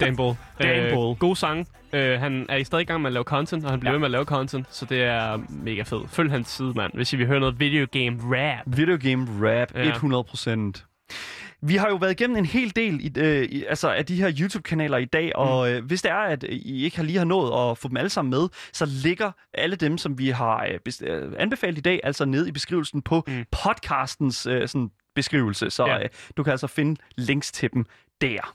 Dan 0.00 0.16
Bull. 0.16 0.34
Dan 0.62 0.94
Bull. 0.94 1.16
God 1.18 1.36
sang. 1.36 1.68
Øh, 1.92 2.20
han 2.20 2.46
er 2.48 2.56
i 2.56 2.64
stadig 2.64 2.82
i 2.82 2.84
gang 2.86 3.00
med 3.02 3.08
at 3.08 3.12
lave 3.12 3.24
content, 3.24 3.64
og 3.64 3.70
han 3.70 3.80
bliver 3.80 3.90
Ja. 3.90 3.94
ved 3.94 3.98
med 4.00 4.06
at 4.06 4.10
lave 4.10 4.24
content, 4.24 4.66
så 4.70 4.84
det 4.86 5.02
er 5.02 5.38
mega 5.48 5.82
fedt. 5.82 6.10
Følg 6.10 6.30
hans 6.30 6.48
side, 6.48 6.72
mand, 6.76 6.92
hvis 6.94 7.12
I 7.12 7.16
vil 7.16 7.26
høre 7.26 7.40
noget 7.40 7.60
video 7.60 7.86
game 7.92 8.18
rap. 8.36 8.62
Video 8.78 8.98
game 9.02 9.26
rap, 9.50 9.74
Ja. 9.74 9.90
100%. 9.92 10.84
Vi 11.66 11.76
har 11.76 11.88
jo 11.88 11.96
været 11.96 12.10
igennem 12.20 12.36
en 12.36 12.46
hel 12.46 12.76
del 12.76 13.00
i, 13.06 13.20
øh, 13.20 13.42
i, 13.44 13.64
altså 13.64 13.90
af 13.90 14.06
de 14.06 14.16
her 14.16 14.32
YouTube-kanaler 14.40 14.96
i 14.98 15.04
dag, 15.04 15.36
og 15.36 15.72
øh, 15.72 15.84
hvis 15.84 16.02
det 16.02 16.10
er, 16.10 16.16
at 16.16 16.44
I 16.48 16.84
ikke 16.84 16.96
har 16.96 17.04
lige 17.04 17.18
har 17.18 17.24
nået 17.24 17.70
at 17.70 17.78
få 17.78 17.88
dem 17.88 17.96
alle 17.96 18.10
sammen 18.10 18.30
med, 18.30 18.48
så 18.72 18.86
ligger 19.04 19.32
alle 19.54 19.76
dem, 19.76 19.98
som 19.98 20.18
vi 20.18 20.28
har 20.28 20.64
øh, 20.64 20.78
bes- 20.88 21.04
øh, 21.06 21.32
anbefalet 21.38 21.78
i 21.78 21.80
dag, 21.80 22.00
altså 22.04 22.24
nede 22.24 22.48
i 22.48 22.52
beskrivelsen 22.52 23.02
på 23.02 23.24
mm. 23.26 23.44
podcastens 23.64 24.46
øh, 24.46 24.68
sådan, 24.68 24.90
beskrivelse. 25.14 25.70
Så 25.70 25.86
Ja. 25.86 26.02
øh, 26.02 26.08
du 26.36 26.42
kan 26.42 26.50
altså 26.50 26.66
finde 26.66 27.00
links 27.16 27.52
til 27.52 27.70
dem 27.72 27.86
der. 28.20 28.54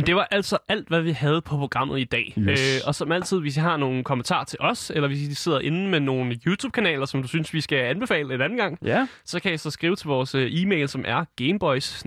Men 0.00 0.06
det 0.06 0.16
var 0.16 0.28
altså 0.30 0.58
alt, 0.68 0.88
hvad 0.88 1.00
vi 1.00 1.10
havde 1.10 1.42
på 1.42 1.56
programmet 1.56 2.00
i 2.00 2.04
dag. 2.04 2.34
Yes. 2.38 2.76
Øh, 2.76 2.80
og 2.86 2.94
som 2.94 3.12
altid, 3.12 3.40
hvis 3.40 3.56
I 3.56 3.60
har 3.60 3.76
nogle 3.76 4.04
kommentarer 4.04 4.44
til 4.44 4.58
os, 4.60 4.92
eller 4.94 5.08
hvis 5.08 5.20
I 5.20 5.34
sidder 5.34 5.60
inde 5.60 5.88
med 5.88 6.00
nogle 6.00 6.38
YouTube-kanaler, 6.46 7.06
som 7.06 7.22
du 7.22 7.28
synes, 7.28 7.54
vi 7.54 7.60
skal 7.60 7.78
anbefale 7.78 8.34
en 8.34 8.40
anden 8.40 8.58
gang, 8.58 8.78
ja. 8.84 9.06
så 9.24 9.40
kan 9.40 9.54
I 9.54 9.56
så 9.56 9.70
skrive 9.70 9.96
til 9.96 10.06
vores 10.08 10.34
øh, 10.34 10.50
e-mail, 10.52 10.88
som 10.88 11.04
er 11.08 11.24
gameboys 11.36 12.02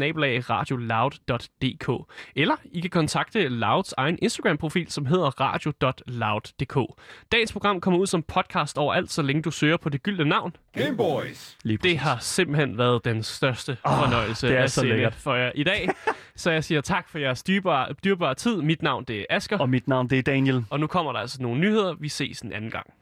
Eller 2.36 2.56
I 2.72 2.80
kan 2.80 2.90
kontakte 2.90 3.48
Louds 3.48 3.94
egen 3.98 4.18
Instagram-profil, 4.22 4.92
som 4.92 5.06
hedder 5.06 5.42
radio.loud.dk. 5.42 7.00
Dagens 7.32 7.52
program 7.52 7.82
kommer 7.82 8.00
ud 8.00 8.08
som 8.08 8.24
podcast 8.24 8.78
overalt, 8.78 9.12
så 9.12 9.22
længe 9.22 9.42
du 9.42 9.52
søger 9.52 9.78
på 9.78 9.90
det 9.90 10.04
gyldne 10.04 10.26
navn. 10.26 10.56
Gameboys. 10.78 11.58
Det 11.84 11.98
har 11.98 12.18
simpelthen 12.22 12.78
været 12.78 13.06
den 13.06 13.24
største 13.24 13.78
Åh, 13.86 14.00
fornøjelse 14.00 14.48
det 14.48 14.58
er 14.58 14.64
at 14.64 14.72
så 14.72 14.86
lækkert. 14.86 15.16
for 15.16 15.36
jer 15.36 15.52
i 15.56 15.64
dag. 15.64 15.90
så 16.36 16.52
jeg 16.52 16.64
siger 16.64 16.82
tak 16.82 17.10
for 17.10 17.20
jeres 17.20 17.44
dyrbare, 17.44 17.83
dyrbare 18.04 18.36
tid. 18.36 18.62
Mit 18.62 18.82
navn 18.82 19.04
det 19.04 19.20
er 19.20 19.26
Asker. 19.30 19.58
Og 19.58 19.70
mit 19.70 19.88
navn 19.88 20.10
det 20.10 20.20
er 20.20 20.24
Daniel. 20.24 20.66
Og 20.70 20.80
nu 20.80 20.88
kommer 20.88 21.12
der 21.12 21.20
altså 21.20 21.42
nogle 21.42 21.60
nyheder. 21.60 21.94
Vi 21.94 22.10
ses 22.10 22.42
en 22.42 22.54
anden 22.54 22.72
gang. 22.72 22.94